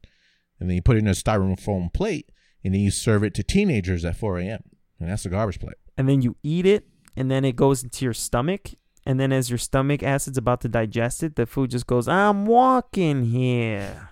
and 0.59 0.69
then 0.69 0.75
you 0.75 0.81
put 0.81 0.95
it 0.95 0.99
in 0.99 1.07
a 1.07 1.11
styrofoam 1.11 1.91
plate, 1.93 2.31
and 2.63 2.73
then 2.73 2.81
you 2.81 2.91
serve 2.91 3.23
it 3.23 3.33
to 3.35 3.43
teenagers 3.43 4.05
at 4.05 4.15
4 4.15 4.39
a.m. 4.39 4.63
And 4.99 5.09
that's 5.09 5.25
a 5.25 5.29
garbage 5.29 5.59
plate. 5.59 5.75
and 5.97 6.07
then 6.09 6.21
you 6.21 6.35
eat 6.43 6.65
it, 6.65 6.87
and 7.15 7.29
then 7.31 7.43
it 7.45 7.55
goes 7.55 7.83
into 7.83 8.05
your 8.05 8.13
stomach, 8.13 8.71
and 9.05 9.19
then 9.19 9.31
as 9.31 9.49
your 9.49 9.57
stomach 9.57 10.01
acid's 10.03 10.37
about 10.37 10.61
to 10.61 10.67
digest 10.69 11.21
it, 11.23 11.35
the 11.35 11.45
food 11.45 11.69
just 11.71 11.85
goes, 11.87 12.07
"I'm 12.07 12.45
walking 12.45 13.25
here, 13.25 14.09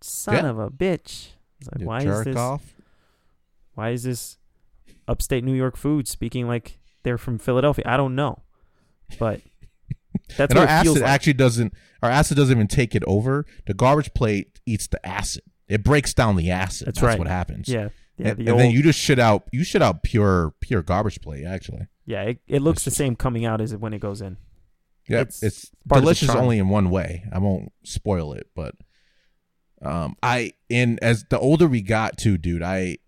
son 0.00 0.34
Yeah. 0.44 0.50
of 0.50 0.58
a 0.58 0.70
bitch." 0.70 1.28
It's 1.60 1.68
like, 1.72 1.80
You 1.80 1.86
why 1.86 2.00
is 2.02 2.24
this? 2.24 2.36
off. 2.36 2.74
Why 3.74 3.90
is 3.90 4.02
this 4.02 4.36
upstate 5.08 5.44
New 5.44 5.54
York 5.54 5.76
food 5.76 6.06
speaking 6.08 6.46
like 6.46 6.78
they're 7.04 7.18
from 7.18 7.38
Philadelphia? 7.38 7.84
I 7.86 7.96
don't 7.96 8.14
know, 8.14 8.42
but 9.18 9.40
that's 10.36 10.50
and 10.50 10.58
what 10.58 10.68
our 10.68 10.74
acid 10.74 10.94
like. 10.94 11.10
actually 11.10 11.34
doesn't. 11.34 11.72
Our 12.02 12.10
acid 12.10 12.36
doesn't 12.36 12.56
even 12.56 12.68
take 12.68 12.94
it 12.94 13.04
over. 13.06 13.46
The 13.66 13.74
garbage 13.74 14.12
plate 14.14 14.58
eats 14.66 14.86
the 14.86 15.04
acid. 15.06 15.44
It 15.68 15.84
breaks 15.84 16.12
down 16.12 16.36
the 16.36 16.50
acid. 16.50 16.88
That's 16.88 16.98
That's, 16.98 17.06
right. 17.06 17.18
what 17.18 17.28
happens. 17.28 17.68
yeah, 17.68 17.88
yeah. 18.18 18.28
and, 18.28 18.38
the 18.38 18.42
and 18.42 18.50
old, 18.50 18.60
then 18.60 18.70
you 18.72 18.82
just 18.82 18.98
shit 18.98 19.18
out. 19.18 19.44
You 19.52 19.64
shit 19.64 19.82
out 19.82 20.02
pure, 20.02 20.54
pure 20.60 20.82
garbage 20.82 21.20
plate. 21.20 21.44
Actually, 21.44 21.86
yeah. 22.04 22.22
It, 22.22 22.38
it 22.48 22.62
looks 22.62 22.78
It's 22.78 22.84
the 22.84 22.90
same 22.90 23.16
coming 23.16 23.44
out 23.44 23.60
as 23.60 23.72
it 23.72 23.80
when 23.80 23.94
it 23.94 24.00
goes 24.00 24.20
in. 24.20 24.36
yeah, 25.08 25.20
It's 25.20 25.42
it's, 25.42 25.70
part 25.88 25.98
of 25.98 26.02
the 26.02 26.06
delicious 26.06 26.30
only 26.30 26.58
in 26.58 26.68
one 26.68 26.90
way. 26.90 27.24
I 27.32 27.38
won't 27.38 27.72
spoil 27.84 28.32
it, 28.34 28.48
but 28.54 28.74
um, 29.80 30.16
I 30.22 30.52
and 30.70 30.98
as 31.02 31.24
the 31.30 31.38
older 31.38 31.66
we 31.66 31.82
got 31.82 32.18
too, 32.18 32.38
dude, 32.38 32.62
I 32.62 32.98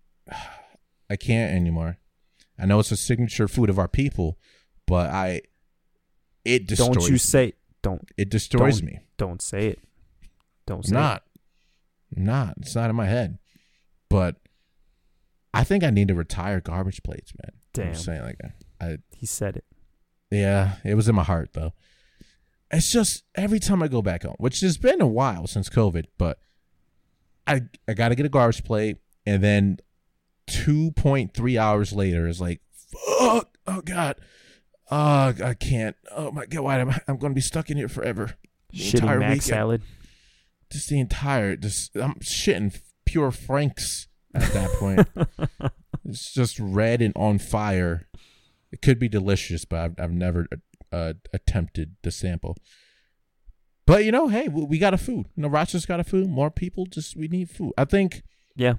I 1.09 1.15
can't 1.17 1.53
anymore. 1.53 1.97
I 2.57 2.65
know 2.65 2.79
it's 2.79 2.91
a 2.91 2.97
signature 2.97 3.47
food 3.47 3.69
of 3.69 3.77
our 3.77 3.87
people, 3.87 4.37
but 4.87 5.09
I 5.09 5.41
it 6.45 6.67
destroys. 6.67 6.95
Don't 6.95 7.09
you 7.09 7.17
say 7.17 7.53
don't 7.81 8.01
it 8.17 8.29
destroys 8.29 8.79
don't- 8.79 8.87
me. 8.91 8.99
don't 9.17 9.41
say 9.41 9.67
it. 9.67 9.79
Don't 10.65 10.85
say 10.85 10.93
not. 10.93 11.23
I'm 12.15 12.23
not. 12.23 12.55
It's 12.61 12.75
not 12.75 12.89
in 12.89 12.95
my 12.95 13.05
head. 13.07 13.37
But 14.09 14.37
I 15.53 15.63
think 15.63 15.83
I 15.83 15.89
need 15.89 16.07
to 16.07 16.15
retire 16.15 16.59
garbage 16.61 17.03
plates, 17.03 17.33
man. 17.41 17.51
Damn. 17.73 17.87
I'm 17.89 17.95
saying, 17.95 18.21
like, 18.21 18.37
I, 18.79 18.85
it. 18.87 19.01
He 19.15 19.25
said 19.25 19.57
it. 19.57 19.65
yeah, 20.31 20.75
it 20.85 20.95
was 20.95 21.07
in 21.07 21.15
my 21.15 21.23
heart 21.23 21.51
though. 21.53 21.73
It's 22.71 22.91
just 22.91 23.23
every 23.35 23.59
time 23.59 23.83
I 23.83 23.87
go 23.87 24.01
back 24.01 24.23
home, 24.23 24.35
which 24.37 24.61
has 24.61 24.77
been 24.77 25.01
a 25.01 25.07
while 25.07 25.45
since 25.47 25.69
COVID, 25.69 26.05
but 26.17 26.39
I 27.47 27.61
I 27.87 27.93
got 27.93 28.09
to 28.09 28.15
get 28.15 28.25
a 28.25 28.29
garbage 28.29 28.63
plate, 28.63 28.97
and 29.25 29.43
then 29.43 29.77
two 30.47 30.91
point 30.91 31.33
three 31.33 31.57
hours 31.57 31.93
later 31.93 32.27
is 32.27 32.41
like, 32.41 32.61
fuck, 32.73 33.57
oh 33.67 33.81
god, 33.81 34.15
oh 34.91 35.33
I 35.43 35.53
can't, 35.53 35.95
oh 36.11 36.31
my 36.31 36.45
god, 36.45 36.61
why 36.61 36.79
am 36.79 36.89
I? 36.89 36.99
I'm 37.07 37.17
going 37.17 37.31
to 37.31 37.35
be 37.35 37.41
stuck 37.41 37.69
in 37.69 37.77
here 37.77 37.87
forever. 37.89 38.35
The 38.71 38.85
entire 38.95 39.19
Mac 39.19 39.29
weekend. 39.29 39.43
salad. 39.43 39.81
just 40.71 40.89
the 40.89 40.99
entire 40.99 41.55
just 41.55 41.95
I'm 41.95 42.15
shitting 42.15 42.77
pure 43.05 43.31
Franks 43.31 44.07
at 44.33 44.51
that 44.53 44.69
point. 44.71 45.07
it's 46.05 46.33
just 46.33 46.59
red 46.59 47.01
and 47.01 47.13
on 47.15 47.39
fire. 47.39 48.07
It 48.71 48.81
could 48.81 48.99
be 48.99 49.07
delicious, 49.07 49.63
but 49.63 49.79
I've, 49.79 49.95
I've 49.99 50.11
never 50.11 50.47
uh, 50.91 51.13
attempted 51.33 51.95
the 52.03 52.11
sample. 52.11 52.57
But 53.85 54.03
you 54.03 54.11
know, 54.11 54.27
hey, 54.27 54.47
we, 54.49 54.63
we 54.65 54.77
got 54.77 54.93
a 54.93 54.97
food. 54.97 55.27
You 55.35 55.43
know, 55.43 55.47
Rochester's 55.47 55.85
got 55.85 55.99
a 55.99 56.03
food. 56.03 56.27
More 56.29 56.51
people, 56.51 56.85
just 56.85 57.15
we 57.15 57.27
need 57.27 57.49
food. 57.49 57.71
I 57.77 57.85
think, 57.85 58.23
Yeah. 58.55 58.75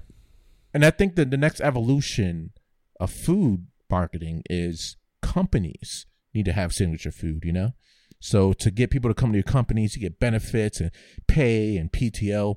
and 0.73 0.85
I 0.85 0.91
think 0.91 1.15
that 1.15 1.31
the 1.31 1.37
next 1.37 1.61
evolution 1.61 2.51
of 2.99 3.09
food 3.11 3.67
marketing 3.89 4.43
is 4.49 4.97
companies 5.33 6.05
need 6.33 6.45
to 6.45 6.53
have 6.53 6.73
signature 6.73 7.11
food. 7.11 7.43
You 7.43 7.53
know, 7.53 7.71
so 8.19 8.53
to 8.53 8.71
get 8.71 8.89
people 8.89 9.09
to 9.09 9.13
come 9.13 9.31
to 9.31 9.37
your 9.37 9.43
companies, 9.43 9.95
you 9.95 10.01
get 10.01 10.19
benefits 10.19 10.79
and 10.79 10.91
pay 11.27 11.77
and 11.77 11.91
PTO. 11.91 12.55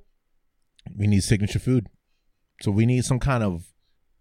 We 0.97 1.07
need 1.07 1.23
signature 1.23 1.59
food. 1.59 1.87
So 2.63 2.71
we 2.71 2.87
need 2.87 3.05
some 3.05 3.19
kind 3.19 3.43
of 3.43 3.73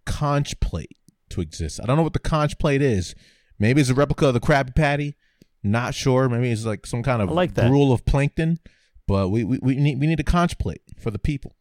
conch 0.05 0.59
plate 0.59 0.97
to 1.29 1.41
exist. 1.41 1.79
I 1.81 1.85
don't 1.85 1.97
know 1.97 2.03
what 2.03 2.13
the 2.13 2.19
conch 2.19 2.57
plate 2.57 2.81
is. 2.81 3.15
Maybe 3.57 3.81
it's 3.81 3.89
a 3.89 3.93
replica 3.93 4.27
of 4.27 4.33
the 4.33 4.39
Krabby 4.39 4.75
Patty. 4.75 5.15
Not 5.61 5.93
sure. 5.93 6.29
Maybe 6.29 6.51
it's 6.51 6.65
like 6.65 6.85
some 6.85 7.03
kind 7.03 7.21
of 7.21 7.29
I 7.29 7.33
like 7.33 7.53
that. 7.55 7.69
gruel 7.69 7.91
of 7.91 8.05
plankton. 8.05 8.59
But 9.07 9.29
we, 9.29 9.43
we, 9.43 9.59
we 9.61 9.75
need 9.75 9.99
we 9.99 10.07
need 10.07 10.19
a 10.19 10.23
conch 10.23 10.57
plate 10.59 10.81
for 10.99 11.11
the 11.11 11.19
people. 11.19 11.55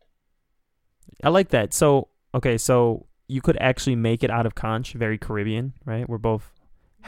I 1.24 1.30
like 1.30 1.48
that. 1.48 1.72
So 1.72 2.08
okay, 2.34 2.58
so 2.58 3.06
you 3.26 3.40
could 3.40 3.56
actually 3.58 3.96
make 3.96 4.22
it 4.22 4.30
out 4.30 4.46
of 4.46 4.54
conch, 4.54 4.92
very 4.92 5.18
Caribbean, 5.18 5.72
right? 5.84 6.08
We're 6.08 6.18
both 6.18 6.52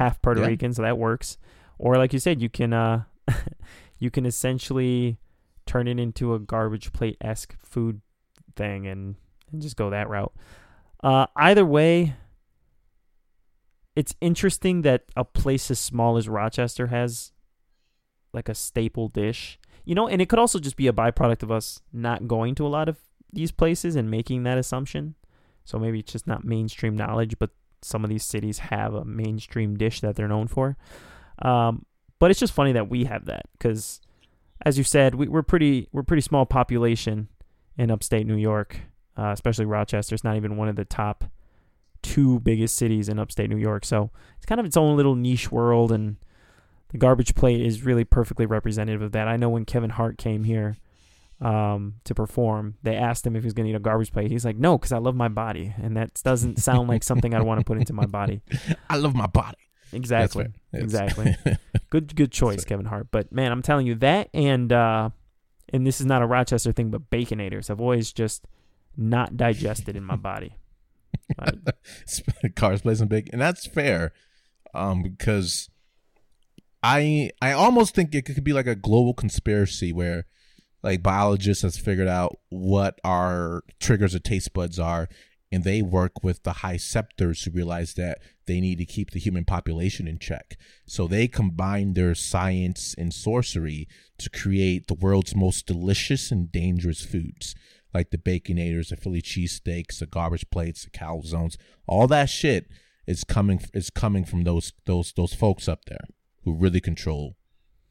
half 0.00 0.20
Puerto 0.22 0.40
Yeah. 0.40 0.46
Rican, 0.48 0.72
so 0.72 0.82
that 0.82 0.98
works. 0.98 1.36
Or 1.78 1.96
like 1.96 2.12
you 2.12 2.18
said, 2.18 2.40
you 2.40 2.48
can 2.48 2.72
uh 2.72 3.02
you 3.98 4.10
can 4.10 4.24
essentially 4.26 5.18
turn 5.66 5.86
it 5.86 5.98
into 6.00 6.34
a 6.34 6.38
garbage 6.38 6.92
plate 6.92 7.16
esque 7.20 7.54
food 7.62 8.00
thing 8.56 8.86
and, 8.86 9.14
and 9.52 9.62
just 9.62 9.76
go 9.76 9.90
that 9.90 10.08
route. 10.08 10.32
Uh 11.02 11.26
either 11.36 11.64
way, 11.66 12.14
it's 13.96 14.14
interesting 14.20 14.82
that 14.82 15.04
a 15.16 15.24
place 15.24 15.70
as 15.70 15.78
small 15.78 16.16
as 16.16 16.28
Rochester 16.28 16.88
has 16.88 17.32
like 18.32 18.48
a 18.48 18.54
staple 18.54 19.08
dish. 19.08 19.58
You 19.84 19.94
know, 19.94 20.06
and 20.08 20.22
it 20.22 20.28
could 20.28 20.38
also 20.38 20.58
just 20.58 20.76
be 20.76 20.86
a 20.86 20.92
byproduct 20.92 21.42
of 21.42 21.50
us 21.50 21.80
not 21.92 22.28
going 22.28 22.54
to 22.56 22.66
a 22.66 22.68
lot 22.68 22.88
of 22.88 22.98
these 23.32 23.50
places 23.50 23.96
and 23.96 24.10
making 24.10 24.42
that 24.44 24.58
assumption. 24.58 25.14
So 25.64 25.78
maybe 25.78 26.00
it's 26.00 26.12
just 26.12 26.26
not 26.26 26.44
mainstream 26.44 26.96
knowledge, 26.96 27.38
but 27.38 27.50
some 27.82 28.04
of 28.04 28.10
these 28.10 28.24
cities 28.24 28.58
have 28.58 28.94
a 28.94 29.04
mainstream 29.04 29.76
dish 29.76 30.00
that 30.00 30.16
they're 30.16 30.28
known 30.28 30.48
for. 30.48 30.76
Um, 31.40 31.86
but 32.18 32.30
it's 32.30 32.40
just 32.40 32.52
funny 32.52 32.72
that 32.72 32.90
we 32.90 33.04
have 33.04 33.24
that 33.26 33.42
because, 33.52 34.00
as 34.64 34.76
you 34.78 34.84
said, 34.84 35.14
we, 35.14 35.28
we're 35.28 35.42
pretty 35.42 35.88
we're 35.92 36.02
pretty 36.02 36.20
small 36.20 36.46
population 36.46 37.28
in 37.78 37.90
upstate 37.90 38.26
New 38.26 38.36
York, 38.36 38.80
uh, 39.16 39.30
especially 39.32 39.64
Rochester. 39.64 40.14
It's 40.14 40.24
not 40.24 40.36
even 40.36 40.56
one 40.56 40.68
of 40.68 40.76
the 40.76 40.84
top 40.84 41.24
two 42.02 42.40
biggest 42.40 42.76
cities 42.76 43.08
in 43.08 43.18
upstate 43.18 43.50
New 43.50 43.56
York, 43.56 43.84
so 43.84 44.10
it's 44.36 44.46
kind 44.46 44.60
of 44.60 44.66
its 44.66 44.76
own 44.76 44.96
little 44.96 45.16
niche 45.16 45.50
world. 45.50 45.92
And 45.92 46.16
the 46.90 46.98
garbage 46.98 47.34
plate 47.34 47.60
is 47.60 47.84
really 47.84 48.04
perfectly 48.04 48.46
representative 48.46 49.02
of 49.02 49.12
that. 49.12 49.28
I 49.28 49.36
know 49.36 49.48
when 49.48 49.64
Kevin 49.64 49.90
Hart 49.90 50.18
came 50.18 50.44
here 50.44 50.76
um, 51.40 51.94
to 52.04 52.14
perform, 52.14 52.76
they 52.82 52.96
asked 52.96 53.26
him 53.26 53.34
if 53.36 53.42
he 53.42 53.46
was 53.46 53.54
going 53.54 53.64
to 53.66 53.70
eat 53.72 53.76
a 53.76 53.80
garbage 53.80 54.12
plate. 54.12 54.30
He's 54.30 54.44
like, 54.44 54.56
"No, 54.56 54.76
because 54.78 54.92
I 54.92 54.98
love 54.98 55.14
my 55.16 55.28
body, 55.28 55.74
and 55.82 55.96
that 55.96 56.20
doesn't 56.22 56.58
sound 56.58 56.88
like 56.88 57.02
something 57.02 57.34
I'd 57.34 57.42
want 57.42 57.60
to 57.60 57.64
put 57.64 57.78
into 57.78 57.92
my 57.92 58.06
body." 58.06 58.42
I 58.90 58.96
love 58.96 59.14
my 59.14 59.26
body. 59.26 59.56
Exactly. 59.92 60.44
That's 60.72 60.92
fair. 60.92 61.00
It's- 61.06 61.34
Exactly. 61.34 61.56
good 61.90 62.14
good 62.14 62.30
choice, 62.32 62.64
Kevin 62.64 62.86
Hart. 62.86 63.08
But 63.10 63.32
man, 63.32 63.50
I'm 63.52 63.62
telling 63.62 63.86
you 63.86 63.94
that 63.96 64.28
and 64.32 64.72
uh 64.72 65.10
and 65.72 65.86
this 65.86 66.00
is 66.00 66.06
not 66.06 66.22
a 66.22 66.26
Rochester 66.26 66.72
thing, 66.72 66.90
but 66.90 67.10
baconators 67.10 67.68
have 67.68 67.80
always 67.80 68.12
just 68.12 68.46
not 68.96 69.36
digested 69.36 69.96
in 69.96 70.04
my 70.04 70.16
body. 70.30 70.56
Like, 71.38 72.54
cars 72.56 72.82
plays 72.82 72.98
some 72.98 73.08
big, 73.08 73.30
and 73.32 73.40
that's 73.40 73.66
fair, 73.66 74.12
um, 74.74 75.02
because 75.02 75.68
I 76.82 77.30
I 77.42 77.52
almost 77.52 77.94
think 77.94 78.14
it 78.14 78.22
could 78.24 78.42
be 78.44 78.52
like 78.52 78.66
a 78.66 78.74
global 78.74 79.14
conspiracy 79.14 79.92
where 79.92 80.26
like 80.82 81.02
biologists 81.02 81.62
has 81.62 81.76
figured 81.76 82.08
out 82.08 82.38
what 82.48 83.00
our 83.04 83.62
triggers 83.78 84.14
of 84.14 84.22
taste 84.22 84.52
buds 84.52 84.78
are, 84.78 85.08
and 85.52 85.64
they 85.64 85.82
work 85.82 86.22
with 86.22 86.42
the 86.42 86.54
high 86.54 86.76
septors 86.76 87.42
to 87.42 87.50
realize 87.50 87.94
that 87.94 88.18
they 88.46 88.60
need 88.60 88.78
to 88.78 88.84
keep 88.84 89.10
the 89.10 89.18
human 89.18 89.44
population 89.44 90.06
in 90.06 90.18
check. 90.18 90.56
So 90.86 91.06
they 91.06 91.26
combine 91.28 91.94
their 91.94 92.14
science 92.14 92.94
and 92.96 93.12
sorcery 93.12 93.88
to 94.18 94.30
create 94.30 94.86
the 94.86 94.94
world's 94.94 95.34
most 95.34 95.66
delicious 95.66 96.30
and 96.30 96.50
dangerous 96.52 97.04
foods 97.04 97.54
like 97.92 98.10
the 98.10 98.18
baconators, 98.18 98.90
the 98.90 98.96
Philly 98.96 99.22
cheesesteaks, 99.22 99.98
the 99.98 100.06
garbage 100.06 100.48
plates, 100.50 100.84
the 100.84 100.90
calzones, 100.90 101.56
all 101.86 102.06
that 102.06 102.26
shit 102.26 102.68
is 103.06 103.24
coming 103.24 103.60
is 103.74 103.90
coming 103.90 104.24
from 104.24 104.44
those 104.44 104.72
those 104.86 105.12
those 105.16 105.34
folks 105.34 105.68
up 105.68 105.84
there 105.86 106.06
who 106.44 106.54
really 106.54 106.80
control 106.80 107.36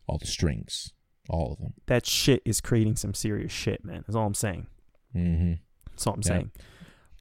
all 0.08 0.18
the 0.18 0.28
strings, 0.28 0.94
all 1.30 1.54
of 1.54 1.60
them. 1.60 1.74
that 1.88 2.06
shit 2.06 2.42
is 2.46 2.60
creating 2.62 2.96
some 2.96 3.14
serious 3.14 3.52
shit, 3.52 3.84
man. 3.86 4.04
That's 4.08 4.16
all 4.16 4.26
I'm 4.26 4.34
saying. 4.34 4.68
Mm-hmm. 5.16 5.54
That's 5.92 6.08
all 6.08 6.14
I'm 6.14 6.22
Yeah. 6.24 6.28
saying. 6.28 6.52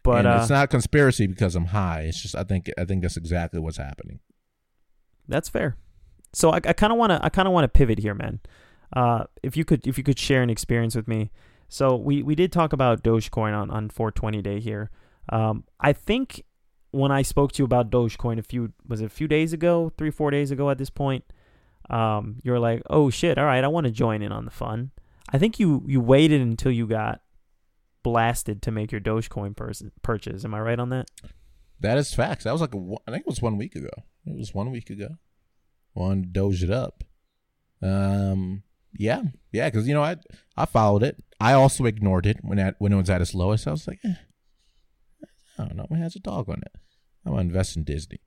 But 0.04 0.24
uh, 0.26 0.38
it's 0.40 0.50
not 0.50 0.70
conspiracy 0.70 1.26
because 1.26 1.54
I'm 1.56 1.66
high. 1.66 2.02
It's 2.02 2.22
just 2.22 2.34
I 2.34 2.44
think 2.44 2.70
I 2.78 2.84
think 2.84 3.02
that's 3.02 3.16
exactly 3.16 3.60
what's 3.60 3.76
happening. 3.76 4.20
That's 5.28 5.48
fair. 5.48 5.76
So 6.32 6.50
I, 6.50 6.56
I 6.56 6.72
kind 6.72 6.92
of 6.92 6.98
want 6.98 7.10
to 7.10 7.20
I 7.22 7.28
kind 7.28 7.46
of 7.48 7.52
want 7.54 7.64
to 7.64 7.68
pivot 7.68 7.98
here, 7.98 8.14
man. 8.14 8.40
Uh, 8.94 9.24
if 9.42 9.56
you 9.56 9.64
could 9.64 9.86
if 9.86 9.98
you 9.98 10.04
could 10.04 10.18
share 10.18 10.42
an 10.42 10.50
experience 10.50 10.94
with 10.94 11.08
me. 11.08 11.30
So 11.68 11.96
we 11.96 12.22
we 12.22 12.34
did 12.34 12.52
talk 12.52 12.72
about 12.72 13.02
Dogecoin 13.02 13.54
on 13.54 13.70
on 13.70 13.90
420 13.90 14.40
day 14.42 14.60
here. 14.60 14.90
Um, 15.30 15.64
I 15.80 15.92
think 15.92 16.42
when 16.90 17.12
I 17.12 17.20
spoke 17.20 17.52
to 17.52 17.58
you 17.62 17.64
about 17.66 17.90
Dogecoin 17.90 18.38
a 18.38 18.42
few 18.42 18.72
was 18.86 19.02
it 19.02 19.06
a 19.06 19.10
few 19.10 19.28
days 19.28 19.52
ago, 19.52 19.92
three 19.98 20.10
four 20.10 20.30
days 20.30 20.50
ago 20.50 20.70
at 20.70 20.78
this 20.78 20.88
point, 20.90 21.24
um, 21.90 22.36
you're 22.42 22.58
like, 22.58 22.82
oh 22.90 23.10
shit, 23.10 23.38
all 23.38 23.44
right, 23.44 23.64
I 23.64 23.68
want 23.68 23.86
to 23.86 23.90
join 23.92 24.22
in 24.22 24.32
on 24.32 24.44
the 24.44 24.50
fun. 24.50 24.90
I 25.30 25.38
think 25.38 25.58
you 25.58 25.84
you 25.86 26.00
waited 26.00 26.40
until 26.40 26.72
you 26.72 26.86
got 26.86 27.20
blasted 28.02 28.62
to 28.62 28.70
make 28.70 28.92
your 28.92 29.00
Dogecoin 29.00 29.56
pers- 29.56 29.82
purchase. 30.02 30.44
Am 30.44 30.54
I 30.54 30.60
right 30.60 30.78
on 30.78 30.88
that? 30.90 31.10
That 31.80 31.98
is 31.98 32.12
facts. 32.14 32.44
That 32.44 32.52
was 32.52 32.60
like 32.60 32.74
a, 32.74 32.78
I 33.06 33.10
think 33.12 33.22
it 33.22 33.26
was 33.30 33.42
one 33.42 33.56
week 33.56 33.76
ago. 33.76 33.90
It 34.26 34.36
was 34.36 34.54
one 34.54 34.70
week 34.70 34.90
ago. 34.90 35.08
One 35.92 36.28
doge 36.32 36.62
it 36.62 36.70
up. 36.70 37.04
Um. 37.82 38.62
Yeah. 38.96 39.22
Yeah. 39.52 39.68
Because 39.68 39.86
you 39.86 39.94
know 39.94 40.02
I 40.02 40.16
I 40.56 40.64
followed 40.64 41.02
it. 41.02 41.22
I 41.40 41.52
also 41.52 41.84
ignored 41.84 42.26
it 42.26 42.38
when 42.42 42.58
at 42.58 42.74
when 42.78 42.92
it 42.92 42.96
was 42.96 43.10
at 43.10 43.20
its 43.20 43.34
lowest. 43.34 43.68
I 43.68 43.70
was 43.70 43.86
like, 43.86 44.00
eh, 44.04 44.14
I 45.58 45.64
don't 45.64 45.76
know. 45.76 45.86
It 45.90 45.96
has 45.96 46.16
a 46.16 46.20
dog 46.20 46.48
on 46.48 46.62
it. 46.62 46.72
I'm 47.24 47.32
gonna 47.32 47.42
invest 47.42 47.76
in 47.76 47.84
Disney. 47.84 48.20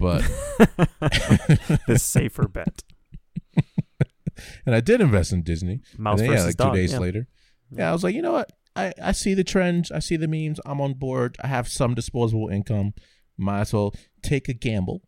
But 0.00 0.22
the 1.86 1.98
safer 1.98 2.48
bet. 2.48 2.82
and 4.64 4.74
I 4.74 4.80
did 4.80 5.02
invest 5.02 5.30
in 5.30 5.42
Disney. 5.42 5.80
Mouse 5.98 6.20
and 6.20 6.30
then, 6.30 6.36
yeah, 6.38 6.44
like 6.44 6.56
dog. 6.56 6.72
two 6.72 6.80
days 6.80 6.92
yeah. 6.92 6.98
later. 6.98 7.28
Yeah, 7.70 7.90
I 7.90 7.92
was 7.92 8.02
like, 8.02 8.14
you 8.14 8.22
know 8.22 8.32
what? 8.32 8.50
I, 8.74 8.94
I 9.02 9.12
see 9.12 9.34
the 9.34 9.44
trends. 9.44 9.92
I 9.92 9.98
see 9.98 10.16
the 10.16 10.26
memes. 10.26 10.58
I'm 10.64 10.80
on 10.80 10.94
board. 10.94 11.36
I 11.42 11.48
have 11.48 11.68
some 11.68 11.94
disposable 11.94 12.48
income. 12.48 12.94
Might 13.36 13.60
as 13.60 13.72
well 13.74 13.94
take 14.22 14.48
a 14.48 14.54
gamble, 14.54 15.02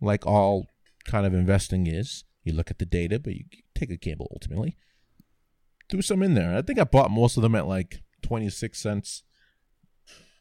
like 0.00 0.26
all 0.26 0.66
kind 1.04 1.26
of 1.26 1.32
investing 1.32 1.86
is. 1.86 2.24
You 2.42 2.54
look 2.54 2.72
at 2.72 2.78
the 2.78 2.86
data, 2.86 3.20
but 3.20 3.34
you 3.34 3.44
take 3.74 3.90
a 3.90 3.96
gamble 3.96 4.28
ultimately. 4.32 4.76
Threw 5.88 6.02
some 6.02 6.24
in 6.24 6.34
there. 6.34 6.56
I 6.56 6.62
think 6.62 6.80
I 6.80 6.84
bought 6.84 7.10
most 7.10 7.36
of 7.36 7.44
them 7.44 7.54
at 7.54 7.68
like 7.68 8.02
26 8.22 8.80
cents. 8.80 9.22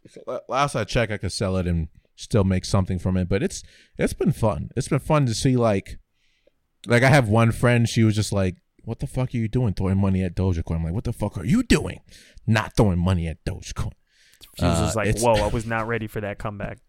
So 0.07 0.41
last 0.49 0.75
I 0.75 0.83
checked, 0.83 1.11
I 1.11 1.17
could 1.17 1.31
sell 1.31 1.57
it 1.57 1.67
and 1.67 1.89
still 2.15 2.43
make 2.43 2.65
something 2.65 2.99
from 2.99 3.17
it. 3.17 3.27
But 3.29 3.43
it's 3.43 3.63
it's 3.97 4.13
been 4.13 4.31
fun. 4.31 4.69
It's 4.75 4.87
been 4.87 4.99
fun 4.99 5.25
to 5.25 5.33
see 5.33 5.55
like 5.55 5.97
like 6.87 7.03
I 7.03 7.09
have 7.09 7.29
one 7.29 7.51
friend. 7.51 7.87
She 7.87 8.03
was 8.03 8.15
just 8.15 8.31
like, 8.33 8.57
"What 8.83 8.99
the 8.99 9.07
fuck 9.07 9.33
are 9.33 9.37
you 9.37 9.47
doing 9.47 9.73
throwing 9.73 9.99
money 9.99 10.23
at 10.23 10.35
Dogecoin?" 10.35 10.75
I'm 10.77 10.83
like, 10.83 10.93
"What 10.93 11.05
the 11.05 11.13
fuck 11.13 11.37
are 11.37 11.45
you 11.45 11.63
doing? 11.63 11.99
Not 12.45 12.75
throwing 12.75 12.99
money 12.99 13.27
at 13.27 13.43
Dogecoin." 13.45 13.91
She 14.59 14.65
was 14.65 14.77
Uh, 14.79 14.85
just 14.85 14.95
like, 14.95 15.17
"Whoa, 15.19 15.33
I 15.43 15.47
was 15.53 15.65
not 15.65 15.87
ready 15.87 16.07
for 16.07 16.21
that 16.21 16.37
comeback." 16.39 16.79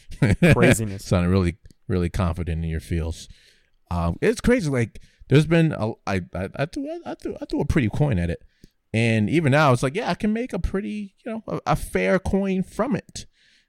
Craziness. 0.52 1.04
Sounded 1.04 1.30
really 1.30 1.58
really 1.88 2.08
confident 2.10 2.64
in 2.64 2.70
your 2.70 2.80
feels. 2.80 3.28
Um, 3.90 4.16
it's 4.22 4.40
crazy. 4.40 4.70
Like 4.70 5.00
there's 5.28 5.46
been 5.46 5.72
a, 5.72 5.92
I, 6.06 6.22
I 6.34 6.48
I 6.56 6.66
threw 6.66 6.88
I 7.04 7.14
threw 7.14 7.36
I 7.40 7.44
threw 7.44 7.60
a 7.60 7.64
pretty 7.66 7.88
coin 7.88 8.18
at 8.18 8.30
it, 8.30 8.42
and 8.94 9.28
even 9.28 9.52
now 9.52 9.72
it's 9.72 9.82
like 9.82 9.94
yeah 9.94 10.10
I 10.10 10.14
can 10.14 10.32
make 10.32 10.52
a 10.52 10.58
pretty 10.58 11.14
you 11.24 11.32
know 11.32 11.42
a, 11.46 11.60
a 11.66 11.76
fair 11.76 12.18
coin 12.18 12.62
from 12.62 12.96
it 12.96 13.26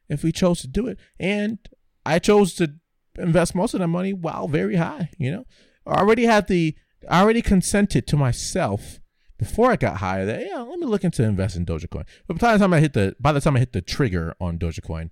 if 0.09 0.23
we 0.23 0.31
chose 0.31 0.61
to 0.61 0.67
do 0.67 0.87
it, 0.87 0.97
and 1.19 1.57
I 2.05 2.19
chose 2.19 2.53
to 2.55 2.73
invest 3.17 3.55
most 3.55 3.73
of 3.73 3.79
that 3.79 3.87
money 3.87 4.13
while 4.13 4.47
very 4.47 4.75
high. 4.75 5.09
You 5.17 5.31
know, 5.31 5.45
I 5.85 5.95
already 5.95 6.25
had 6.25 6.47
the 6.47 6.75
I 7.09 7.21
already 7.21 7.41
consented 7.41 8.07
to 8.07 8.17
myself 8.17 8.99
before 9.37 9.71
I 9.71 9.75
got 9.75 9.97
higher 9.97 10.25
that 10.25 10.45
yeah 10.45 10.61
let 10.61 10.79
me 10.79 10.85
look 10.85 11.03
into 11.03 11.23
investing 11.23 11.61
in 11.61 11.65
Dogecoin. 11.65 12.05
But 12.27 12.39
by 12.39 12.53
the 12.53 12.59
time 12.59 12.73
I 12.73 12.79
hit 12.79 12.93
the 12.93 13.15
by 13.19 13.31
the 13.31 13.41
time 13.41 13.55
I 13.55 13.59
hit 13.59 13.73
the 13.73 13.81
trigger 13.81 14.35
on 14.39 14.57
Dogecoin, 14.57 15.11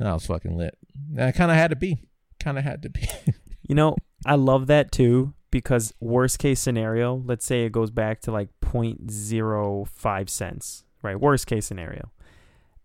I 0.00 0.12
was 0.12 0.26
fucking 0.26 0.56
lit. 0.56 0.76
I 1.18 1.32
kind 1.32 1.50
of 1.50 1.56
had 1.56 1.70
to 1.70 1.76
be. 1.76 1.98
Kind 2.40 2.58
of 2.58 2.64
had 2.64 2.82
to 2.82 2.90
be. 2.90 3.08
You 3.68 3.74
know, 3.74 3.96
I 4.24 4.34
love 4.34 4.66
that 4.68 4.90
too 4.90 5.34
because 5.50 5.92
worst 6.00 6.38
case 6.38 6.58
scenario, 6.58 7.22
let's 7.26 7.44
say 7.44 7.64
it 7.64 7.72
goes 7.72 7.90
back 7.90 8.20
to 8.22 8.32
like 8.32 8.48
0.05 8.62 10.28
cents, 10.28 10.84
right? 11.02 11.20
Worst 11.20 11.46
case 11.46 11.66
scenario. 11.66 12.10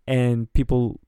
And 0.06 0.52
people 0.52 1.00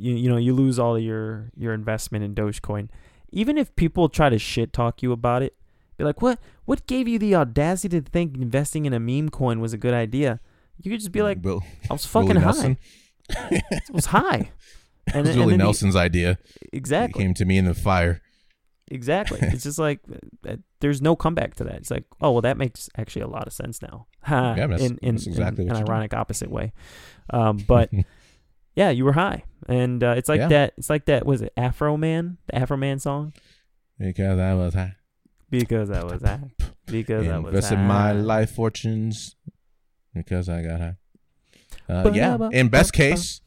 you 0.00 0.14
you 0.14 0.28
know, 0.30 0.36
you 0.36 0.52
lose 0.54 0.78
all 0.78 0.96
of 0.96 1.02
your 1.02 1.50
your 1.56 1.72
investment 1.74 2.24
in 2.24 2.34
Dogecoin. 2.34 2.88
Even 3.32 3.56
if 3.58 3.74
people 3.76 4.08
try 4.08 4.28
to 4.28 4.38
shit 4.38 4.72
talk 4.72 5.02
you 5.02 5.12
about 5.12 5.42
it, 5.42 5.54
be 5.98 6.04
like, 6.04 6.20
"What 6.22 6.38
what 6.64 6.86
gave 6.86 7.06
you 7.06 7.18
the 7.18 7.34
audacity 7.36 8.00
to 8.00 8.10
think 8.10 8.36
investing 8.36 8.86
in 8.86 8.92
a 8.92 9.00
meme 9.00 9.28
coin 9.28 9.60
was 9.60 9.72
a 9.72 9.78
good 9.78 9.94
idea?" 9.94 10.40
You 10.82 10.90
could 10.90 11.00
just 11.00 11.12
be 11.12 11.22
like, 11.22 11.42
Bill, 11.42 11.62
"I 11.88 11.92
was 11.92 12.06
fucking 12.06 12.36
high. 12.36 12.76
It 13.50 13.90
was 13.92 14.06
high." 14.06 14.50
It 15.12 15.16
was 15.16 15.30
and 15.30 15.38
Willie 15.38 15.50
then 15.52 15.60
you- 15.60 15.64
Nelson's 15.64 15.96
idea. 15.96 16.38
exactly. 16.72 17.20
He 17.22 17.26
came 17.26 17.34
to 17.34 17.44
me 17.44 17.58
in 17.58 17.64
the 17.64 17.74
fire. 17.74 18.20
Exactly. 18.92 19.38
it's 19.42 19.64
just 19.64 19.78
like 19.78 20.00
uh, 20.48 20.56
there's 20.80 21.00
no 21.02 21.16
comeback 21.16 21.54
to 21.56 21.64
that. 21.64 21.74
It's 21.76 21.90
like, 21.90 22.04
oh 22.20 22.30
well, 22.32 22.42
that 22.42 22.56
makes 22.56 22.88
actually 22.96 23.22
a 23.22 23.26
lot 23.28 23.46
of 23.46 23.52
sense 23.52 23.82
now. 23.82 24.06
Ha, 24.24 24.54
Yeah, 24.58 24.66
that's- 24.68 24.88
in 24.88 24.98
in, 25.02 25.14
that's 25.16 25.26
exactly 25.26 25.64
in 25.64 25.70
an 25.70 25.76
you're 25.76 25.84
doing. 25.84 25.90
ironic 25.96 26.14
opposite 26.14 26.50
way. 26.50 26.72
Um, 27.30 27.56
but 27.66 27.90
yeah, 28.80 28.90
you 28.90 29.04
were 29.04 29.12
high, 29.12 29.44
and 29.68 30.02
uh, 30.02 30.14
it's 30.16 30.28
like 30.28 30.40
Yeah. 30.40 30.48
that. 30.56 30.72
It's 30.78 30.88
like 30.88 31.04
that. 31.04 31.26
Was 31.26 31.42
it 31.42 31.52
Afroman? 31.56 32.38
The 32.46 32.54
Afroman 32.60 32.98
song? 33.00 33.32
because 33.98 34.38
I 34.38 34.54
was 34.54 34.72
high. 34.74 34.94
Because 35.50 35.90
I 35.90 36.02
was 36.04 36.22
high. 36.22 36.40
Because 36.86 37.26
I 37.28 37.38
was 37.38 37.48
Invested 37.54 37.76
high. 37.76 37.86
my 37.86 38.12
life 38.12 38.50
fortunes 38.52 39.36
because 40.14 40.48
I 40.48 40.62
got 40.62 40.80
high. 40.80 40.96
Uh, 41.88 42.10
yeah. 42.14 42.38
In 42.52 42.68
best 42.68 42.92
case, 42.94 43.42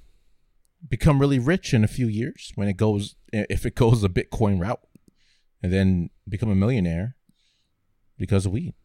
become 0.87 1.17
really 1.19 1.39
rich 1.39 1.73
in 1.73 1.83
a 1.83 1.87
few 1.87 2.07
years 2.07 2.51
when 2.55 2.67
it 2.67 2.77
goes 2.77 3.15
if 3.31 3.65
it 3.65 3.73
goes 3.75 4.01
the 4.01 4.09
Bitcoin 4.09 4.61
route, 4.61 4.81
and 5.63 5.73
then 5.73 6.09
become 6.29 6.49
a 6.51 6.55
millionaire 6.55 7.15
because 8.19 8.45
of 8.45 8.51
weed 8.51 8.75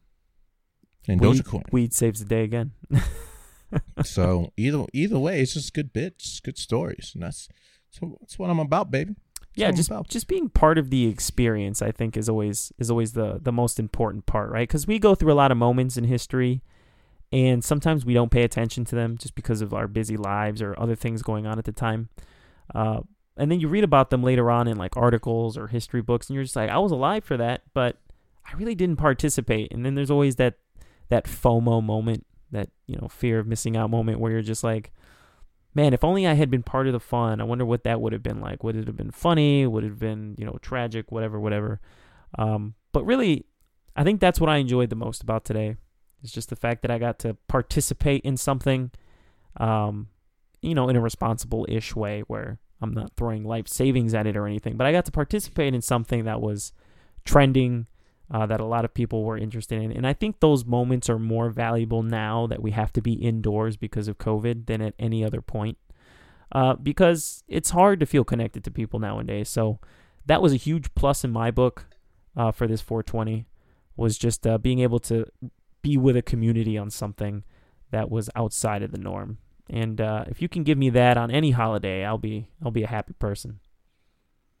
and 1.07 1.21
Weed, 1.21 1.43
Dogecoin. 1.43 1.71
weed 1.71 1.93
saves 1.93 2.19
the 2.19 2.25
day 2.25 2.43
again. 2.43 2.71
so 4.03 4.51
either 4.57 4.85
either 4.93 5.19
way, 5.19 5.41
it's 5.41 5.53
just 5.53 5.73
good 5.73 5.93
bits, 5.93 6.39
good 6.39 6.57
stories, 6.57 7.11
and 7.13 7.23
that's 7.23 7.49
so 7.89 8.17
that's 8.19 8.37
what 8.37 8.49
I'm 8.49 8.59
about, 8.59 8.91
baby. 8.91 9.15
yeah, 9.55 9.71
just 9.71 9.91
just 10.07 10.27
being 10.27 10.49
part 10.49 10.77
of 10.77 10.89
the 10.89 11.07
experience, 11.07 11.81
I 11.81 11.91
think, 11.91 12.15
is 12.15 12.29
always 12.29 12.71
is 12.77 12.89
always 12.89 13.13
the 13.13 13.39
the 13.41 13.51
most 13.51 13.79
important 13.79 14.25
part, 14.25 14.49
right? 14.51 14.67
Because 14.67 14.87
we 14.87 14.99
go 14.99 15.15
through 15.15 15.33
a 15.33 15.35
lot 15.35 15.51
of 15.51 15.57
moments 15.57 15.97
in 15.97 16.03
history, 16.05 16.61
and 17.31 17.63
sometimes 17.63 18.05
we 18.05 18.13
don't 18.13 18.31
pay 18.31 18.43
attention 18.43 18.85
to 18.85 18.95
them 18.95 19.17
just 19.17 19.35
because 19.35 19.61
of 19.61 19.73
our 19.73 19.87
busy 19.87 20.17
lives 20.17 20.61
or 20.61 20.79
other 20.79 20.95
things 20.95 21.21
going 21.21 21.45
on 21.45 21.59
at 21.59 21.65
the 21.65 21.71
time. 21.71 22.09
Uh, 22.73 23.01
and 23.37 23.49
then 23.49 23.59
you 23.59 23.67
read 23.67 23.83
about 23.83 24.09
them 24.09 24.21
later 24.21 24.51
on 24.51 24.67
in 24.67 24.77
like 24.77 24.97
articles 24.97 25.57
or 25.57 25.67
history 25.67 26.01
books, 26.01 26.29
and 26.29 26.35
you're 26.35 26.43
just 26.43 26.55
like, 26.55 26.69
I 26.69 26.77
was 26.77 26.91
alive 26.91 27.23
for 27.23 27.37
that, 27.37 27.61
but 27.73 27.97
I 28.45 28.55
really 28.57 28.75
didn't 28.75 28.97
participate. 28.97 29.73
And 29.73 29.85
then 29.85 29.95
there's 29.95 30.11
always 30.11 30.35
that 30.37 30.55
that 31.09 31.25
FOMO 31.25 31.83
moment, 31.83 32.25
that 32.51 32.69
you 32.87 32.97
know 32.97 33.07
fear 33.07 33.39
of 33.39 33.47
missing 33.47 33.77
out 33.77 33.89
moment, 33.89 34.19
where 34.19 34.31
you're 34.31 34.41
just 34.41 34.63
like, 34.63 34.91
man, 35.73 35.93
if 35.93 36.03
only 36.03 36.27
I 36.27 36.33
had 36.33 36.49
been 36.49 36.63
part 36.63 36.87
of 36.87 36.93
the 36.93 36.99
fun. 36.99 37.41
I 37.41 37.43
wonder 37.43 37.65
what 37.65 37.83
that 37.83 38.01
would 38.01 38.13
have 38.13 38.23
been 38.23 38.41
like. 38.41 38.63
Would 38.63 38.75
it 38.75 38.87
have 38.87 38.97
been 38.97 39.11
funny? 39.11 39.65
Would 39.65 39.83
it 39.83 39.89
have 39.89 39.99
been 39.99 40.35
you 40.37 40.45
know 40.45 40.57
tragic? 40.61 41.11
Whatever, 41.11 41.39
whatever. 41.39 41.79
Um, 42.37 42.75
but 42.91 43.05
really, 43.05 43.45
I 43.95 44.03
think 44.03 44.19
that's 44.19 44.39
what 44.39 44.49
I 44.49 44.57
enjoyed 44.57 44.89
the 44.89 44.95
most 44.95 45.23
about 45.23 45.45
today. 45.45 45.77
It's 46.23 46.31
just 46.31 46.49
the 46.49 46.55
fact 46.55 46.81
that 46.81 46.91
I 46.91 46.97
got 46.97 47.19
to 47.19 47.35
participate 47.47 48.23
in 48.23 48.37
something, 48.37 48.91
um, 49.57 50.09
you 50.61 50.75
know, 50.75 50.89
in 50.89 50.95
a 50.95 51.01
responsible 51.01 51.65
ish 51.69 51.95
way 51.95 52.21
where 52.27 52.59
I'm 52.81 52.93
not 52.93 53.11
throwing 53.15 53.43
life 53.43 53.67
savings 53.67 54.13
at 54.13 54.27
it 54.27 54.37
or 54.37 54.45
anything, 54.45 54.77
but 54.77 54.87
I 54.87 54.91
got 54.91 55.05
to 55.05 55.11
participate 55.11 55.73
in 55.73 55.81
something 55.81 56.25
that 56.25 56.41
was 56.41 56.73
trending, 57.25 57.87
uh, 58.31 58.45
that 58.45 58.59
a 58.59 58.65
lot 58.65 58.85
of 58.85 58.93
people 58.93 59.23
were 59.23 59.37
interested 59.37 59.81
in. 59.81 59.91
And 59.91 60.05
I 60.05 60.13
think 60.13 60.39
those 60.39 60.65
moments 60.65 61.09
are 61.09 61.19
more 61.19 61.49
valuable 61.49 62.03
now 62.03 62.47
that 62.47 62.61
we 62.61 62.71
have 62.71 62.93
to 62.93 63.01
be 63.01 63.13
indoors 63.13 63.77
because 63.77 64.07
of 64.07 64.17
COVID 64.17 64.67
than 64.67 64.81
at 64.81 64.93
any 64.99 65.23
other 65.23 65.41
point. 65.41 65.77
Uh, 66.51 66.75
because 66.75 67.43
it's 67.47 67.71
hard 67.71 67.99
to 67.99 68.05
feel 68.05 68.23
connected 68.23 68.63
to 68.63 68.71
people 68.71 68.99
nowadays. 68.99 69.49
So 69.49 69.79
that 70.25 70.41
was 70.41 70.53
a 70.53 70.57
huge 70.57 70.93
plus 70.95 71.23
in 71.23 71.31
my 71.31 71.51
book 71.51 71.85
uh, 72.35 72.51
for 72.51 72.67
this 72.67 72.81
420 72.81 73.45
was 73.95 74.17
just 74.17 74.47
uh, 74.47 74.57
being 74.57 74.79
able 74.79 74.99
to 74.99 75.25
be 75.81 75.97
with 75.97 76.15
a 76.15 76.21
community 76.21 76.77
on 76.77 76.89
something 76.89 77.43
that 77.91 78.09
was 78.09 78.29
outside 78.35 78.81
of 78.81 78.91
the 78.91 78.97
norm. 78.97 79.37
And 79.69 80.01
uh, 80.01 80.25
if 80.27 80.41
you 80.41 80.49
can 80.49 80.63
give 80.63 80.77
me 80.77 80.89
that 80.91 81.17
on 81.17 81.29
any 81.29 81.51
holiday, 81.51 82.03
I'll 82.03 82.17
be 82.17 82.47
I'll 82.63 82.71
be 82.71 82.83
a 82.83 82.87
happy 82.87 83.13
person. 83.13 83.59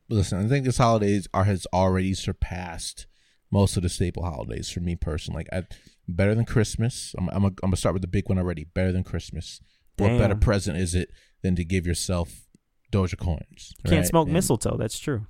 Listen, 0.07 0.45
I 0.45 0.47
think 0.47 0.65
this 0.65 0.77
holidays 0.77 1.27
are 1.33 1.45
has 1.45 1.65
already 1.73 2.13
surpassed 2.13 3.07
most 3.51 3.77
of 3.77 3.83
the 3.83 3.89
staple 3.89 4.23
holidays 4.23 4.69
for 4.69 4.79
me 4.79 4.95
personally. 4.95 5.45
Like, 5.51 5.63
I, 5.63 5.67
better 6.07 6.35
than 6.35 6.45
Christmas. 6.45 7.13
I'm 7.17 7.29
I'm, 7.29 7.43
a, 7.43 7.47
I'm 7.47 7.55
gonna 7.61 7.77
start 7.77 7.93
with 7.93 8.01
the 8.01 8.07
big 8.07 8.29
one 8.29 8.37
already. 8.37 8.65
Better 8.65 8.91
than 8.91 9.03
Christmas. 9.03 9.61
What 9.97 10.17
better 10.17 10.35
present 10.35 10.77
is 10.77 10.95
it 10.95 11.09
than 11.41 11.55
to 11.57 11.65
give 11.65 11.85
yourself 11.85 12.47
Doge 12.89 13.17
coins? 13.17 13.73
Can't 13.85 14.07
smoke 14.07 14.27
And, 14.27 14.33
mistletoe. 14.33 14.77
That's 14.77 14.97
true. 14.97 15.27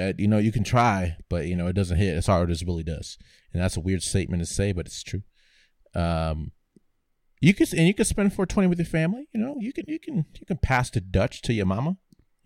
uh, 0.00 0.14
you 0.16 0.26
know, 0.28 0.38
you 0.38 0.50
can 0.50 0.64
try, 0.64 1.16
but 1.28 1.46
you 1.46 1.56
know 1.56 1.66
it 1.66 1.74
doesn't 1.74 1.98
hit 1.98 2.16
as 2.16 2.26
hard 2.26 2.50
as 2.50 2.62
it 2.62 2.66
really 2.68 2.84
does. 2.84 3.18
And 3.52 3.62
that's 3.62 3.76
a 3.76 3.80
weird 3.80 4.02
statement 4.02 4.40
to 4.42 4.46
say, 4.46 4.72
but 4.72 4.86
it's 4.86 5.02
true. 5.02 5.22
Um, 5.94 6.52
you 7.40 7.52
can 7.52 7.66
and 7.76 7.86
you 7.86 7.92
can 7.92 8.04
spend 8.06 8.32
four 8.32 8.46
twenty 8.46 8.68
with 8.68 8.78
your 8.78 8.86
family. 8.86 9.28
You 9.34 9.40
know, 9.40 9.56
you 9.58 9.72
can 9.72 9.84
you 9.88 9.98
can 9.98 10.24
you 10.38 10.46
can 10.46 10.56
pass 10.56 10.88
the 10.90 11.00
Dutch 11.00 11.42
to 11.42 11.52
your 11.52 11.66
mama. 11.66 11.96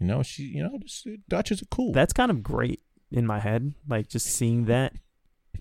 You 0.00 0.06
know, 0.06 0.22
she 0.22 0.42
you 0.42 0.62
know 0.64 0.78
this, 0.80 1.06
Dutch 1.28 1.52
is 1.52 1.62
cool. 1.70 1.92
That's 1.92 2.12
kind 2.12 2.30
of 2.30 2.42
great 2.42 2.80
in 3.10 3.26
my 3.26 3.38
head. 3.38 3.74
Like 3.88 4.08
just 4.08 4.26
seeing 4.26 4.66
that, 4.66 4.94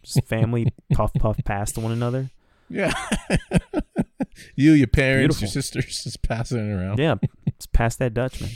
just 0.02 0.26
family 0.26 0.74
puff 0.93 1.12
puff 1.14 1.38
past 1.46 1.78
one 1.78 1.91
another. 1.91 2.30
Yeah. 2.70 2.93
you, 4.56 4.72
your 4.72 4.88
parents, 4.88 5.41
your 5.41 5.48
sisters, 5.50 6.04
just 6.04 6.22
passing 6.24 6.58
it 6.58 6.74
around. 6.74 7.00
Yeah, 7.00 7.16
just 7.58 7.72
past 7.74 8.00
that 8.00 8.14
Dutchman. 8.14 8.52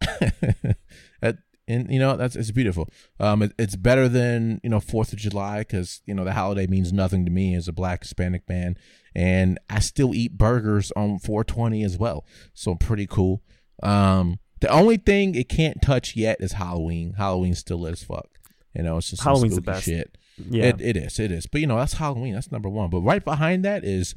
That- 1.22 1.38
and 1.68 1.90
you 1.90 1.98
know 1.98 2.16
that's 2.16 2.36
it's 2.36 2.52
beautiful. 2.52 2.88
Um, 3.18 3.42
it, 3.42 3.52
it's 3.58 3.74
better 3.74 4.08
than 4.08 4.60
you 4.62 4.70
know 4.70 4.78
Fourth 4.78 5.12
of 5.12 5.18
July 5.18 5.60
because 5.60 6.00
you 6.06 6.14
know 6.14 6.24
the 6.24 6.32
holiday 6.32 6.66
means 6.66 6.92
nothing 6.92 7.24
to 7.24 7.30
me 7.30 7.54
as 7.54 7.66
a 7.66 7.72
Black 7.72 8.02
Hispanic 8.02 8.48
man, 8.48 8.76
and 9.16 9.58
I 9.68 9.80
still 9.80 10.14
eat 10.14 10.38
burgers 10.38 10.92
on 10.94 11.18
420 11.18 11.82
as 11.82 11.98
well. 11.98 12.24
So 12.54 12.76
pretty 12.76 13.06
cool. 13.08 13.42
Um, 13.82 14.38
the 14.60 14.68
only 14.68 14.96
thing 14.96 15.34
it 15.34 15.48
can't 15.48 15.80
touch 15.82 16.16
yet 16.16 16.38
is 16.40 16.52
Halloween. 16.52 17.14
Halloween 17.18 17.54
still 17.54 17.78
lit 17.80 17.92
as 17.92 18.02
fuck. 18.04 18.28
You 18.74 18.82
know, 18.82 18.98
it's 18.98 19.10
just 19.10 19.22
some 19.22 19.32
Halloween's 19.34 19.54
the 19.56 19.60
best. 19.62 19.84
shit. 19.84 20.16
Yeah, 20.38 20.64
It, 20.66 20.80
it 20.80 20.96
is. 20.98 21.18
It 21.18 21.32
is. 21.32 21.46
But 21.46 21.60
you 21.62 21.66
know, 21.66 21.76
that's 21.78 21.94
Halloween. 21.94 22.34
That's 22.34 22.52
number 22.52 22.68
one. 22.68 22.90
But 22.90 23.00
right 23.00 23.24
behind 23.24 23.64
that 23.64 23.84
is 23.84 24.14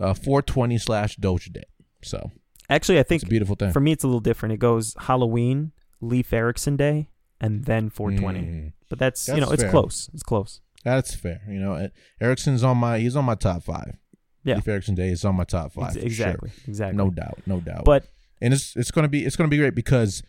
uh 0.00 0.14
420 0.14 0.78
slash 0.78 1.16
Doge 1.16 1.46
Day. 1.52 1.64
So 2.02 2.30
actually, 2.68 2.98
I 2.98 3.02
think 3.02 3.22
it's 3.22 3.28
a 3.28 3.30
beautiful 3.30 3.56
thing. 3.56 3.72
for 3.72 3.80
me 3.80 3.92
it's 3.92 4.04
a 4.04 4.06
little 4.06 4.20
different. 4.20 4.52
It 4.52 4.58
goes 4.60 4.94
Halloween, 4.98 5.72
Leif 6.00 6.32
Erikson 6.32 6.76
Day, 6.76 7.08
and 7.40 7.64
then 7.64 7.88
420. 7.90 8.40
Mm, 8.40 8.72
But 8.88 8.98
that's, 8.98 9.28
you 9.28 9.34
That's 9.34 9.46
know 9.46 9.52
it's 9.52 9.62
fair. 9.62 9.70
close. 9.70 10.10
It's 10.12 10.22
close. 10.22 10.60
that's 10.84 11.14
fair. 11.14 11.40
You 11.48 11.58
know, 11.60 11.88
Erikson's 12.20 12.62
on 12.62 12.76
my. 12.78 12.98
He's 12.98 13.16
on 13.16 13.24
my 13.24 13.34
top 13.34 13.62
five. 13.64 13.96
Yeah. 14.44 14.56
Leif 14.56 14.68
Erikson 14.68 14.94
Day 14.94 15.08
is 15.08 15.24
on 15.24 15.34
my 15.36 15.44
top 15.44 15.72
five. 15.72 15.88
Ex- 15.88 15.94
for 15.94 16.00
sure. 16.00 16.06
exactly. 16.06 16.50
Exactly. 16.66 16.96
No 16.96 17.10
doubt. 17.10 17.38
No 17.46 17.60
doubt. 17.60 17.84
But 17.84 18.04
and 18.40 18.54
it's 18.54 18.74
it's 18.76 18.90
gonna 18.90 19.08
be 19.08 19.24
it's 19.24 19.36
gonna 19.36 19.48
be 19.48 19.58
great 19.58 19.74
because 19.74 20.22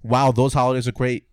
while 0.00 0.32
those 0.32 0.54
holidays 0.54 0.88
are 0.88 0.92
great, 0.92 1.26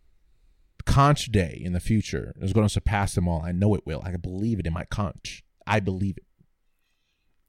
Conch 0.86 1.32
Day 1.32 1.62
in 1.64 1.74
the 1.74 1.80
future 1.80 2.34
is 2.40 2.54
to 2.54 2.70
surpass 2.70 3.16
them 3.16 3.28
all. 3.28 3.42
I 3.42 3.52
know 3.52 3.76
it 3.76 3.86
will. 3.86 4.02
I 4.04 4.16
believe 4.18 4.60
it 4.60 4.68
in 4.68 4.74
my 4.74 4.86
conch. 4.86 5.44
I 5.68 5.80
believe 5.80 6.18
it. 6.18 6.24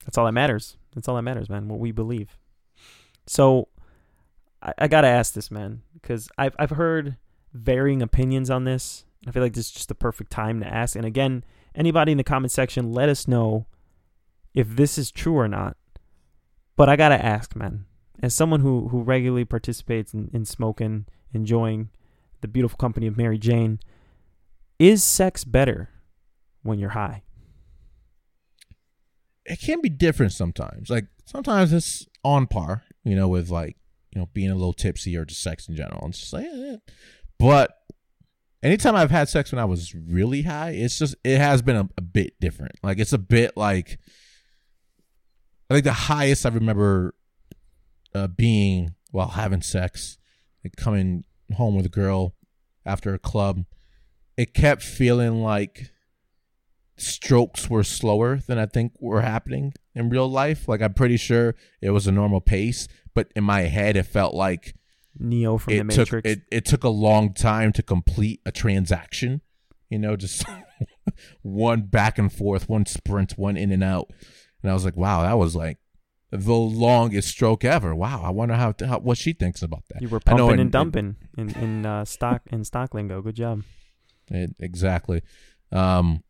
That's 0.05 0.17
all 0.17 0.25
that 0.25 0.31
matters. 0.31 0.77
That's 0.95 1.07
all 1.07 1.15
that 1.15 1.21
matters, 1.21 1.49
man. 1.49 1.67
What 1.67 1.79
we 1.79 1.91
believe. 1.91 2.37
So, 3.27 3.67
I, 4.61 4.73
I 4.77 4.87
gotta 4.87 5.07
ask 5.07 5.33
this, 5.33 5.51
man, 5.51 5.81
because 5.93 6.29
I've 6.37 6.55
I've 6.57 6.71
heard 6.71 7.17
varying 7.53 8.01
opinions 8.01 8.49
on 8.49 8.63
this. 8.63 9.05
I 9.27 9.31
feel 9.31 9.43
like 9.43 9.53
this 9.53 9.67
is 9.67 9.71
just 9.71 9.89
the 9.89 9.95
perfect 9.95 10.31
time 10.31 10.59
to 10.61 10.67
ask. 10.67 10.95
And 10.95 11.05
again, 11.05 11.43
anybody 11.75 12.13
in 12.13 12.17
the 12.17 12.23
comment 12.23 12.51
section, 12.51 12.93
let 12.93 13.09
us 13.09 13.27
know 13.27 13.67
if 14.53 14.69
this 14.69 14.97
is 14.97 15.11
true 15.11 15.35
or 15.35 15.47
not. 15.47 15.75
But 16.75 16.89
I 16.89 16.95
gotta 16.95 17.23
ask, 17.23 17.55
man, 17.55 17.85
as 18.21 18.33
someone 18.33 18.61
who 18.61 18.87
who 18.89 19.01
regularly 19.01 19.45
participates 19.45 20.13
in, 20.13 20.29
in 20.33 20.45
smoking, 20.45 21.05
enjoying 21.33 21.89
the 22.41 22.47
beautiful 22.47 22.77
company 22.77 23.07
of 23.07 23.17
Mary 23.17 23.37
Jane, 23.37 23.79
is 24.79 25.03
sex 25.03 25.43
better 25.43 25.89
when 26.63 26.79
you're 26.79 26.89
high? 26.89 27.23
It 29.45 29.59
can 29.59 29.81
be 29.81 29.89
different 29.89 30.33
sometimes. 30.33 30.89
Like 30.89 31.05
sometimes 31.25 31.71
it's 31.71 32.05
on 32.23 32.47
par, 32.47 32.83
you 33.03 33.15
know, 33.15 33.27
with 33.27 33.49
like 33.49 33.77
you 34.13 34.19
know 34.19 34.29
being 34.33 34.51
a 34.51 34.55
little 34.55 34.73
tipsy 34.73 35.15
or 35.15 35.25
just 35.25 35.41
sex 35.41 35.67
in 35.67 35.75
general. 35.75 36.07
It's 36.07 36.19
just 36.19 36.33
like, 36.33 36.45
eh, 36.45 36.73
eh. 36.73 36.77
but 37.39 37.71
anytime 38.63 38.95
I've 38.95 39.11
had 39.11 39.29
sex 39.29 39.51
when 39.51 39.59
I 39.59 39.65
was 39.65 39.93
really 39.95 40.41
high, 40.43 40.71
it's 40.71 40.99
just 40.99 41.15
it 41.23 41.37
has 41.37 41.61
been 41.61 41.75
a, 41.75 41.89
a 41.97 42.01
bit 42.01 42.33
different. 42.39 42.73
Like 42.83 42.99
it's 42.99 43.13
a 43.13 43.17
bit 43.17 43.55
like 43.55 43.99
I 45.69 45.75
think 45.75 45.83
the 45.85 45.93
highest 45.93 46.45
I 46.45 46.49
remember 46.49 47.13
uh, 48.17 48.27
being 48.27 48.95
while 49.11 49.29
having 49.29 49.61
sex, 49.61 50.17
like 50.63 50.75
coming 50.75 51.23
home 51.53 51.75
with 51.75 51.85
a 51.85 51.89
girl 51.89 52.35
after 52.85 53.13
a 53.13 53.19
club, 53.19 53.65
it 54.35 54.53
kept 54.53 54.81
feeling 54.81 55.41
like 55.41 55.91
strokes 56.97 57.69
were 57.69 57.83
slower 57.83 58.39
than 58.47 58.57
I 58.57 58.65
think 58.65 58.93
were 58.99 59.21
happening 59.21 59.73
in 59.93 60.09
real 60.09 60.29
life. 60.29 60.67
Like 60.67 60.81
I'm 60.81 60.93
pretty 60.93 61.17
sure 61.17 61.55
it 61.81 61.91
was 61.91 62.07
a 62.07 62.11
normal 62.11 62.41
pace, 62.41 62.87
but 63.13 63.31
in 63.35 63.43
my 63.43 63.61
head 63.61 63.95
it 63.95 64.03
felt 64.03 64.33
like 64.33 64.73
Neo 65.19 65.57
from 65.57 65.73
the 65.73 65.79
it 65.79 65.89
took 65.89 66.11
Matrix. 66.11 66.29
it, 66.29 66.41
it 66.51 66.65
took 66.65 66.83
a 66.83 66.89
long 66.89 67.33
time 67.33 67.71
to 67.73 67.83
complete 67.83 68.41
a 68.45 68.51
transaction. 68.51 69.41
You 69.89 69.99
know, 69.99 70.15
just 70.15 70.43
one 71.41 71.83
back 71.83 72.17
and 72.17 72.31
forth, 72.31 72.67
one 72.67 72.85
sprint, 72.85 73.37
one 73.37 73.57
in 73.57 73.71
and 73.71 73.83
out. 73.83 74.11
And 74.61 74.69
I 74.69 74.73
was 74.73 74.83
like, 74.83 74.97
wow, 74.97 75.21
that 75.21 75.37
was 75.37 75.55
like 75.55 75.77
the 76.31 76.53
longest 76.53 77.29
stroke 77.29 77.63
ever. 77.63 77.95
Wow, 77.95 78.21
I 78.23 78.29
wonder 78.31 78.55
how, 78.55 78.73
how 78.85 78.99
what 78.99 79.17
she 79.17 79.33
thinks 79.33 79.61
about 79.61 79.83
that. 79.89 80.01
You 80.01 80.09
were 80.09 80.19
pumping 80.19 80.49
in- 80.51 80.59
and 80.59 80.71
dumping 80.71 81.15
in 81.37 81.49
in 81.55 81.85
uh, 81.85 82.05
stock 82.05 82.41
in 82.51 82.63
stock 82.63 82.93
lingo. 82.93 83.21
Good 83.21 83.35
job. 83.35 83.63
It, 84.29 84.55
exactly. 84.59 85.21
Um, 85.71 86.23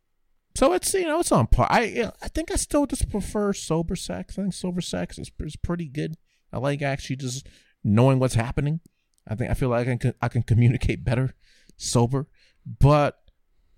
so 0.54 0.72
it's 0.72 0.92
you 0.94 1.04
know 1.06 1.20
it's 1.20 1.32
on 1.32 1.46
par. 1.48 1.66
I 1.70 1.82
you 1.84 2.02
know, 2.04 2.12
I 2.22 2.28
think 2.28 2.50
I 2.52 2.56
still 2.56 2.86
just 2.86 3.10
prefer 3.10 3.52
sober 3.52 3.96
sex. 3.96 4.38
I 4.38 4.42
think 4.42 4.54
sober 4.54 4.80
sex 4.80 5.18
is 5.18 5.30
is 5.40 5.56
pretty 5.56 5.88
good. 5.88 6.16
I 6.52 6.58
like 6.58 6.80
actually 6.82 7.16
just 7.16 7.46
knowing 7.84 8.18
what's 8.18 8.34
happening. 8.34 8.80
I 9.26 9.34
think 9.34 9.50
I 9.50 9.54
feel 9.54 9.68
like 9.68 9.88
I 9.88 9.96
can 9.96 10.14
I 10.22 10.28
can 10.28 10.42
communicate 10.42 11.04
better 11.04 11.34
sober, 11.76 12.28
but 12.64 13.18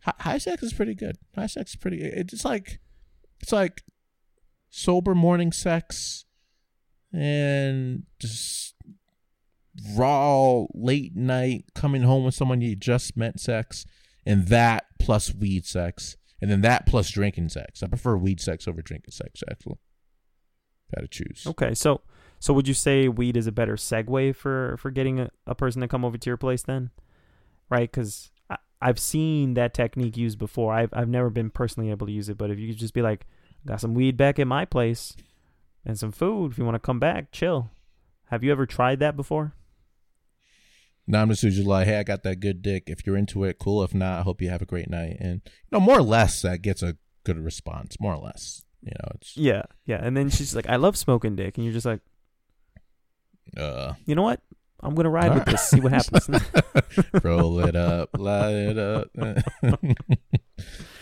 hi- 0.03 0.15
high 0.21 0.39
sex 0.39 0.63
is 0.63 0.73
pretty 0.73 0.95
good. 0.95 1.17
High 1.35 1.47
sex 1.47 1.71
is 1.71 1.77
pretty. 1.77 2.03
It's 2.03 2.45
like 2.45 2.79
it's 3.41 3.53
like 3.53 3.83
sober 4.71 5.15
morning 5.15 5.53
sex 5.53 6.25
and 7.13 8.05
just 8.19 8.75
raw 9.97 10.65
late 10.75 11.15
night 11.15 11.65
coming 11.75 12.03
home 12.03 12.25
with 12.25 12.35
someone 12.35 12.61
you 12.61 12.75
just 12.77 13.17
met 13.17 13.39
sex 13.39 13.85
and 14.27 14.49
that 14.49 14.85
plus 14.99 15.35
weed 15.35 15.67
sex 15.67 16.17
and 16.41 16.51
then 16.51 16.61
that 16.61 16.87
plus 16.87 17.11
drinking 17.11 17.49
sex 17.49 17.83
i 17.83 17.87
prefer 17.87 18.17
weed 18.17 18.41
sex 18.41 18.67
over 18.69 18.81
drinking 18.83 19.13
sex 19.13 19.43
actually 19.51 19.79
gotta 20.95 21.09
choose 21.09 21.47
Okay, 21.47 21.75
so 21.75 22.03
So 22.41 22.55
would 22.55 22.67
you 22.67 22.75
say 22.75 23.07
weed 23.07 23.37
is 23.37 23.47
a 23.47 23.53
better 23.53 23.77
segue 23.77 24.35
for 24.35 24.77
for 24.79 24.91
getting 24.91 25.21
a, 25.21 25.31
a 25.47 25.55
person 25.55 25.83
to 25.83 25.89
come 25.89 26.05
over 26.05 26.17
to 26.17 26.31
your 26.31 26.39
place 26.39 26.63
then? 26.63 26.91
Right? 27.69 27.91
Because 27.91 28.33
I've 28.83 28.99
seen 28.99 29.55
that 29.55 29.75
technique 29.75 30.17
used 30.17 30.39
before. 30.39 30.73
I've 30.73 30.91
I've 30.93 31.09
never 31.09 31.31
been 31.31 31.51
personally 31.51 31.91
able 31.91 32.07
to 32.07 32.13
use 32.13 32.29
it, 32.29 32.39
but 32.39 32.51
if 32.51 32.59
you 32.59 32.69
could 32.69 32.79
just 32.79 32.95
be 32.95 33.03
like, 33.03 33.27
got 33.67 33.81
some 33.81 33.95
weed 33.95 34.17
back 34.17 34.39
at 34.39 34.47
my 34.47 34.65
place 34.65 35.15
and 35.85 35.99
some 35.99 36.13
food, 36.13 36.53
if 36.53 36.59
you 36.59 36.65
want 36.65 36.75
to 36.75 36.81
come 36.81 36.99
back, 36.99 37.33
chill. 37.33 37.71
Have 38.27 38.45
you 38.45 38.53
ever 38.53 38.67
tried 38.67 39.01
that 39.01 39.17
before? 39.17 39.55
No, 41.07 41.21
I'm 41.21 41.31
just 41.31 41.43
usually 41.43 41.67
like, 41.67 41.87
hey, 41.87 41.99
I 41.99 42.03
got 42.05 42.23
that 42.23 42.41
good 42.41 42.63
dick. 42.63 42.85
If 42.87 43.05
you're 43.05 43.17
into 43.17 43.43
it, 43.45 43.59
cool. 43.59 43.83
If 43.83 43.95
not, 43.95 44.21
I 44.21 44.23
hope 44.23 44.41
you 44.41 44.51
have 44.51 44.63
a 44.63 44.67
great 44.67 44.89
night. 44.89 45.17
And 45.19 45.41
you 45.45 45.51
know, 45.73 45.81
more 45.81 45.99
or 45.99 46.03
less, 46.03 46.43
that 46.43 46.63
gets 46.63 46.83
a 46.83 46.97
good 47.25 47.39
response. 47.39 47.97
More 47.99 48.15
or 48.15 48.23
less, 48.23 48.63
you 48.83 48.93
know, 48.93 49.09
it's 49.17 49.37
Yeah, 49.37 49.63
yeah. 49.87 49.99
And 50.01 50.17
then 50.17 50.31
she's 50.31 50.55
like, 50.55 50.69
I 50.69 50.77
love 50.77 50.97
smoking 50.97 51.35
dick, 51.35 51.57
and 51.57 51.65
you're 51.65 51.73
just 51.73 51.87
like, 51.87 52.01
uh, 53.57 53.95
you 54.07 54.15
know 54.15 54.23
what? 54.23 54.41
I'm 54.83 54.95
gonna 54.95 55.11
ride 55.11 55.35
with 55.35 55.41
Alright. 55.41 55.47
this, 55.47 55.69
see 55.69 55.81
what 55.81 55.93
happens. 55.93 56.29
roll 57.25 57.61
it 57.61 57.77
up, 57.77 58.11
light 58.17 58.55
it 58.55 58.79
up, 58.79 59.09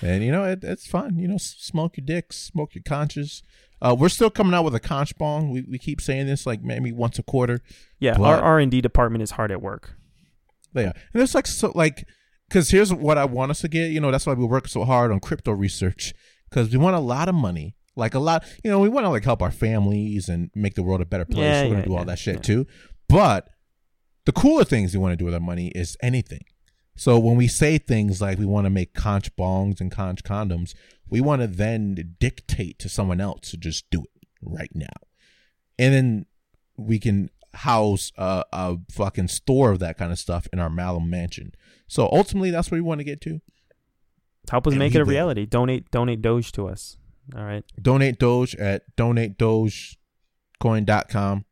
and 0.02 0.24
you 0.24 0.32
know, 0.32 0.44
it, 0.44 0.64
it's 0.64 0.86
fun. 0.86 1.16
You 1.18 1.28
know, 1.28 1.38
smoke 1.38 1.96
your 1.96 2.04
dicks, 2.04 2.36
smoke 2.36 2.74
your 2.74 2.82
conches. 2.84 3.42
Uh, 3.80 3.94
we're 3.98 4.08
still 4.08 4.30
coming 4.30 4.54
out 4.54 4.64
with 4.64 4.74
a 4.74 4.80
conch 4.80 5.16
bong. 5.16 5.50
We 5.50 5.62
we 5.62 5.78
keep 5.78 6.00
saying 6.00 6.26
this 6.26 6.46
like 6.46 6.62
maybe 6.62 6.92
once 6.92 7.18
a 7.18 7.22
quarter. 7.22 7.60
yeah, 8.00 8.16
our 8.18 8.40
R 8.40 8.58
and 8.58 8.70
D 8.70 8.80
department 8.80 9.22
is 9.22 9.32
hard 9.32 9.52
at 9.52 9.62
work. 9.62 9.94
Yeah, 10.74 10.92
and 11.14 11.22
it's 11.22 11.34
like 11.34 11.46
so 11.46 11.72
like 11.74 12.04
because 12.48 12.70
here's 12.70 12.92
what 12.92 13.18
I 13.18 13.24
want 13.24 13.50
us 13.50 13.60
to 13.60 13.68
get. 13.68 13.90
You 13.90 14.00
know, 14.00 14.10
that's 14.10 14.26
why 14.26 14.34
we 14.34 14.44
work 14.44 14.68
so 14.68 14.84
hard 14.84 15.12
on 15.12 15.20
crypto 15.20 15.52
research 15.52 16.14
because 16.50 16.70
we 16.72 16.78
want 16.78 16.96
a 16.96 17.00
lot 17.00 17.28
of 17.28 17.34
money. 17.34 17.76
Like 17.94 18.14
a 18.14 18.20
lot, 18.20 18.44
you 18.62 18.70
know, 18.70 18.78
we 18.78 18.88
want 18.88 19.04
to 19.06 19.10
like 19.10 19.24
help 19.24 19.42
our 19.42 19.50
families 19.50 20.28
and 20.28 20.50
make 20.54 20.74
the 20.74 20.84
world 20.84 21.00
a 21.00 21.04
better 21.04 21.24
place. 21.24 21.38
Yeah, 21.38 21.62
We're 21.62 21.68
gonna 21.70 21.78
yeah, 21.80 21.84
do 21.86 21.92
all 21.94 21.98
yeah, 22.00 22.04
that 22.04 22.18
shit 22.18 22.42
too. 22.44 22.66
But 23.08 23.48
the 24.28 24.32
cooler 24.32 24.62
things 24.62 24.92
we 24.92 25.00
want 25.00 25.12
to 25.12 25.16
do 25.16 25.24
with 25.24 25.32
our 25.32 25.40
money 25.40 25.68
is 25.68 25.96
anything. 26.02 26.44
So 26.94 27.18
when 27.18 27.38
we 27.38 27.48
say 27.48 27.78
things 27.78 28.20
like 28.20 28.38
we 28.38 28.44
want 28.44 28.66
to 28.66 28.70
make 28.70 28.92
conch 28.92 29.34
bongs 29.36 29.80
and 29.80 29.90
conch 29.90 30.22
condoms, 30.22 30.74
we 31.08 31.22
want 31.22 31.40
to 31.40 31.46
then 31.46 32.16
dictate 32.20 32.78
to 32.80 32.90
someone 32.90 33.22
else 33.22 33.50
to 33.52 33.56
just 33.56 33.88
do 33.90 34.02
it 34.02 34.10
right 34.42 34.68
now, 34.74 34.92
and 35.78 35.94
then 35.94 36.26
we 36.76 36.98
can 36.98 37.30
house 37.54 38.12
a, 38.18 38.44
a 38.52 38.76
fucking 38.90 39.28
store 39.28 39.70
of 39.70 39.78
that 39.78 39.96
kind 39.96 40.12
of 40.12 40.18
stuff 40.18 40.46
in 40.52 40.58
our 40.58 40.68
Malum 40.68 41.08
mansion. 41.08 41.54
So 41.86 42.06
ultimately, 42.12 42.50
that's 42.50 42.70
where 42.70 42.76
we 42.76 42.86
want 42.86 43.00
to 43.00 43.04
get 43.04 43.22
to. 43.22 43.40
Help 44.50 44.66
us 44.66 44.74
And 44.74 44.78
make 44.78 44.94
it 44.94 45.00
a 45.00 45.06
reality. 45.06 45.46
Donate, 45.46 45.90
donate 45.90 46.20
Doge 46.20 46.52
to 46.52 46.68
us. 46.68 46.98
All 47.34 47.44
right. 47.44 47.64
Donate 47.80 48.18
Doge 48.18 48.54
at 48.56 48.94
donatedogecoin.com. 48.94 51.44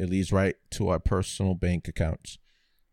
It 0.00 0.08
leads 0.08 0.32
right 0.32 0.56
to 0.72 0.88
our 0.88 0.98
personal 0.98 1.54
bank 1.54 1.86
accounts. 1.86 2.38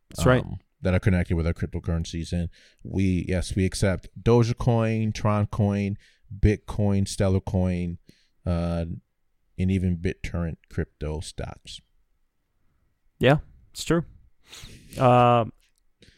That's 0.09 0.25
right. 0.25 0.43
um, 0.43 0.59
That 0.81 0.93
are 0.93 0.99
connected 0.99 1.35
with 1.35 1.47
our 1.47 1.53
cryptocurrencies. 1.53 2.33
And 2.33 2.49
we, 2.83 3.25
yes, 3.27 3.55
we 3.55 3.65
accept 3.65 4.09
Dogecoin, 4.21 5.13
Tron 5.13 5.47
Coin, 5.47 5.97
Bitcoin, 6.37 7.07
Stellar 7.07 7.39
Coin, 7.39 7.97
uh, 8.45 8.85
and 9.57 9.71
even 9.71 9.97
BitTorrent 9.97 10.57
crypto 10.69 11.21
stocks. 11.21 11.79
Yeah, 13.19 13.37
it's 13.71 13.83
true. 13.85 14.03
Um, 14.99 15.53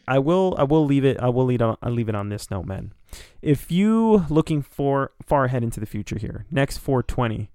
I 0.08 0.20
will. 0.20 0.56
I 0.58 0.64
will 0.64 0.86
leave 0.86 1.06
it. 1.06 1.20
I 1.20 1.30
will 1.30 1.46
leave. 1.46 1.62
On, 1.62 1.78
I'll 1.82 1.92
leave 1.92 2.10
it 2.10 2.16
on 2.16 2.30
this 2.30 2.50
note, 2.50 2.66
man. 2.66 2.94
If 3.42 3.72
you 3.72 4.26
looking 4.30 4.62
for 4.62 5.12
far 5.24 5.46
ahead 5.46 5.64
into 5.64 5.80
the 5.80 5.86
future 5.86 6.18
here, 6.18 6.46
next 6.52 6.78
420, 6.80 7.50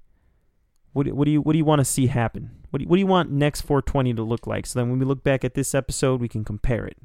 what 0.94 1.12
what 1.12 1.26
do 1.26 1.32
you 1.32 1.42
what 1.42 1.52
do 1.52 1.58
you 1.58 1.64
want 1.64 1.80
to 1.80 1.84
see 1.84 2.06
happen? 2.06 2.50
What 2.70 2.80
do 2.80 2.88
what 2.88 2.96
do 2.96 3.00
you 3.00 3.06
want 3.06 3.30
next 3.30 3.62
420 3.62 4.14
to 4.14 4.22
look 4.22 4.46
like? 4.46 4.64
So 4.64 4.78
then 4.78 4.88
when 4.88 5.00
we 5.00 5.04
look 5.04 5.22
back 5.22 5.44
at 5.44 5.54
this 5.54 5.74
episode, 5.74 6.20
we 6.20 6.28
can 6.28 6.44
compare 6.44 6.86
it. 6.86 6.96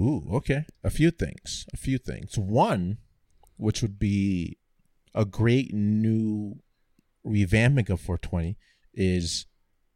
Ooh, 0.00 0.26
okay. 0.32 0.64
A 0.82 0.90
few 0.90 1.10
things. 1.10 1.66
A 1.72 1.76
few 1.76 1.98
things. 1.98 2.38
One, 2.38 2.98
which 3.56 3.82
would 3.82 3.98
be 3.98 4.56
a 5.14 5.26
great 5.26 5.74
new 5.74 6.56
revamping 7.24 7.90
of 7.90 8.00
420, 8.00 8.56
is, 8.94 9.46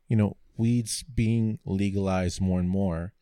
you 0.08 0.16
know, 0.16 0.36
weeds 0.58 1.02
being 1.02 1.58
legalized 1.64 2.40
more 2.40 2.60
and 2.60 2.68
more, 2.68 3.14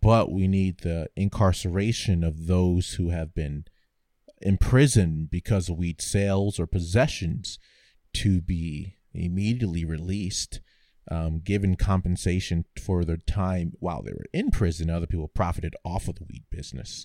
but 0.00 0.32
we 0.32 0.48
need 0.48 0.78
the 0.78 1.08
incarceration 1.16 2.24
of 2.24 2.46
those 2.46 2.94
who 2.94 3.10
have 3.10 3.34
been 3.34 3.66
imprisoned 4.40 5.30
because 5.30 5.68
of 5.68 5.76
weed 5.76 6.00
sales 6.00 6.58
or 6.58 6.66
possessions 6.66 7.58
to 8.14 8.40
be 8.40 8.96
immediately 9.12 9.84
released 9.84 10.60
um, 11.10 11.40
given 11.40 11.76
compensation 11.76 12.64
for 12.80 13.04
their 13.04 13.18
time 13.18 13.72
while 13.78 14.02
they 14.02 14.12
were 14.12 14.26
in 14.32 14.50
prison. 14.50 14.90
Other 14.90 15.06
people 15.06 15.28
profited 15.28 15.76
off 15.84 16.08
of 16.08 16.16
the 16.16 16.24
weed 16.24 16.44
business, 16.50 17.04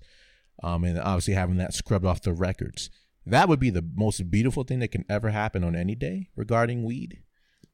um, 0.64 0.84
and 0.84 1.00
obviously 1.00 1.34
having 1.34 1.58
that 1.58 1.74
scrubbed 1.74 2.06
off 2.06 2.22
the 2.22 2.34
records. 2.34 2.90
That 3.26 3.50
would 3.50 3.60
be 3.60 3.70
the 3.70 3.88
most 3.96 4.32
beautiful 4.32 4.64
thing 4.64 4.80
that 4.80 4.92
can 4.92 5.06
ever 5.10 5.30
happen 5.30 5.64
on 5.64 5.76
any 5.76 5.96
day 5.96 6.30
regarding 6.36 6.84
weed, 6.84 7.22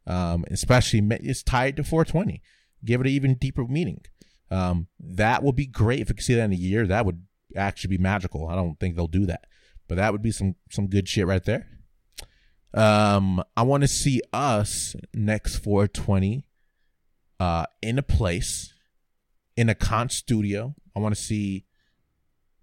um, 0.07 0.43
especially 0.49 1.01
it's 1.11 1.43
tied 1.43 1.77
to 1.77 1.83
420. 1.83 2.41
Give 2.83 3.01
it 3.01 3.07
an 3.07 3.13
even 3.13 3.35
deeper 3.35 3.65
meaning. 3.65 4.01
Um, 4.51 4.87
that 4.99 5.43
would 5.43 5.55
be 5.55 5.65
great 5.65 6.01
if 6.01 6.09
we 6.09 6.15
could 6.15 6.23
see 6.23 6.35
that 6.35 6.45
in 6.45 6.53
a 6.53 6.55
year. 6.55 6.85
That 6.85 7.05
would 7.05 7.23
actually 7.55 7.97
be 7.97 8.01
magical. 8.01 8.47
I 8.47 8.55
don't 8.55 8.79
think 8.79 8.95
they'll 8.95 9.07
do 9.07 9.25
that, 9.27 9.45
but 9.87 9.95
that 9.95 10.11
would 10.11 10.21
be 10.21 10.31
some 10.31 10.55
some 10.69 10.87
good 10.87 11.07
shit 11.07 11.27
right 11.27 11.43
there. 11.43 11.67
Um, 12.75 13.43
I 13.55 13.61
want 13.63 13.81
to 13.83 13.87
see 13.87 14.21
us 14.33 14.95
next 15.13 15.57
420 15.57 16.45
uh 17.39 17.65
in 17.81 17.97
a 17.99 18.03
place 18.03 18.73
in 19.57 19.69
a 19.69 19.75
conch 19.75 20.13
studio. 20.13 20.75
I 20.95 20.99
want 20.99 21.15
to 21.15 21.21
see 21.21 21.65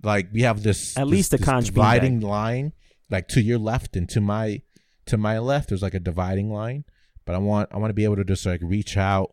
like 0.03 0.29
we 0.33 0.43
have 0.43 0.63
this 0.63 0.97
At 0.97 1.05
this- 1.05 1.11
least 1.11 1.35
a 1.35 1.39
conch 1.39 1.67
dividing 1.67 2.21
line 2.21 2.73
like 3.11 3.29
to 3.29 3.43
your 3.43 3.59
left 3.59 3.97
and 3.97 4.09
to 4.11 4.21
my 4.21 4.63
to 5.07 5.17
my 5.17 5.39
left. 5.39 5.69
There's 5.71 5.83
like 5.83 5.95
a 5.95 6.01
dividing 6.01 6.51
line 6.51 6.85
but 7.25 7.35
I 7.35 7.39
want 7.39 7.71
I 7.73 7.79
want 7.79 7.91
to 7.91 7.95
be 7.95 8.05
able 8.05 8.17
to 8.17 8.25
just 8.25 8.45
like 8.47 8.61
reach 8.63 8.97
out 8.97 9.33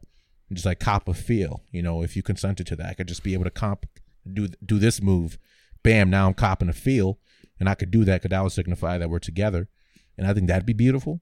and 0.50 0.58
just 0.58 0.66
like 0.66 0.80
cop 0.80 1.08
a 1.08 1.14
feel 1.14 1.64
you 1.72 1.82
know 1.82 2.04
if 2.04 2.16
you 2.16 2.24
consented 2.24 2.68
to 2.68 2.76
that. 2.78 2.86
I 2.88 2.94
could 2.94 3.08
just 3.08 3.24
be 3.24 3.34
able 3.34 3.46
to 3.46 3.52
comp 3.52 3.86
do 4.32 4.48
do 4.66 4.78
this 4.80 5.02
move. 5.02 5.38
Bam 5.84 6.10
now 6.10 6.28
I'm 6.28 6.34
copping 6.34 6.70
a 6.70 6.74
feel 6.74 7.18
and 7.60 7.68
I 7.70 7.76
could 7.76 7.92
do 7.92 8.04
that 8.06 8.22
because 8.22 8.30
that 8.30 8.44
would 8.44 8.52
signify 8.52 8.98
that 8.98 9.10
we're 9.10 9.20
together 9.20 9.68
and 10.20 10.28
I 10.28 10.34
think 10.34 10.48
that'd 10.48 10.66
be 10.66 10.74
beautiful 10.74 11.22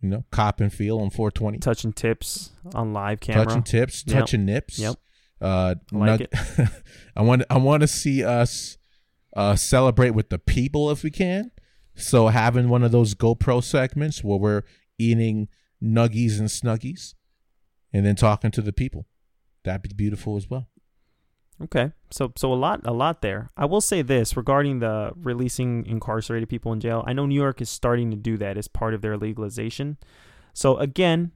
you 0.00 0.08
know 0.08 0.24
cop 0.30 0.60
and 0.60 0.72
feel 0.72 0.98
on 1.00 1.10
420 1.10 1.58
Touching 1.58 1.92
tips 1.92 2.50
on 2.74 2.92
live 2.92 3.20
camera. 3.20 3.44
touching 3.44 3.62
tips, 3.62 4.04
Yep. 4.06 4.18
touching 4.18 4.44
nips. 4.44 4.78
Yep. 4.78 4.94
Uh, 5.40 5.74
I 5.92 5.96
like 5.96 6.20
nug- 6.30 6.82
I 7.16 7.22
want 7.22 7.42
I 7.50 7.58
want 7.58 7.80
to 7.82 7.86
see 7.88 8.24
us 8.24 8.78
uh 9.36 9.54
celebrate 9.56 10.10
with 10.10 10.30
the 10.30 10.38
people 10.38 10.90
if 10.90 11.02
we 11.02 11.10
can. 11.10 11.50
So 11.94 12.28
having 12.28 12.68
one 12.68 12.84
of 12.84 12.92
those 12.92 13.14
GoPro 13.14 13.62
segments 13.62 14.22
where 14.24 14.38
we're 14.38 14.62
eating 14.98 15.48
nuggies 15.82 16.38
and 16.38 16.48
snuggies, 16.48 17.14
and 17.92 18.06
then 18.06 18.14
talking 18.16 18.50
to 18.52 18.62
the 18.62 18.72
people, 18.72 19.06
that'd 19.64 19.82
be 19.82 19.92
beautiful 19.94 20.36
as 20.36 20.48
well. 20.48 20.68
Okay, 21.60 21.92
so 22.10 22.32
so 22.36 22.52
a 22.52 22.54
lot 22.54 22.82
a 22.84 22.92
lot 22.92 23.20
there. 23.20 23.48
I 23.56 23.64
will 23.64 23.80
say 23.80 24.02
this 24.02 24.36
regarding 24.36 24.78
the 24.78 25.10
releasing 25.16 25.84
incarcerated 25.86 26.48
people 26.48 26.72
in 26.72 26.78
jail. 26.78 27.02
I 27.06 27.12
know 27.12 27.26
New 27.26 27.34
York 27.34 27.60
is 27.60 27.68
starting 27.68 28.10
to 28.12 28.16
do 28.16 28.36
that 28.36 28.56
as 28.56 28.68
part 28.68 28.94
of 28.94 29.02
their 29.02 29.16
legalization. 29.16 29.96
So 30.54 30.76
again, 30.76 31.32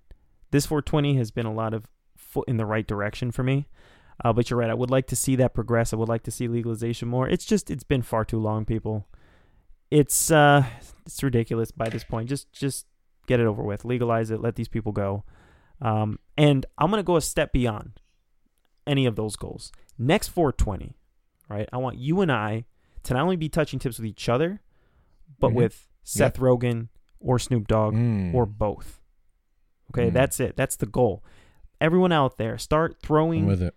this 0.52 0.66
420 0.66 1.16
has 1.16 1.30
been 1.32 1.46
a 1.46 1.52
lot 1.52 1.74
of 1.74 1.88
foot 2.16 2.48
in 2.48 2.56
the 2.56 2.66
right 2.66 2.86
direction 2.86 3.32
for 3.32 3.42
me. 3.42 3.66
Uh, 4.24 4.32
but 4.32 4.48
you're 4.48 4.58
right. 4.58 4.70
I 4.70 4.74
would 4.74 4.90
like 4.90 5.08
to 5.08 5.16
see 5.16 5.34
that 5.36 5.54
progress. 5.54 5.92
I 5.92 5.96
would 5.96 6.08
like 6.08 6.22
to 6.24 6.30
see 6.30 6.46
legalization 6.46 7.08
more. 7.08 7.28
It's 7.28 7.44
just 7.44 7.70
it's 7.70 7.84
been 7.84 8.02
far 8.02 8.24
too 8.24 8.38
long, 8.38 8.64
people. 8.64 9.08
It's 9.90 10.30
uh 10.30 10.64
it's 11.04 11.22
ridiculous 11.22 11.72
by 11.72 11.88
this 11.88 12.04
point. 12.04 12.28
Just 12.28 12.52
just 12.52 12.86
get 13.26 13.40
it 13.40 13.46
over 13.46 13.62
with. 13.62 13.84
Legalize 13.84 14.30
it. 14.30 14.40
Let 14.40 14.54
these 14.54 14.68
people 14.68 14.92
go. 14.92 15.24
Um, 15.80 16.20
and 16.38 16.64
I'm 16.78 16.90
gonna 16.90 17.02
go 17.02 17.16
a 17.16 17.20
step 17.20 17.52
beyond 17.52 18.00
any 18.86 19.06
of 19.06 19.16
those 19.16 19.36
goals. 19.36 19.72
Next 19.98 20.28
420, 20.28 20.96
right? 21.48 21.68
I 21.72 21.76
want 21.76 21.98
you 21.98 22.20
and 22.20 22.30
I 22.32 22.64
to 23.04 23.14
not 23.14 23.22
only 23.22 23.36
be 23.36 23.48
touching 23.48 23.78
tips 23.78 23.98
with 23.98 24.06
each 24.06 24.28
other, 24.28 24.60
but 25.38 25.50
Mhm. 25.52 25.54
with 25.54 25.88
Seth 26.02 26.38
Rogen 26.38 26.88
or 27.20 27.38
Snoop 27.38 27.66
Dogg 27.68 27.94
Mm. 27.94 28.34
or 28.34 28.46
both. 28.46 29.00
Okay, 29.90 30.10
Mm. 30.10 30.12
that's 30.14 30.40
it. 30.40 30.56
That's 30.56 30.76
the 30.76 30.86
goal. 30.86 31.22
Everyone 31.80 32.12
out 32.12 32.38
there, 32.38 32.56
start 32.58 32.92
I'm 32.92 32.98
throwing 33.02 33.46
with 33.46 33.62
it. 33.62 33.74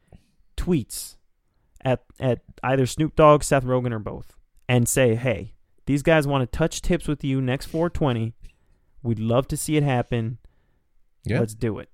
tweets 0.58 1.18
at 1.82 2.04
at 2.20 2.42
either 2.64 2.86
Snoop 2.86 3.16
Dogg, 3.16 3.44
Seth 3.44 3.64
Rogen, 3.64 3.92
or 3.92 4.00
both, 4.00 4.36
and 4.70 4.88
say, 4.88 5.16
"Hey, 5.16 5.54
these 5.86 6.02
guys 6.04 6.26
want 6.28 6.42
to 6.50 6.58
touch 6.58 6.82
tips 6.82 7.08
with 7.08 7.24
you 7.24 7.42
next 7.42 7.66
420. 7.68 8.34
We'd 9.04 9.20
love 9.20 9.48
to 9.50 9.58
see 9.58 9.76
it 9.78 9.84
happen. 9.84 10.38
Yeah. 11.26 11.40
Let's 11.40 11.54
do 11.56 11.78
it." 11.80 11.90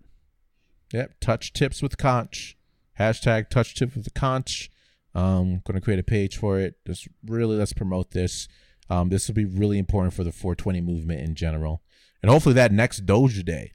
Yep. 0.93 1.16
Touch 1.22 1.53
tips 1.53 1.82
with 1.82 1.97
conch. 1.97 2.57
Hashtag 3.02 3.49
touch 3.49 3.76
tip 3.76 3.95
with 3.95 4.04
the 4.06 4.12
conch. 4.12 4.70
Um, 5.14 5.62
going 5.66 5.76
to 5.76 5.82
create 5.82 5.99
a 5.99 6.04
page 6.04 6.38
for 6.38 6.60
it. 6.60 6.76
Just 6.88 7.08
really 7.26 7.58
let's 7.58 7.74
promote 7.74 8.12
this. 8.12 8.47
Um, 8.89 9.10
this 9.10 9.28
will 9.28 9.36
be 9.36 9.45
really 9.45 9.78
important 9.78 10.14
for 10.14 10.24
the 10.24 10.32
420 10.32 10.82
movement 10.82 11.22
in 11.22 11.36
general, 11.36 11.82
and 12.22 12.30
hopefully 12.32 12.56
that 12.56 12.72
next 12.72 13.06
Doge 13.06 13.43
Day, 13.43 13.72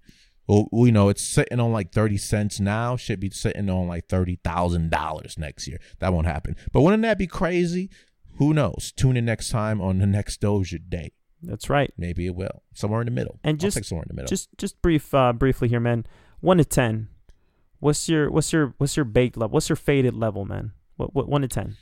Well, 0.46 0.68
we 0.70 0.90
know 0.90 1.08
it's 1.08 1.22
sitting 1.22 1.58
on 1.58 1.72
like 1.72 1.92
thirty 1.92 2.16
cents 2.18 2.60
now. 2.60 2.96
Should 2.96 3.20
be 3.20 3.30
sitting 3.30 3.68
on 3.68 3.88
like 3.88 4.06
thirty 4.08 4.38
thousand 4.44 4.90
dollars 4.90 5.38
next 5.38 5.66
year. 5.66 5.78
That 5.98 6.12
won't 6.12 6.26
happen. 6.26 6.54
But 6.72 6.82
wouldn't 6.82 7.02
that 7.02 7.18
be 7.18 7.26
crazy? 7.26 7.90
Who 8.38 8.52
knows? 8.54 8.92
Tune 8.94 9.16
in 9.16 9.24
next 9.24 9.48
time 9.48 9.80
on 9.80 9.98
the 9.98 10.06
next 10.06 10.40
Doge 10.40 10.78
Day. 10.88 11.12
That's 11.42 11.68
right. 11.70 11.92
Maybe 11.96 12.26
it 12.26 12.34
will. 12.34 12.62
Somewhere 12.74 13.00
in 13.00 13.06
the 13.06 13.10
middle. 13.10 13.38
And 13.42 13.54
I'll 13.56 13.58
just- 13.58 13.76
take 13.76 13.84
somewhere 13.84 14.04
in 14.04 14.08
the 14.08 14.14
middle. 14.14 14.28
Just 14.28 14.50
just 14.58 14.80
brief 14.82 15.12
uh 15.14 15.32
briefly 15.32 15.68
here, 15.68 15.80
man. 15.80 16.04
One 16.40 16.58
to 16.58 16.64
ten. 16.64 17.08
What's 17.78 18.08
your 18.08 18.30
what's 18.30 18.52
your 18.52 18.74
what's 18.78 18.96
your 18.96 19.04
baked 19.04 19.36
level? 19.36 19.54
What's 19.54 19.68
your 19.68 19.76
faded 19.76 20.14
level, 20.14 20.44
man? 20.44 20.72
What 20.96 21.14
what 21.14 21.28
one 21.28 21.42
to 21.42 21.48
ten? 21.48 21.76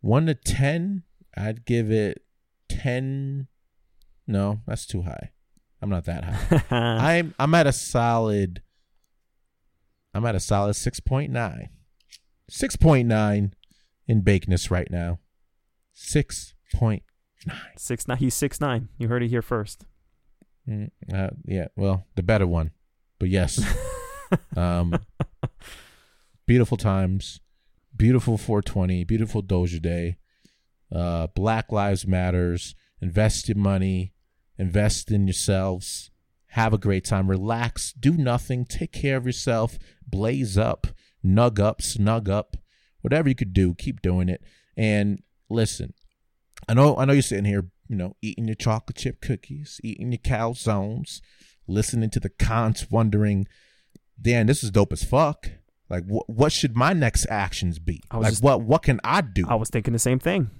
one 0.00 0.26
to 0.26 0.34
ten, 0.34 1.02
I'd 1.36 1.64
give 1.64 1.90
it 1.90 2.22
ten. 2.68 3.48
No, 4.26 4.60
that's 4.66 4.86
too 4.86 5.02
high. 5.02 5.30
I'm 5.80 5.90
not 5.90 6.04
that 6.04 6.24
high. 6.24 6.62
I'm 6.76 7.34
I'm 7.38 7.54
at 7.54 7.66
a 7.66 7.72
solid. 7.72 8.62
I'm 10.14 10.24
at 10.26 10.34
a 10.34 10.40
solid 10.40 10.74
six 10.74 11.00
point 11.00 11.32
nine. 11.32 11.70
Six 12.48 12.76
point 12.76 13.08
nine 13.08 13.54
in 14.06 14.20
bakeness 14.20 14.70
right 14.70 14.90
now. 14.90 15.18
Six 15.92 16.54
point 16.74 17.02
nine. 17.46 17.58
six 17.76 18.06
nine. 18.06 18.18
He's 18.18 18.34
six 18.34 18.60
nine. 18.60 18.90
You 18.98 19.08
heard 19.08 19.22
it 19.22 19.28
here 19.28 19.42
first. 19.42 19.86
Mm, 20.68 20.90
uh, 21.12 21.30
yeah, 21.44 21.66
well, 21.76 22.06
the 22.14 22.22
better 22.22 22.46
one, 22.46 22.70
but 23.18 23.28
yes. 23.28 23.62
um, 24.56 24.98
beautiful 26.46 26.76
times, 26.76 27.40
beautiful 27.96 28.36
420, 28.38 29.04
beautiful 29.04 29.42
Doge 29.42 29.80
Day. 29.80 30.16
Uh, 30.94 31.26
Black 31.28 31.72
Lives 31.72 32.06
Matters. 32.06 32.74
Invest 33.00 33.48
your 33.48 33.58
money, 33.58 34.14
invest 34.58 35.10
in 35.10 35.26
yourselves. 35.26 36.10
Have 36.48 36.72
a 36.72 36.78
great 36.78 37.04
time. 37.04 37.28
Relax. 37.28 37.92
Do 37.92 38.12
nothing. 38.12 38.64
Take 38.64 38.92
care 38.92 39.16
of 39.16 39.26
yourself. 39.26 39.76
Blaze 40.06 40.56
up. 40.56 40.86
Nug 41.24 41.58
up. 41.58 41.82
Snug 41.82 42.28
up. 42.28 42.56
Whatever 43.00 43.28
you 43.28 43.34
could 43.34 43.52
do, 43.52 43.74
keep 43.74 44.00
doing 44.00 44.28
it. 44.28 44.40
And 44.76 45.22
listen, 45.50 45.94
I 46.68 46.74
know 46.74 46.96
I 46.96 47.04
know 47.04 47.12
you're 47.12 47.22
sitting 47.22 47.44
here, 47.44 47.66
you 47.88 47.96
know, 47.96 48.16
eating 48.22 48.46
your 48.46 48.54
chocolate 48.54 48.96
chip 48.96 49.20
cookies, 49.20 49.80
eating 49.82 50.12
your 50.12 50.20
calzones, 50.20 51.20
listening 51.66 52.10
to 52.10 52.20
the 52.20 52.30
cons, 52.30 52.88
wondering, 52.88 53.48
damn, 54.20 54.46
this 54.46 54.62
is 54.64 54.70
dope 54.70 54.92
as 54.92 55.04
fuck. 55.04 55.50
Like, 55.90 56.04
wh- 56.04 56.28
what 56.28 56.52
should 56.52 56.76
my 56.76 56.92
next 56.92 57.26
actions 57.28 57.78
be? 57.78 58.02
I 58.10 58.16
was 58.16 58.24
Like, 58.24 58.32
just- 58.32 58.42
what 58.42 58.62
what 58.62 58.82
can 58.82 59.00
I 59.04 59.20
do? 59.20 59.44
I 59.48 59.54
was 59.54 59.68
thinking 59.70 59.92
the 59.92 59.98
same 59.98 60.18
thing. 60.18 60.50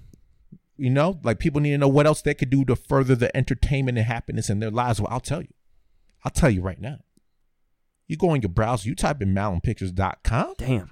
You 0.77 0.89
know, 0.89 1.19
like 1.23 1.39
people 1.39 1.61
need 1.61 1.71
to 1.71 1.77
know 1.77 1.87
what 1.87 2.05
else 2.05 2.21
they 2.21 2.33
could 2.33 2.49
do 2.49 2.65
to 2.65 2.75
further 2.75 3.15
the 3.15 3.35
entertainment 3.35 3.97
and 3.97 4.05
happiness 4.07 4.49
in 4.49 4.59
their 4.59 4.71
lives. 4.71 4.99
Well, 4.99 5.09
I'll 5.11 5.19
tell 5.21 5.41
you. 5.41 5.53
I'll 6.23 6.31
tell 6.31 6.49
you 6.49 6.61
right 6.61 6.79
now. 6.81 6.99
You 8.07 8.17
go 8.17 8.33
in 8.33 8.41
your 8.41 8.49
browser, 8.49 8.87
you 8.89 8.93
type 8.95 9.21
in 9.21 9.33
malumpictures.com, 9.33 10.53
Damn. 10.57 10.91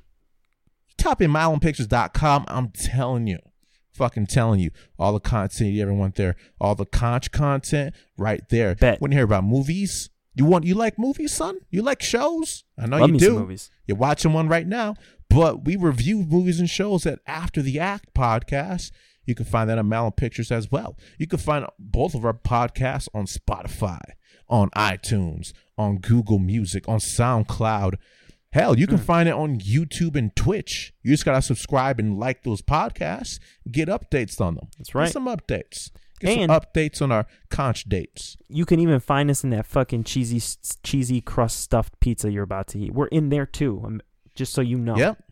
you 0.87 0.93
type 0.97 1.21
in 1.21 1.31
malumpictures.com, 1.31 2.45
I'm 2.47 2.69
telling 2.69 3.27
you, 3.27 3.39
fucking 3.91 4.27
telling 4.27 4.59
you, 4.61 4.71
all 4.97 5.13
the 5.13 5.19
content 5.19 5.71
you 5.73 5.81
ever 5.83 5.93
want 5.93 6.15
there, 6.15 6.35
all 6.59 6.73
the 6.75 6.85
conch 6.85 7.31
content 7.31 7.93
right 8.17 8.41
there. 8.49 8.73
Bet. 8.75 8.99
Want 9.01 9.11
to 9.11 9.15
hear 9.17 9.25
about 9.25 9.43
movies? 9.43 10.09
You 10.35 10.45
want 10.45 10.65
you 10.65 10.75
like 10.75 10.97
movies, 10.97 11.31
son? 11.33 11.57
You 11.69 11.81
like 11.83 12.01
shows? 12.01 12.63
I 12.77 12.87
know 12.87 12.97
Love 12.99 13.11
you 13.11 13.17
do. 13.19 13.39
movies. 13.39 13.69
You're 13.85 13.97
watching 13.97 14.33
one 14.33 14.47
right 14.47 14.67
now. 14.67 14.95
But 15.29 15.65
we 15.65 15.75
review 15.75 16.23
movies 16.23 16.59
and 16.59 16.69
shows 16.69 17.05
at 17.05 17.19
After 17.27 17.61
the 17.61 17.79
Act 17.79 18.13
podcast. 18.13 18.91
You 19.25 19.35
can 19.35 19.45
find 19.45 19.69
that 19.69 19.77
on 19.77 19.87
Malum 19.89 20.11
Pictures 20.13 20.51
as 20.51 20.69
well. 20.71 20.97
You 21.17 21.27
can 21.27 21.39
find 21.39 21.65
both 21.79 22.13
of 22.13 22.25
our 22.25 22.33
podcasts 22.33 23.07
on 23.13 23.25
Spotify, 23.25 24.01
on 24.49 24.69
iTunes, 24.71 25.53
on 25.77 25.97
Google 25.99 26.39
Music, 26.39 26.87
on 26.89 26.99
SoundCloud. 26.99 27.95
Hell, 28.51 28.77
you 28.77 28.85
can 28.85 28.97
Hmm. 28.97 29.03
find 29.03 29.29
it 29.29 29.33
on 29.33 29.59
YouTube 29.59 30.15
and 30.15 30.35
Twitch. 30.35 30.93
You 31.01 31.11
just 31.11 31.25
gotta 31.25 31.41
subscribe 31.41 31.99
and 31.99 32.17
like 32.19 32.43
those 32.43 32.61
podcasts. 32.61 33.39
Get 33.71 33.87
updates 33.87 34.39
on 34.41 34.55
them. 34.55 34.67
That's 34.77 34.93
right. 34.93 35.05
Get 35.05 35.13
some 35.13 35.25
updates. 35.25 35.89
Get 36.23 36.37
And- 36.37 36.49
some 36.51 36.59
updates 36.59 37.01
on 37.01 37.11
our 37.11 37.25
conch 37.49 37.83
dates. 37.85 38.37
You 38.47 38.65
can 38.65 38.79
even 38.79 38.99
find 38.99 39.29
us 39.29 39.43
in 39.43 39.49
that 39.51 39.65
fucking 39.65 40.03
cheesy 40.05 40.41
cheesy 40.83 41.21
crust 41.21 41.59
stuffed 41.59 41.99
pizza 41.99 42.31
you're 42.31 42.43
about 42.43 42.67
to 42.69 42.79
eat. 42.79 42.93
We're 42.93 43.07
in 43.07 43.29
there 43.29 43.45
too. 43.45 43.81
um, 43.85 44.01
Just 44.35 44.53
so 44.53 44.61
you 44.61 44.77
know. 44.79 44.97
Yep. 44.97 45.23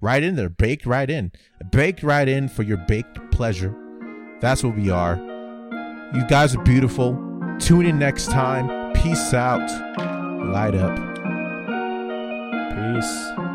Right 0.00 0.22
in 0.22 0.36
there, 0.36 0.50
baked 0.50 0.84
right 0.84 1.08
in. 1.08 1.32
Baked 1.70 2.02
right 2.02 2.28
in 2.28 2.48
for 2.48 2.62
your 2.62 2.76
baked 2.76 3.18
pleasure. 3.30 3.74
That's 4.40 4.62
what 4.62 4.76
we 4.76 4.90
are. 4.90 5.16
You 6.14 6.26
guys 6.28 6.54
are 6.54 6.62
beautiful. 6.62 7.14
Tune 7.58 7.86
in 7.86 7.98
next 7.98 8.30
time. 8.30 8.92
Peace 8.92 9.32
out. 9.32 9.66
Light 10.52 10.74
up. 10.74 10.94
Peace. 12.74 13.53